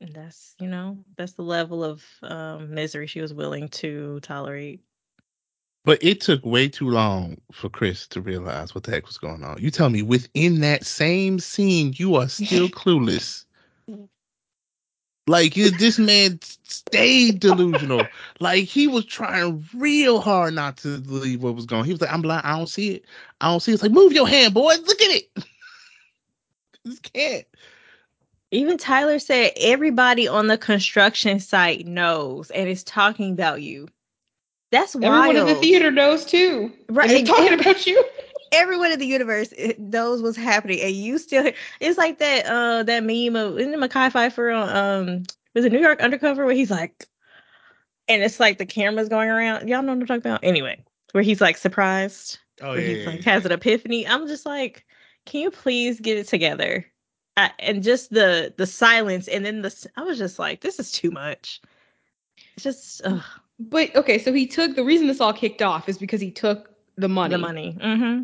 [0.00, 4.82] And that's, you know, that's the level of um, misery she was willing to tolerate.
[5.86, 9.44] But it took way too long for Chris to realize what the heck was going
[9.44, 9.62] on.
[9.62, 13.44] You tell me within that same scene, you are still clueless.
[15.28, 18.08] Like you, this man stayed delusional.
[18.40, 21.82] Like he was trying real hard not to believe what was going.
[21.82, 21.86] on.
[21.86, 22.44] He was like, "I'm blind.
[22.44, 23.04] I don't see it.
[23.40, 24.74] I don't see it." It's like, move your hand, boy.
[24.84, 25.30] Look at it.
[26.84, 27.44] This can't.
[28.52, 33.88] Even Tyler said everybody on the construction site knows and is talking about you.
[34.70, 35.28] That's wild.
[35.28, 36.72] Everyone in the theater knows too.
[36.88, 37.08] Right, Right.
[37.26, 38.04] They're talking and- about you.
[38.52, 41.50] Everyone in the universe knows what's happening, and you still.
[41.80, 42.46] It's like that.
[42.46, 44.76] Uh, that meme of isn't it Mekhi Phifer on
[45.08, 45.22] um
[45.54, 47.06] was it New York Undercover where he's like,
[48.06, 49.68] and it's like the camera's going around.
[49.68, 50.44] Y'all know what I'm talking about.
[50.44, 52.38] Anyway, where he's like surprised.
[52.62, 53.32] Oh yeah, he's yeah, like yeah.
[53.32, 54.06] has an epiphany.
[54.06, 54.86] I'm just like,
[55.26, 56.86] can you please get it together?
[57.36, 60.92] I, and just the the silence, and then the I was just like, this is
[60.92, 61.60] too much.
[62.54, 63.22] It's just ugh,
[63.58, 66.70] But okay, so he took the reason this all kicked off is because he took
[66.96, 67.32] the money.
[67.32, 67.78] the money.
[67.80, 68.22] hmm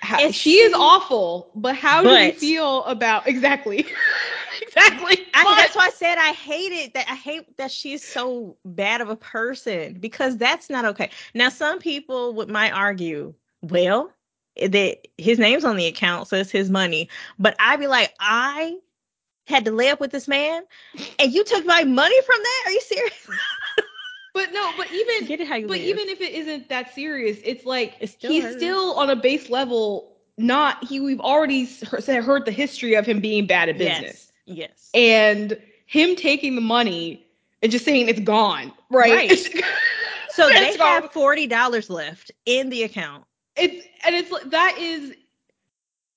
[0.00, 3.80] How- she is awful, but how do you feel about exactly?
[4.62, 5.18] exactly.
[5.34, 6.94] I, But- that's why I said I hate it.
[6.94, 11.10] That I hate that she's so bad of a person because that's not okay.
[11.34, 14.10] Now, some people would might argue, well,
[14.56, 17.08] that his name's on the account, so it's his money.
[17.38, 18.76] But I'd be like, I
[19.46, 20.62] had to lay up with this man,
[21.18, 22.62] and you took my money from that?
[22.66, 23.28] Are you serious?
[24.34, 25.86] But no, but even Get it how you but live.
[25.86, 29.48] even if it isn't that serious, it's like It's still he's still on a base
[29.48, 30.12] level.
[30.36, 30.98] Not he.
[30.98, 34.90] We've already heard, the history of him being bad at business, yes, yes.
[34.92, 35.56] and
[35.86, 37.24] him taking the money
[37.62, 38.72] and just saying it's gone.
[38.90, 39.30] Right.
[39.30, 39.30] Right.
[40.30, 41.02] so they gone.
[41.02, 43.24] have forty dollars left in the account.
[43.56, 45.14] It's and it's that is.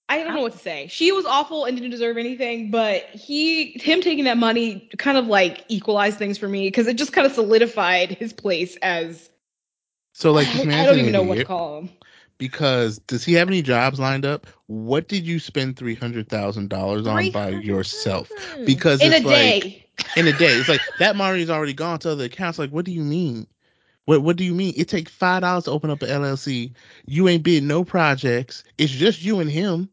[0.09, 0.88] I don't know what to say.
[0.88, 5.27] She was awful and didn't deserve anything, but he, him taking that money, kind of
[5.27, 9.29] like equalized things for me because it just kind of solidified his place as.
[10.13, 11.89] So like this I, man's I don't even know what to call him.
[12.38, 14.47] because does he have any jobs lined up?
[14.67, 18.34] What did you spend three hundred thousand dollars on by yourself?
[18.63, 19.85] Because In a it's like day.
[20.15, 22.59] in a day, it's like that money's already gone to other accounts.
[22.59, 23.47] Like, what do you mean?
[24.05, 24.73] What What do you mean?
[24.77, 26.73] It takes five dollars to open up an LLC.
[27.05, 28.63] You ain't bid no projects.
[28.77, 29.89] It's just you and him.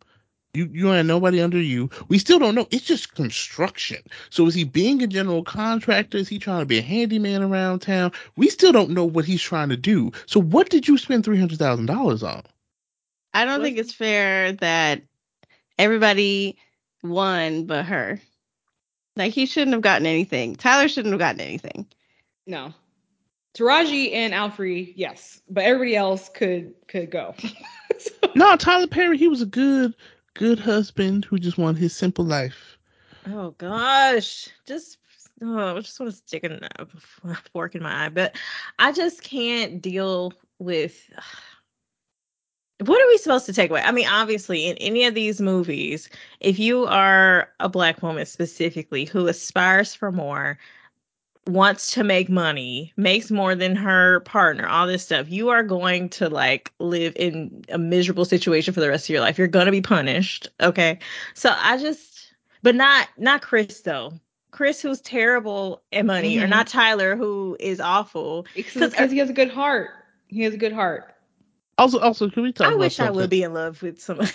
[0.54, 1.90] You you ain't nobody under you.
[2.08, 2.68] We still don't know.
[2.70, 3.98] It's just construction.
[4.30, 6.16] So is he being a general contractor?
[6.16, 8.12] Is he trying to be a handyman around town?
[8.36, 10.12] We still don't know what he's trying to do.
[10.26, 12.44] So what did you spend three hundred thousand dollars on?
[13.32, 15.02] I don't think it's fair that
[15.76, 16.56] everybody
[17.02, 18.20] won but her.
[19.16, 20.54] Like he shouldn't have gotten anything.
[20.54, 21.86] Tyler shouldn't have gotten anything.
[22.46, 22.72] No.
[23.58, 27.34] Taraji and Alfre, yes, but everybody else could could go.
[28.34, 29.16] No, Tyler Perry.
[29.16, 29.94] He was a good
[30.34, 32.78] good husband who just wanted his simple life.
[33.26, 34.98] Oh gosh, just
[35.42, 36.86] oh, I just want to stick uh, a
[37.30, 38.36] a fork in my eye, but
[38.78, 41.10] I just can't deal with.
[42.84, 43.82] What are we supposed to take away?
[43.82, 49.04] I mean, obviously, in any of these movies, if you are a black woman specifically
[49.04, 50.58] who aspires for more,
[51.46, 56.08] wants to make money, makes more than her partner, all this stuff, you are going
[56.10, 59.38] to like live in a miserable situation for the rest of your life.
[59.38, 60.48] You're going to be punished.
[60.60, 60.98] Okay.
[61.34, 64.12] So I just, but not, not Chris though.
[64.50, 66.50] Chris, who's terrible at money, or Mhm.
[66.50, 68.46] not Tyler, who is awful.
[68.54, 69.90] Because he has a good heart.
[70.28, 71.12] He has a good heart.
[71.76, 72.68] Also, also, can we talk?
[72.68, 74.28] I about wish I would be in love with someone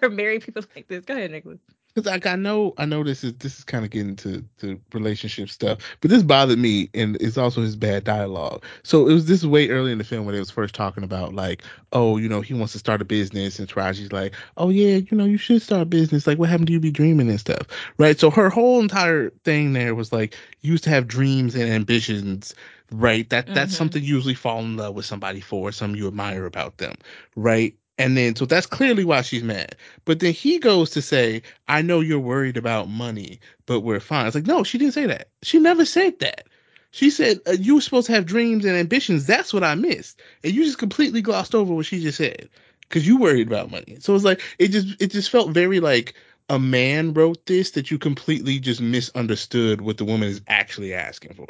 [0.00, 1.04] or marry people like this.
[1.04, 1.60] Go ahead, Nicholas.
[1.94, 4.80] Because like I know, I know this is this is kind of getting to to
[4.92, 8.64] relationship stuff, but this bothered me, and it's also his bad dialogue.
[8.82, 11.34] So it was this way early in the film when they was first talking about
[11.34, 11.62] like,
[11.92, 15.16] oh, you know, he wants to start a business, and Taraji's like, oh yeah, you
[15.16, 16.26] know, you should start a business.
[16.26, 17.68] Like, what happened to you be dreaming and stuff,
[17.98, 18.18] right?
[18.18, 22.54] So her whole entire thing there was like, you used to have dreams and ambitions,
[22.90, 23.28] right?
[23.30, 23.76] That that's Mhm.
[23.76, 26.94] something you usually fall in love with somebody for, something you admire about them,
[27.36, 27.74] right?
[27.96, 29.76] And then so that's clearly why she's mad.
[30.04, 34.26] But then he goes to say, I know you're worried about money, but we're fine.
[34.26, 35.28] It's like, no, she didn't say that.
[35.42, 36.48] She never said that.
[36.90, 39.26] She said, uh, you were supposed to have dreams and ambitions.
[39.26, 40.20] That's what I missed.
[40.42, 42.48] And you just completely glossed over what she just said
[42.80, 43.96] because you worried about money.
[44.00, 46.14] So it's like, it just, it just felt very like
[46.48, 51.34] a man wrote this that you completely just misunderstood what the woman is actually asking
[51.34, 51.46] for.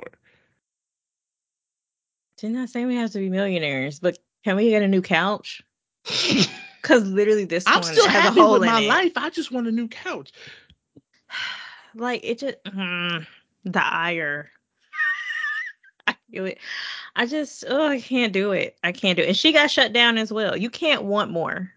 [2.39, 4.01] Didn't I say we have to be millionaires?
[4.01, 5.63] But can we get a new couch?
[6.83, 8.89] Because literally, this I'm still has happy a hole with my it.
[8.89, 9.13] life.
[9.17, 10.33] I just want a new couch.
[11.97, 13.25] Like it just mm,
[13.65, 14.51] the ire.
[16.09, 16.59] I feel it.
[17.15, 18.77] I just oh I can't do it.
[18.83, 19.29] I can't do it.
[19.29, 20.57] And she got shut down as well.
[20.57, 21.71] You can't want more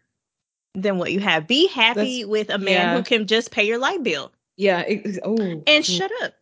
[0.73, 1.45] than what you have.
[1.47, 2.97] Be happy That's- with a man yeah.
[2.97, 4.81] who can just pay your light bill Yeah.
[4.87, 5.63] It, oh.
[5.67, 6.33] and shut up.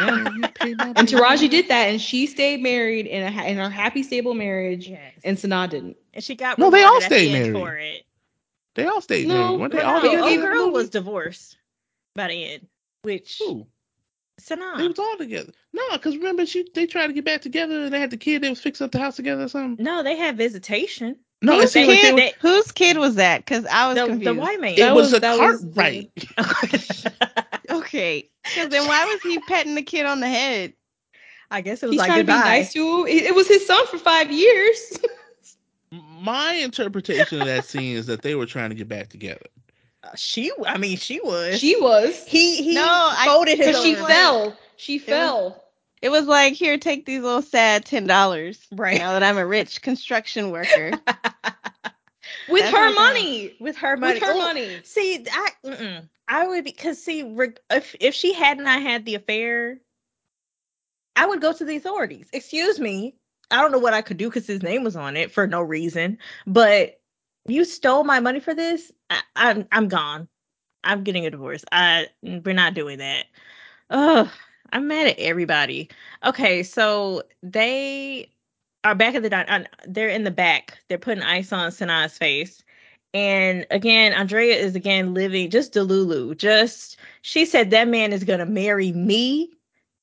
[0.60, 4.88] And Taraji did that, and she stayed married in a in her happy, stable marriage,
[4.88, 5.12] Yes.
[5.24, 5.96] and Sanaa didn't.
[6.14, 7.52] And she got No, they all rewarded at the stayed married.
[7.52, 8.02] for it.
[8.74, 9.60] They all stayed No, married.
[9.60, 10.72] weren't they But all no, together old the oh, girl movie?
[10.72, 11.56] was divorced
[12.14, 12.66] by the end,
[13.02, 13.66] which Who?
[14.48, 14.56] They
[14.88, 15.52] was all together.
[15.74, 18.42] No, because remember she they tried to get back together and they had the kid.
[18.42, 19.82] They was fixing up the house together or something.
[19.84, 21.16] No, they had visitation.
[21.42, 22.14] No, it whose seemed like they kid?
[22.14, 23.44] were, they- whose kid was that?
[23.44, 24.26] Because I was The, confused.
[24.26, 24.72] the white man.
[24.74, 25.38] it That was, was- a that
[27.70, 28.12] cart was the- right.
[28.22, 28.30] Okay.
[28.44, 30.72] Because then why was he petting the kid on the head?
[31.50, 32.34] I guess it was He's like trying goodbye.
[32.38, 33.06] to be nice to him.
[33.08, 34.98] It, it was his son for five years.
[35.92, 39.46] My interpretation of that scene is that they were trying to get back together.
[40.04, 41.58] Uh, she, I mean, she was.
[41.58, 42.24] she was.
[42.26, 44.06] he he No, I- folded his she arms.
[44.08, 44.56] fell.
[44.76, 45.64] She was- fell.
[46.00, 48.66] It was like, here, take these little sad ten dollars.
[48.72, 48.96] Right.
[48.98, 50.92] Now that I'm a rich construction worker.
[52.48, 53.56] With That's her money.
[53.60, 54.14] with her money.
[54.14, 54.80] With her Ooh, money.
[54.84, 56.08] See, I mm-mm.
[56.28, 57.20] I would because see
[57.70, 59.78] if if she had not I had the affair,
[61.16, 62.28] I would go to the authorities.
[62.32, 63.16] Excuse me.
[63.50, 65.60] I don't know what I could do because his name was on it for no
[65.60, 66.18] reason.
[66.46, 67.00] But
[67.46, 68.92] you stole my money for this.
[69.10, 70.28] I, I'm I'm gone.
[70.84, 71.64] I'm getting a divorce.
[71.72, 73.26] I we're not doing that.
[73.90, 74.28] Ugh,
[74.72, 75.90] I'm mad at everybody.
[76.24, 78.30] Okay, so they
[78.84, 79.66] are back at the diner.
[79.86, 80.78] They're in the back.
[80.88, 82.62] They're putting ice on Sanaa's face.
[83.12, 86.36] And again, Andrea is again living just Delulu.
[86.36, 89.50] Just she said that man is gonna marry me.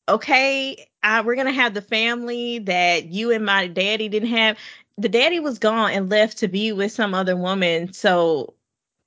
[0.09, 4.57] Okay, uh, we're gonna have the family that you and my daddy didn't have.
[4.97, 7.93] The daddy was gone and left to be with some other woman.
[7.93, 8.53] So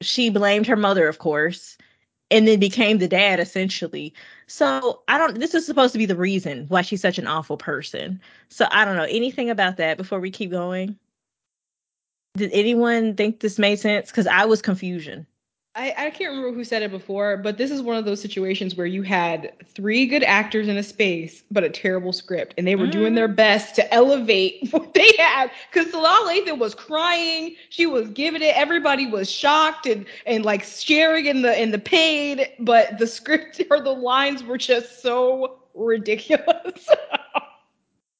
[0.00, 1.76] she blamed her mother, of course,
[2.30, 4.14] and then became the dad essentially.
[4.50, 5.38] So I don't.
[5.38, 8.20] This is supposed to be the reason why she's such an awful person.
[8.48, 9.96] So I don't know anything about that.
[9.96, 10.98] Before we keep going,
[12.36, 14.10] did anyone think this made sense?
[14.10, 15.24] Because I was confusion.
[15.80, 18.76] I, I can't remember who said it before, but this is one of those situations
[18.76, 22.76] where you had three good actors in a space, but a terrible script, and they
[22.76, 22.92] were mm.
[22.92, 25.50] doing their best to elevate what they had.
[25.72, 30.64] Because Sanaa Lathan was crying, she was giving it, everybody was shocked and and like
[30.64, 35.60] sharing in the in the pain, but the script or the lines were just so
[35.74, 36.90] ridiculous.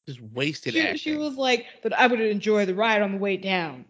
[0.07, 0.73] just wasted.
[0.73, 3.85] She, she was like, "That I would enjoy the ride on the way down."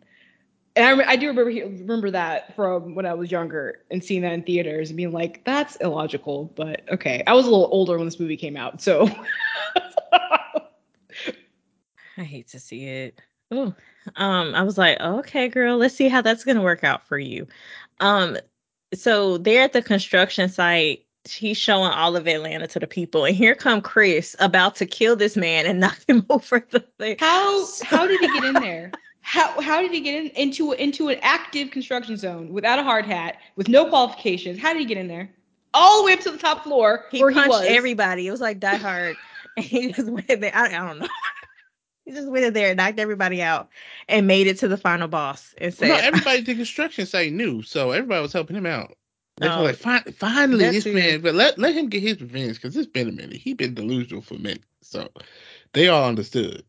[0.80, 4.32] And I, I do remember remember that from when I was younger and seeing that
[4.32, 6.52] in theaters and being like, that's illogical.
[6.56, 9.08] But okay, I was a little older when this movie came out, so.
[12.16, 13.20] I hate to see it.
[13.50, 13.74] Oh,
[14.16, 17.46] um, I was like, okay, girl, let's see how that's gonna work out for you.
[18.00, 18.38] Um,
[18.94, 21.04] so they're at the construction site.
[21.28, 25.16] He's showing all of Atlanta to the people, and here come Chris about to kill
[25.16, 27.16] this man and knock him over the thing.
[27.20, 28.92] How how did he get in there?
[29.22, 33.04] How how did he get in, into into an active construction zone without a hard
[33.04, 34.58] hat, with no qualifications?
[34.58, 35.30] How did he get in there?
[35.72, 37.06] All the way up to the top floor.
[37.10, 38.26] He punched he everybody.
[38.26, 39.16] It was like Die Hard,
[39.56, 40.52] and he just went there.
[40.54, 41.08] I, I don't know.
[42.04, 43.68] he just went in there and knocked everybody out
[44.08, 47.06] and made it to the final boss and said, well, "No, everybody at the construction
[47.06, 48.96] site knew, so everybody was helping him out."
[49.40, 49.76] They oh, like,
[50.16, 53.36] finally, this man, but let let him get his revenge because it's been a minute.
[53.36, 55.08] He been delusional for a minute, so
[55.72, 56.62] they all understood.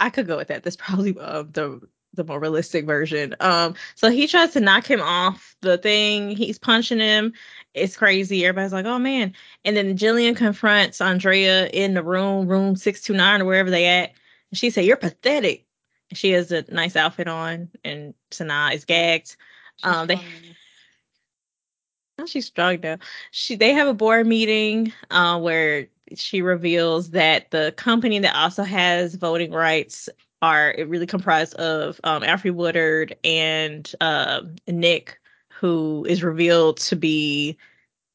[0.00, 0.62] I could go with that.
[0.62, 1.80] That's probably uh, the
[2.14, 3.34] the more realistic version.
[3.40, 6.30] Um, so he tries to knock him off the thing.
[6.30, 7.32] He's punching him.
[7.74, 8.44] It's crazy.
[8.44, 9.34] Everybody's like, "Oh man!"
[9.64, 13.86] And then Jillian confronts Andrea in the room, room six two nine or wherever they
[13.86, 14.12] at.
[14.50, 15.66] And she said, "You're pathetic."
[16.10, 19.36] And she has a nice outfit on, and Sanaa is gagged.
[19.82, 20.20] Um, they.
[22.26, 22.98] She's strong now.
[23.30, 28.62] She they have a board meeting uh, where she reveals that the company that also
[28.62, 30.08] has voting rights
[30.42, 35.18] are really comprised of um, Alfre Woodard and uh, Nick,
[35.48, 37.56] who is revealed to be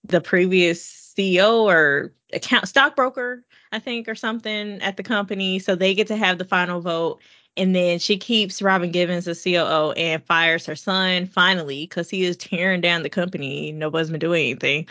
[0.04, 5.60] the previous CEO or account stockbroker, I think, or something at the company.
[5.60, 7.20] So they get to have the final vote.
[7.60, 12.24] And then she keeps Robin Givens as COO and fires her son finally because he
[12.24, 13.72] is tearing down the company.
[13.72, 14.88] Nobody's been doing anything.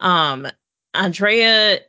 [0.00, 0.48] Um,
[0.94, 1.80] Andrea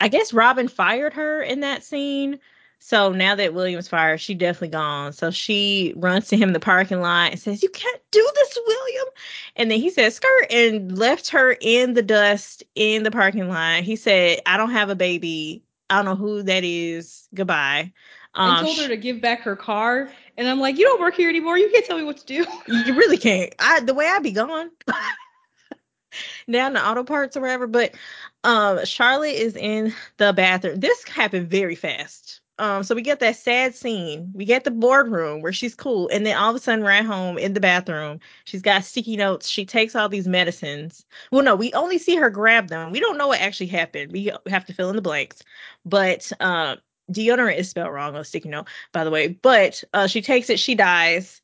[0.00, 2.38] I guess Robin fired her in that scene.
[2.80, 5.12] So now that William's fired, she definitely gone.
[5.12, 8.58] So she runs to him in the parking lot and says, You can't do this,
[8.66, 9.06] William.
[9.56, 13.82] And then he says, Skirt, and left her in the dust in the parking lot.
[13.82, 15.64] He said, I don't have a baby.
[15.90, 17.28] I don't know who that is.
[17.34, 17.92] Goodbye.
[18.38, 20.10] Um, and told her to give back her car.
[20.36, 21.58] And I'm like, You don't work here anymore.
[21.58, 22.46] You can't tell me what to do.
[22.68, 23.54] You really can't.
[23.58, 24.70] I the way I be gone.
[26.50, 27.66] down the auto parts or whatever.
[27.66, 27.94] But
[28.44, 30.80] um, Charlotte is in the bathroom.
[30.80, 32.40] This happened very fast.
[32.60, 34.32] Um, so we get that sad scene.
[34.34, 37.38] We get the boardroom where she's cool, and then all of a sudden at home
[37.38, 38.18] in the bathroom.
[38.44, 39.48] She's got sticky notes.
[39.48, 41.06] She takes all these medicines.
[41.30, 42.90] Well, no, we only see her grab them.
[42.90, 44.10] We don't know what actually happened.
[44.10, 45.42] We have to fill in the blanks.
[45.84, 46.76] But uh,
[47.10, 49.28] deodorant is spelled wrong on a sticky note, by the way.
[49.28, 50.58] But uh, she takes it.
[50.58, 51.40] She dies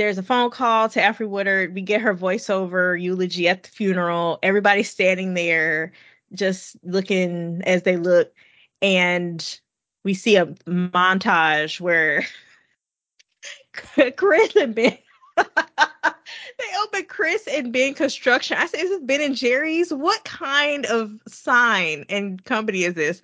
[0.00, 1.74] there's a phone call to Alfre Woodard.
[1.74, 4.38] We get her voiceover eulogy at the funeral.
[4.42, 5.92] Everybody's standing there,
[6.32, 8.32] just looking as they look,
[8.80, 9.60] and
[10.02, 12.24] we see a montage where
[14.16, 14.96] Chris and Ben.
[15.36, 15.44] they
[16.82, 18.56] open Chris and Ben Construction.
[18.58, 19.92] I said, "Is this Ben and Jerry's?
[19.92, 23.20] What kind of sign and company is this?"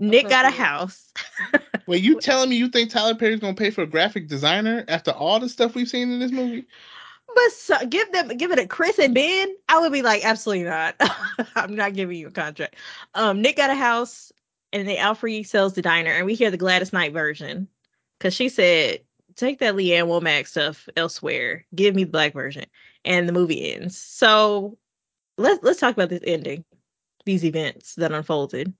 [0.00, 1.12] Nick got a house.
[1.86, 5.10] Wait, you telling me you think Tyler Perry's gonna pay for a graphic designer after
[5.10, 6.66] all the stuff we've seen in this movie?
[7.34, 9.54] But so, give them, give it a Chris and Ben.
[9.68, 10.96] I would be like, absolutely not.
[11.54, 12.76] I'm not giving you a contract.
[13.14, 14.32] Um, Nick got a house,
[14.72, 17.68] and the Alfre sells the diner, and we hear the Gladys Knight version
[18.18, 19.00] because she said,
[19.36, 21.66] "Take that Lee Ann Womack stuff elsewhere.
[21.74, 22.64] Give me the black version."
[23.04, 23.96] And the movie ends.
[23.96, 24.78] So
[25.38, 26.64] let's let's talk about this ending,
[27.26, 28.72] these events that unfolded.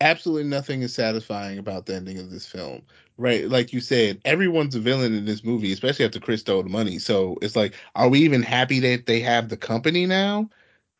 [0.00, 2.82] Absolutely nothing is satisfying about the ending of this film.
[3.18, 6.68] Right, like you said, everyone's a villain in this movie, especially after Chris stole the
[6.68, 6.98] money.
[6.98, 10.50] So it's like, are we even happy that they have the company now?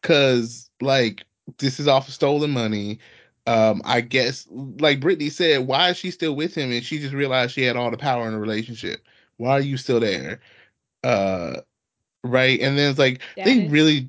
[0.01, 1.25] Because like
[1.59, 2.99] this is off of stolen money.
[3.47, 6.73] Um, I guess, like Brittany said, why is she still with him?
[6.73, 9.01] And she just realized she had all the power in the relationship.
[9.37, 10.41] Why are you still there?
[11.05, 11.61] Uh,
[12.25, 12.59] right.
[12.61, 14.09] And then it's like they really,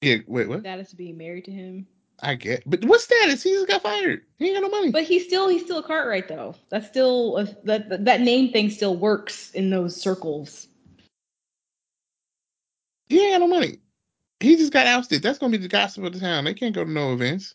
[0.00, 0.18] yeah.
[0.26, 0.62] Wait, what?
[0.62, 1.86] That is of being married to him.
[2.22, 3.42] I get, but what status?
[3.42, 4.22] He just got fired.
[4.38, 4.92] He ain't got no money.
[4.92, 6.54] But he's still he's still a Cartwright though.
[6.70, 10.68] That's still a, that that- name thing still works in those circles.
[13.08, 13.80] he ain't got no money.
[14.40, 15.22] He just got ousted.
[15.22, 16.44] That's gonna be the gossip of the town.
[16.44, 17.54] They can't go to no events.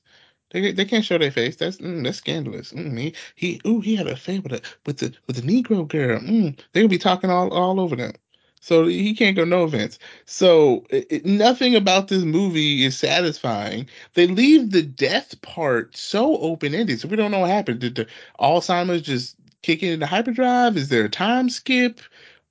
[0.51, 1.55] They they can't show their face.
[1.55, 2.73] That's mm, that's scandalous.
[2.73, 5.87] Mm, he he ooh he had a affair with the with the with the Negro
[5.87, 6.19] girl.
[6.19, 8.13] Mm, they're gonna be talking all all over them.
[8.61, 9.99] So he can't go no events.
[10.25, 13.87] So it, nothing about this movie is satisfying.
[14.15, 16.99] They leave the death part so open ended.
[16.99, 17.79] So we don't know what happened.
[17.79, 18.07] Did the
[18.39, 20.75] Alzheimer's just kick into hyperdrive?
[20.77, 22.01] Is there a time skip?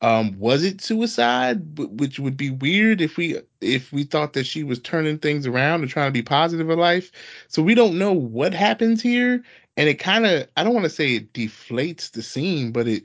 [0.03, 1.59] Um, was it suicide?
[1.79, 5.47] Wh- Which would be weird if we if we thought that she was turning things
[5.47, 7.11] around and trying to be positive in life.
[7.49, 9.43] So we don't know what happens here,
[9.77, 13.05] and it kind of I don't want to say it deflates the scene, but it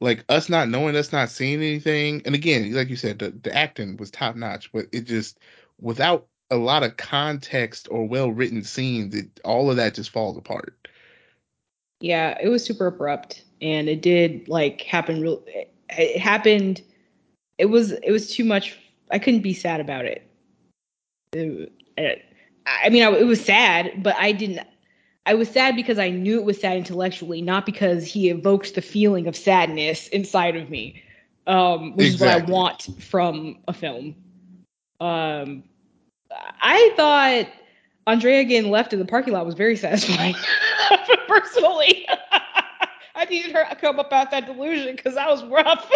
[0.00, 2.22] like us not knowing, us not seeing anything.
[2.24, 5.38] And again, like you said, the, the acting was top notch, but it just
[5.80, 10.36] without a lot of context or well written scenes, it all of that just falls
[10.36, 10.88] apart.
[12.00, 15.20] Yeah, it was super abrupt, and it did like happen.
[15.20, 16.82] Real, it, it happened.
[17.58, 18.78] It was it was too much.
[19.10, 20.28] I couldn't be sad about it.
[21.32, 22.24] It- it-
[22.66, 24.60] I mean, I, it was sad, but I didn't.
[25.28, 28.80] I was sad because I knew it was sad intellectually, not because he evoked the
[28.80, 31.02] feeling of sadness inside of me,
[31.46, 34.16] um, which is what I want from a film.
[35.00, 35.64] Um,
[36.30, 37.46] I thought
[38.06, 40.34] Andrea getting left in the parking lot was very satisfying.
[41.28, 42.08] Personally,
[43.14, 45.92] I needed her to come up out that delusion because that was rough.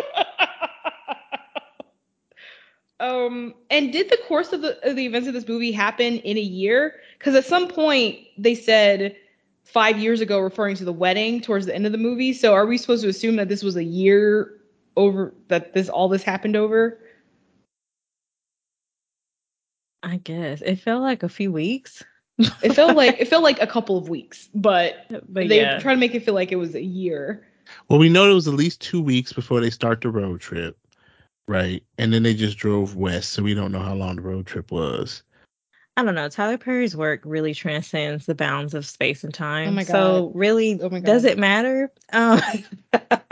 [3.00, 6.36] um, and did the course of the, of the events of this movie happen in
[6.36, 6.96] a year?
[7.18, 9.16] Because at some point they said
[9.72, 12.32] five years ago, referring to the wedding towards the end of the movie.
[12.32, 14.60] So are we supposed to assume that this was a year
[14.96, 16.98] over that this all this happened over?
[20.02, 22.02] I guess it felt like a few weeks,
[22.62, 25.94] It felt like it felt like a couple of weeks, but but they yeah, try
[25.94, 27.46] to make it feel like it was a year.
[27.88, 30.76] Well, we know it was at least two weeks before they start the road trip,
[31.48, 31.82] right?
[31.98, 34.70] And then they just drove west, so we don't know how long the road trip
[34.72, 35.22] was.
[35.96, 36.28] I don't know.
[36.28, 39.68] Tyler Perry's work really transcends the bounds of space and time.
[39.68, 39.92] Oh my God.
[39.92, 41.06] So really, Oh my God.
[41.06, 41.92] does it matter?
[42.12, 42.40] Um,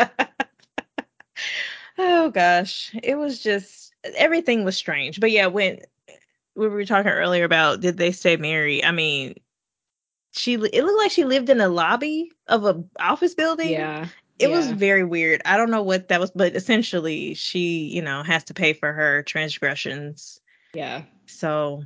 [1.99, 5.21] oh gosh, it was just everything was strange.
[5.21, 5.81] But yeah, when
[6.55, 8.85] we were talking earlier about did they stay married?
[8.85, 9.37] I mean,
[10.33, 13.71] she it looked like she lived in a lobby of a office building.
[13.71, 14.07] Yeah.
[14.39, 15.43] It was very weird.
[15.45, 18.91] I don't know what that was, but essentially she, you know, has to pay for
[18.91, 20.41] her transgressions.
[20.73, 21.03] Yeah.
[21.27, 21.83] So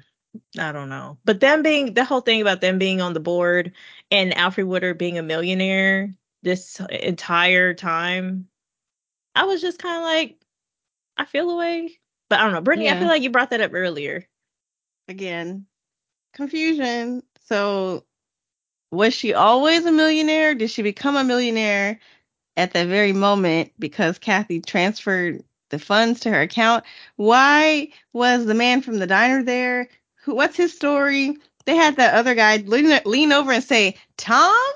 [0.59, 1.19] I don't know.
[1.25, 3.73] But them being the whole thing about them being on the board
[4.11, 8.49] and Alfre Woodard being a millionaire this entire time,
[9.35, 10.39] I was just kind of like,
[11.17, 11.99] I feel away.
[12.29, 12.61] But I don't know.
[12.61, 14.27] Brittany, I feel like you brought that up earlier.
[15.09, 15.67] Again,
[16.33, 17.23] confusion.
[17.47, 18.05] So,
[18.91, 20.55] was she always a millionaire?
[20.55, 22.01] Did she become a millionaire
[22.57, 26.85] at that very moment because Kathy transferred the funds to her account?
[27.17, 29.89] Why was the man from the diner there?
[30.25, 30.35] Who?
[30.35, 31.37] What's his story?
[31.67, 34.73] They had that other guy lean, lean over and say, "Tom,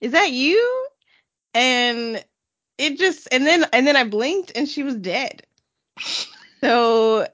[0.00, 0.86] is that you?"
[1.54, 2.24] And
[2.78, 5.42] it just and then and then I blinked and she was dead.
[6.62, 7.26] So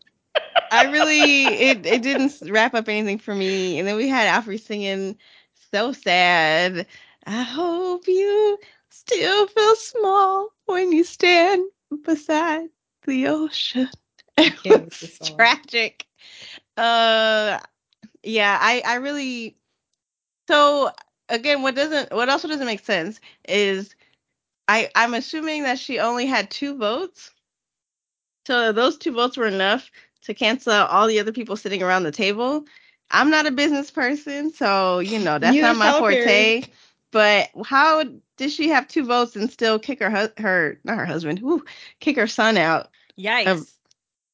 [0.70, 3.78] I really it it didn't wrap up anything for me.
[3.78, 5.18] And then we had Alfre singing
[5.72, 6.86] so sad.
[7.26, 8.58] I hope you
[8.90, 11.70] still feel small when you stand
[12.04, 12.68] beside
[13.06, 13.90] the ocean.
[14.64, 16.07] It was tragic.
[16.78, 17.60] Uh
[18.24, 19.56] yeah, I I really
[20.48, 20.90] so
[21.28, 23.94] again what doesn't what also doesn't make sense is
[24.68, 27.32] I I'm assuming that she only had two votes.
[28.46, 29.90] So those two votes were enough
[30.24, 32.64] to cancel out all the other people sitting around the table.
[33.10, 36.64] I'm not a business person, so you know that's Neither not my forte.
[37.12, 38.04] But how
[38.36, 41.64] did she have two votes and still kick her hu- her not her husband, whoo,
[42.00, 42.88] kick her son out
[43.18, 43.48] Yikes.
[43.48, 43.66] Um,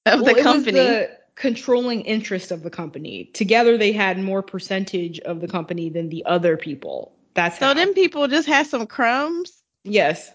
[0.06, 0.80] of Well, the it company?
[0.80, 3.24] was the controlling interest of the company.
[3.35, 7.12] Together, they had more percentage of the company than the other people.
[7.35, 7.74] That's So how.
[7.74, 9.62] them people just had some crumbs.
[9.85, 10.31] yes,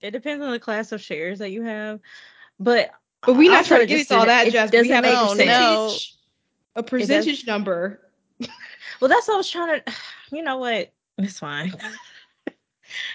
[0.00, 2.00] it depends on the class of shares that you have.
[2.58, 2.90] But
[3.22, 5.08] but we not trying to it get into all that, it We doesn't have a
[5.08, 6.18] make No, percentage,
[6.74, 6.80] no.
[6.80, 8.00] a percentage number.
[9.00, 9.92] Well, that's what I was trying to.
[10.32, 10.92] You know what?
[11.18, 11.72] It's fine.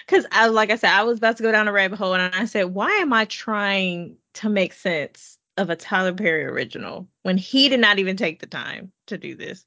[0.06, 2.32] Because I, like I said, I was about to go down a rabbit hole, and
[2.34, 7.36] I said, "Why am I trying to make sense of a Tyler Perry original when
[7.38, 9.64] he did not even take the time to do this?"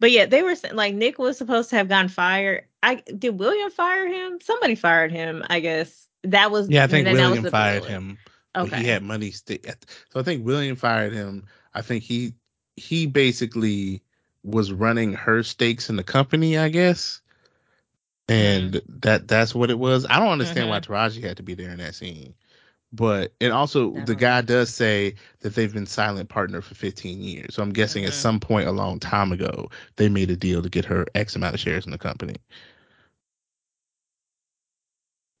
[0.00, 2.64] But yeah, they were like Nick was supposed to have gotten fired.
[2.82, 4.40] I did William fire him?
[4.40, 6.08] Somebody fired him, I guess.
[6.24, 8.18] That was Yeah, I think and that was William fired him.
[8.56, 8.78] Okay.
[8.78, 9.30] He had money.
[9.30, 9.64] St-
[10.10, 11.46] so I think William fired him.
[11.74, 12.34] I think he
[12.76, 14.02] he basically
[14.44, 17.20] was running her stakes in the company, I guess.
[18.28, 18.98] And Mm-hmm.
[19.00, 20.06] that that's what it was.
[20.08, 22.34] I don't understand why Taraji had to be there in that scene.
[22.92, 27.22] But and also I the guy does say that they've been silent partner for 15
[27.22, 27.54] years.
[27.54, 28.16] So I'm guessing at Mhm.
[28.16, 31.54] some point a long time ago they made a deal to get her X amount
[31.54, 32.36] of shares in the company.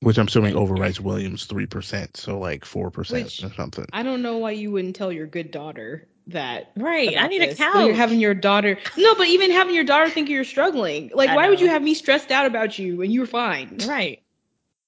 [0.00, 3.86] Which I'm assuming overwrites Williams three percent, so like four percent Which- or something.
[3.92, 6.70] I don't know why you wouldn't tell your good daughter that.
[6.76, 7.08] Right.
[7.08, 7.58] I about need a this.
[7.58, 8.78] When you're having your daughter.
[8.98, 11.10] No, but even having your daughter think you're struggling.
[11.14, 13.78] Like, I why would you have me stressed out about you when you were fine?
[13.88, 14.22] Right.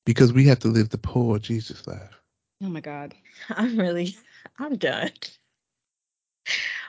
[0.05, 2.20] Because we have to live the poor Jesus life.
[2.63, 3.15] Oh my god.
[3.51, 4.17] I'm really
[4.59, 5.11] I'm done.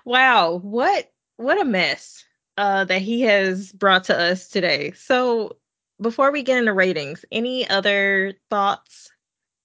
[0.05, 2.23] Wow, what what a mess
[2.57, 4.91] uh that he has brought to us today.
[4.91, 5.57] So
[6.01, 9.11] before we get into ratings, any other thoughts,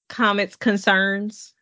[0.09, 1.55] comments, concerns?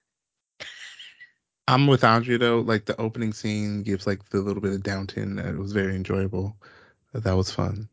[1.66, 2.60] I'm with Andrea though.
[2.60, 5.38] Like the opening scene gives like the little bit of downton.
[5.38, 6.56] It was very enjoyable.
[7.14, 7.88] That was fun.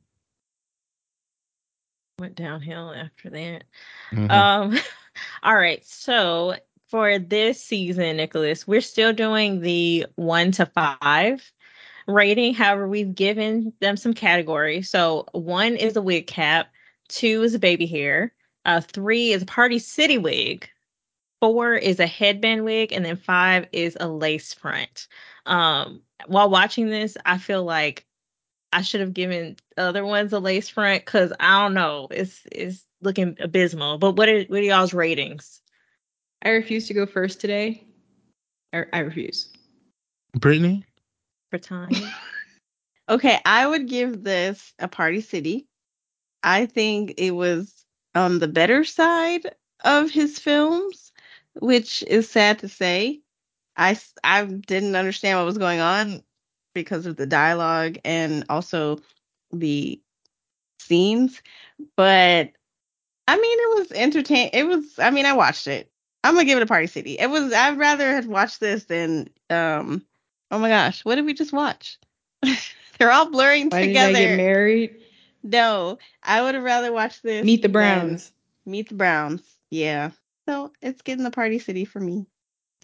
[2.20, 3.64] Went downhill after that.
[4.12, 4.32] Mhm.
[4.32, 4.78] Um
[5.44, 6.56] all right, so
[6.88, 11.52] for this season, Nicholas, we're still doing the one to five
[12.08, 12.54] rating.
[12.54, 14.90] However, we've given them some categories.
[14.90, 16.68] So one is a wig cap,
[17.08, 18.34] two is a baby hair,
[18.66, 20.70] uh, three is a party city wig,
[21.40, 25.08] four is a headband wig, and then five is a lace front.
[25.46, 28.06] Um, while watching this, I feel like
[28.74, 32.86] I should have given other ones a lace front because I don't know, it's it's
[33.02, 33.98] looking abysmal.
[33.98, 35.62] But what are what are y'all's ratings?
[36.44, 37.86] I refuse to go first today.
[38.74, 39.50] I, I refuse.
[40.34, 40.86] Brittany,
[41.50, 41.90] For time,
[43.10, 45.68] Okay, I would give this a Party City.
[46.44, 49.54] I think it was on the better side
[49.84, 51.12] of his films,
[51.60, 53.22] which is sad to say.
[53.76, 56.24] I I didn't understand what was going on
[56.74, 59.00] because of the dialogue and also
[59.52, 60.02] the
[60.80, 61.42] scenes,
[61.98, 62.52] but
[63.28, 64.50] I mean, it was entertain.
[64.54, 65.00] It was.
[65.00, 65.92] I mean, I watched it.
[66.24, 67.18] I'm gonna give it a Party City.
[67.18, 67.54] It was.
[67.54, 69.30] I'd rather have watched this than.
[69.50, 70.04] Um.
[70.50, 71.98] Oh my gosh, what did we just watch?
[72.98, 74.14] They're all blurring Why together.
[74.14, 75.02] did I get married?
[75.44, 77.44] No, I would have rather watched this.
[77.44, 78.32] Meet the Browns.
[78.66, 79.42] Meet the Browns.
[79.70, 80.12] Yeah.
[80.48, 82.26] So it's getting the Party City for me.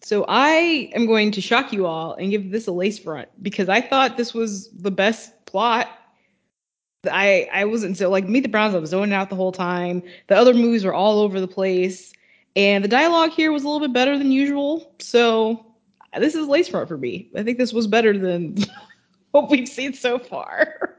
[0.03, 3.67] So I am going to shock you all and give this a lace front because
[3.67, 5.89] I thought this was the best plot.
[7.07, 8.75] I I wasn't so like Meet the Browns.
[8.75, 10.03] I was zoning out the whole time.
[10.27, 12.13] The other movies were all over the place,
[12.55, 14.93] and the dialogue here was a little bit better than usual.
[14.99, 15.65] So
[16.17, 17.29] this is lace front for me.
[17.35, 18.57] I think this was better than
[19.31, 20.97] what we've seen so far.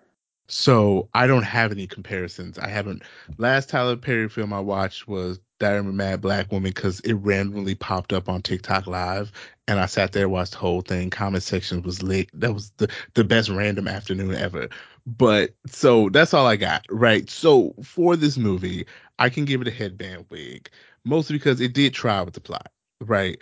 [0.48, 2.59] So I don't have any comparisons.
[2.59, 3.02] I haven't.
[3.36, 7.14] Last Tyler Perry film I watched was Diary of a Mad Black Woman because it
[7.14, 9.30] randomly popped up on TikTok Live,
[9.66, 11.10] and I sat there watched the whole thing.
[11.10, 12.30] Comment section was lit.
[12.32, 14.68] That was the the best random afternoon ever.
[15.16, 16.85] But so that's all I got.
[16.90, 17.28] Right.
[17.30, 18.85] So for this movie,
[19.18, 20.68] I can give it a headband wig,
[21.05, 22.70] mostly because it did try with the plot.
[23.01, 23.39] Right.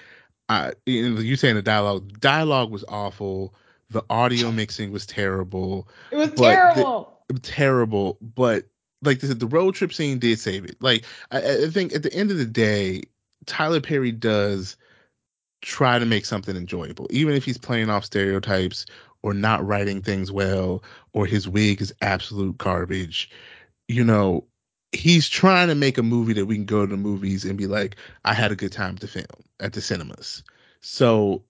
[0.48, 3.52] I you, know, you saying the dialogue dialogue was awful.
[3.90, 7.20] The audio mixing was terrible It was But the- terrible.
[7.42, 8.64] terrible, but
[9.02, 10.76] like the, the road trip scene did save it.
[10.80, 13.02] Like I, I think at the end of the day,
[13.46, 14.76] Tyler Perry does
[15.62, 18.86] try to make something enjoyable, even if he's playing off stereotypes
[19.26, 23.28] or not writing things well, or his wig is absolute garbage.
[23.88, 24.44] You know,
[24.92, 27.66] he's trying to make a movie that we can go to the movies and be
[27.66, 29.26] like, I had a good time to film
[29.58, 30.44] at the cinemas.
[30.80, 31.42] So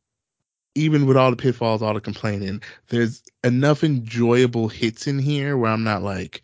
[0.74, 5.70] even with all the pitfalls, all the complaining, there's enough enjoyable hits in here where
[5.70, 6.40] I'm not like,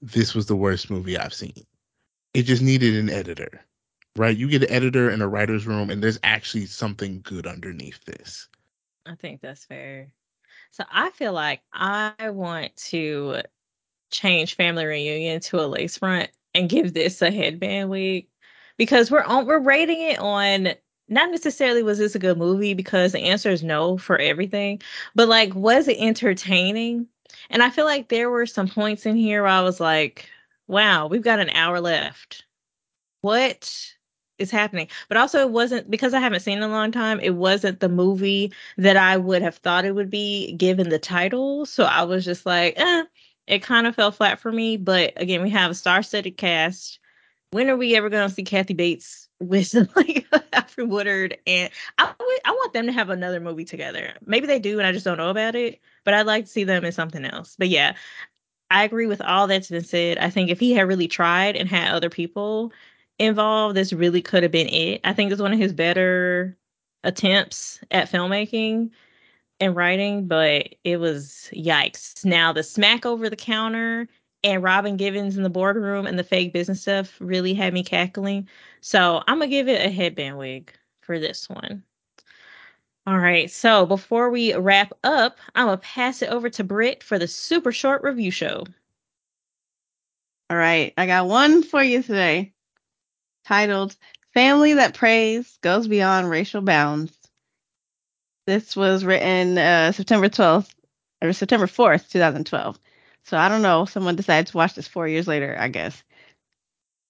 [0.00, 1.66] this was the worst movie I've seen.
[2.32, 3.62] It just needed an editor,
[4.16, 4.34] right?
[4.34, 8.48] You get an editor in a writer's room, and there's actually something good underneath this.
[9.04, 10.14] I think that's fair.
[10.72, 13.42] So I feel like I want to
[14.10, 18.28] change Family Reunion to a lace front and give this a headband wig
[18.78, 20.74] because we're on we're rating it on
[21.08, 24.80] not necessarily was this a good movie because the answer is no for everything,
[25.14, 27.06] but like was it entertaining?
[27.50, 30.28] And I feel like there were some points in here where I was like,
[30.68, 32.44] wow, we've got an hour left.
[33.22, 33.94] What
[34.42, 34.88] is happening?
[35.08, 37.88] But also it wasn't because I haven't seen in a long time, it wasn't the
[37.88, 41.64] movie that I would have thought it would be given the title.
[41.66, 43.04] So I was just like, eh,
[43.46, 44.76] it kind of fell flat for me.
[44.76, 46.98] But again, we have a star-studded cast.
[47.50, 51.38] When are we ever going to see Kathy Bates with like Alfre Woodard?
[51.46, 52.12] And I,
[52.44, 54.14] I want them to have another movie together.
[54.24, 55.80] Maybe they do, and I just don't know about it.
[56.04, 57.56] But I'd like to see them in something else.
[57.58, 57.94] But yeah,
[58.72, 60.16] I agree with all that's been said.
[60.16, 62.72] I think if he had really tried and had other people
[63.18, 65.00] involved, this really could have been it.
[65.04, 66.56] I think it's one of his better
[67.04, 68.90] attempts at filmmaking
[69.60, 72.24] and writing, but it was yikes.
[72.24, 74.08] Now the smack over the counter
[74.44, 78.48] and Robin Givens in the boardroom and the fake business stuff really had me cackling.
[78.80, 81.84] So I'm gonna give it a headband wig for this one.
[83.06, 87.18] All right, so before we wrap up, I'm gonna pass it over to Britt for
[87.18, 88.64] the super short review show.
[90.50, 92.51] All right, I got one for you today
[93.44, 93.96] titled
[94.34, 97.12] Family That Preys Goes Beyond Racial Bounds.
[98.46, 100.74] This was written uh, September 12th
[101.22, 102.78] or September 4th, 2012.
[103.24, 103.84] So I don't know.
[103.84, 106.02] Someone decided to watch this four years later, I guess.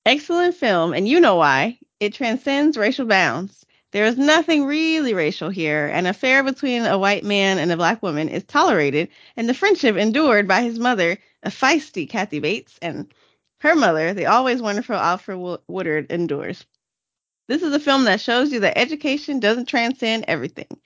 [0.05, 1.79] Excellent film, and you know why.
[2.01, 3.65] It transcends racial bounds.
[3.93, 5.87] There is nothing really racial here.
[5.87, 9.97] An affair between a white man and a black woman is tolerated, and the friendship
[9.97, 13.13] endured by his mother, a feisty Kathy Bates, and
[13.63, 16.67] her mother, the always wonderful Alfre Woodard, endures.
[17.47, 20.81] This is a film that shows you that education doesn't transcend everything.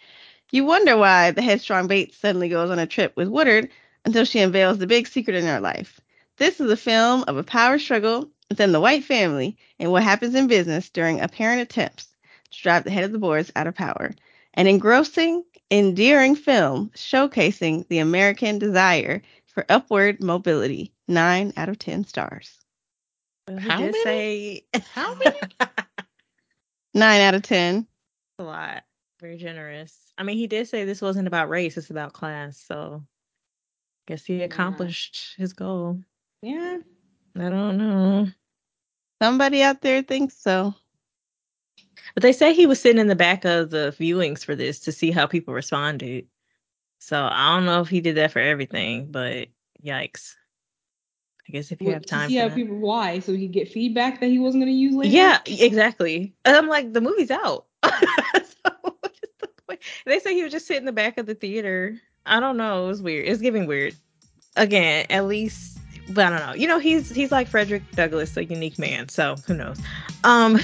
[0.53, 3.71] You wonder why the headstrong Bates suddenly goes on a trip with Woodard
[4.05, 6.03] until she unveils the big secret in her life.
[6.37, 10.35] This is a film of a power struggle within the white family and what happens
[10.35, 12.09] in business during apparent attempts
[12.51, 14.11] to drive the head of the boards out of power.
[14.53, 20.93] An engrossing, endearing film showcasing the American desire for upward mobility.
[21.09, 22.66] Nine out of ten stars.
[23.49, 24.05] Well, How did many?
[24.05, 24.65] say
[24.95, 25.39] How many?
[26.95, 27.87] Nine out of ten.
[28.39, 28.85] a lot.
[29.21, 29.95] Very generous.
[30.19, 32.59] I mean, he did say this wasn't about race; it's about class.
[32.59, 36.01] So, I guess he accomplished his goal.
[36.43, 36.79] Yeah.
[37.39, 38.29] I don't know,
[39.21, 40.75] Somebody out there thinks so.
[42.15, 44.93] but they say he was sitting in the back of the viewings for this to
[44.93, 46.27] see how people responded.
[46.99, 49.49] So I don't know if he did that for everything, but
[49.85, 50.35] yikes.
[51.49, 52.63] I guess if you What- have time Yeah, for how that.
[52.63, 55.15] people why, so he could get feedback that he wasn't gonna use later.
[55.15, 56.35] Yeah, exactly.
[56.45, 57.67] And I'm like, the movie's out.
[57.85, 57.91] so
[58.83, 59.81] what is the point?
[60.05, 61.97] They say he was just sitting in the back of the theater.
[62.25, 62.85] I don't know.
[62.85, 63.29] It was weird.
[63.29, 63.95] It's giving weird.
[64.57, 65.79] Again, at least,
[66.11, 66.55] but I don't know.
[66.55, 69.09] You know, he's he's like Frederick Douglass, a unique man.
[69.09, 69.79] So who knows?
[70.25, 70.59] Um.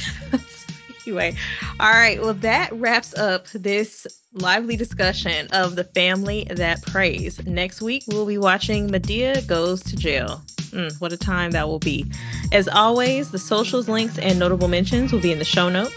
[1.07, 1.37] anyway,
[1.79, 2.21] all right.
[2.21, 7.45] Well, that wraps up this lively discussion of the family that preys.
[7.47, 10.43] Next week, we'll be watching Madea Goes to Jail.
[10.73, 12.07] Mm, what a time that will be.
[12.51, 15.94] As always, the socials links and notable mentions will be in the show notes.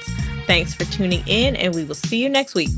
[0.47, 2.69] Thanks for tuning in, and we will see you next week.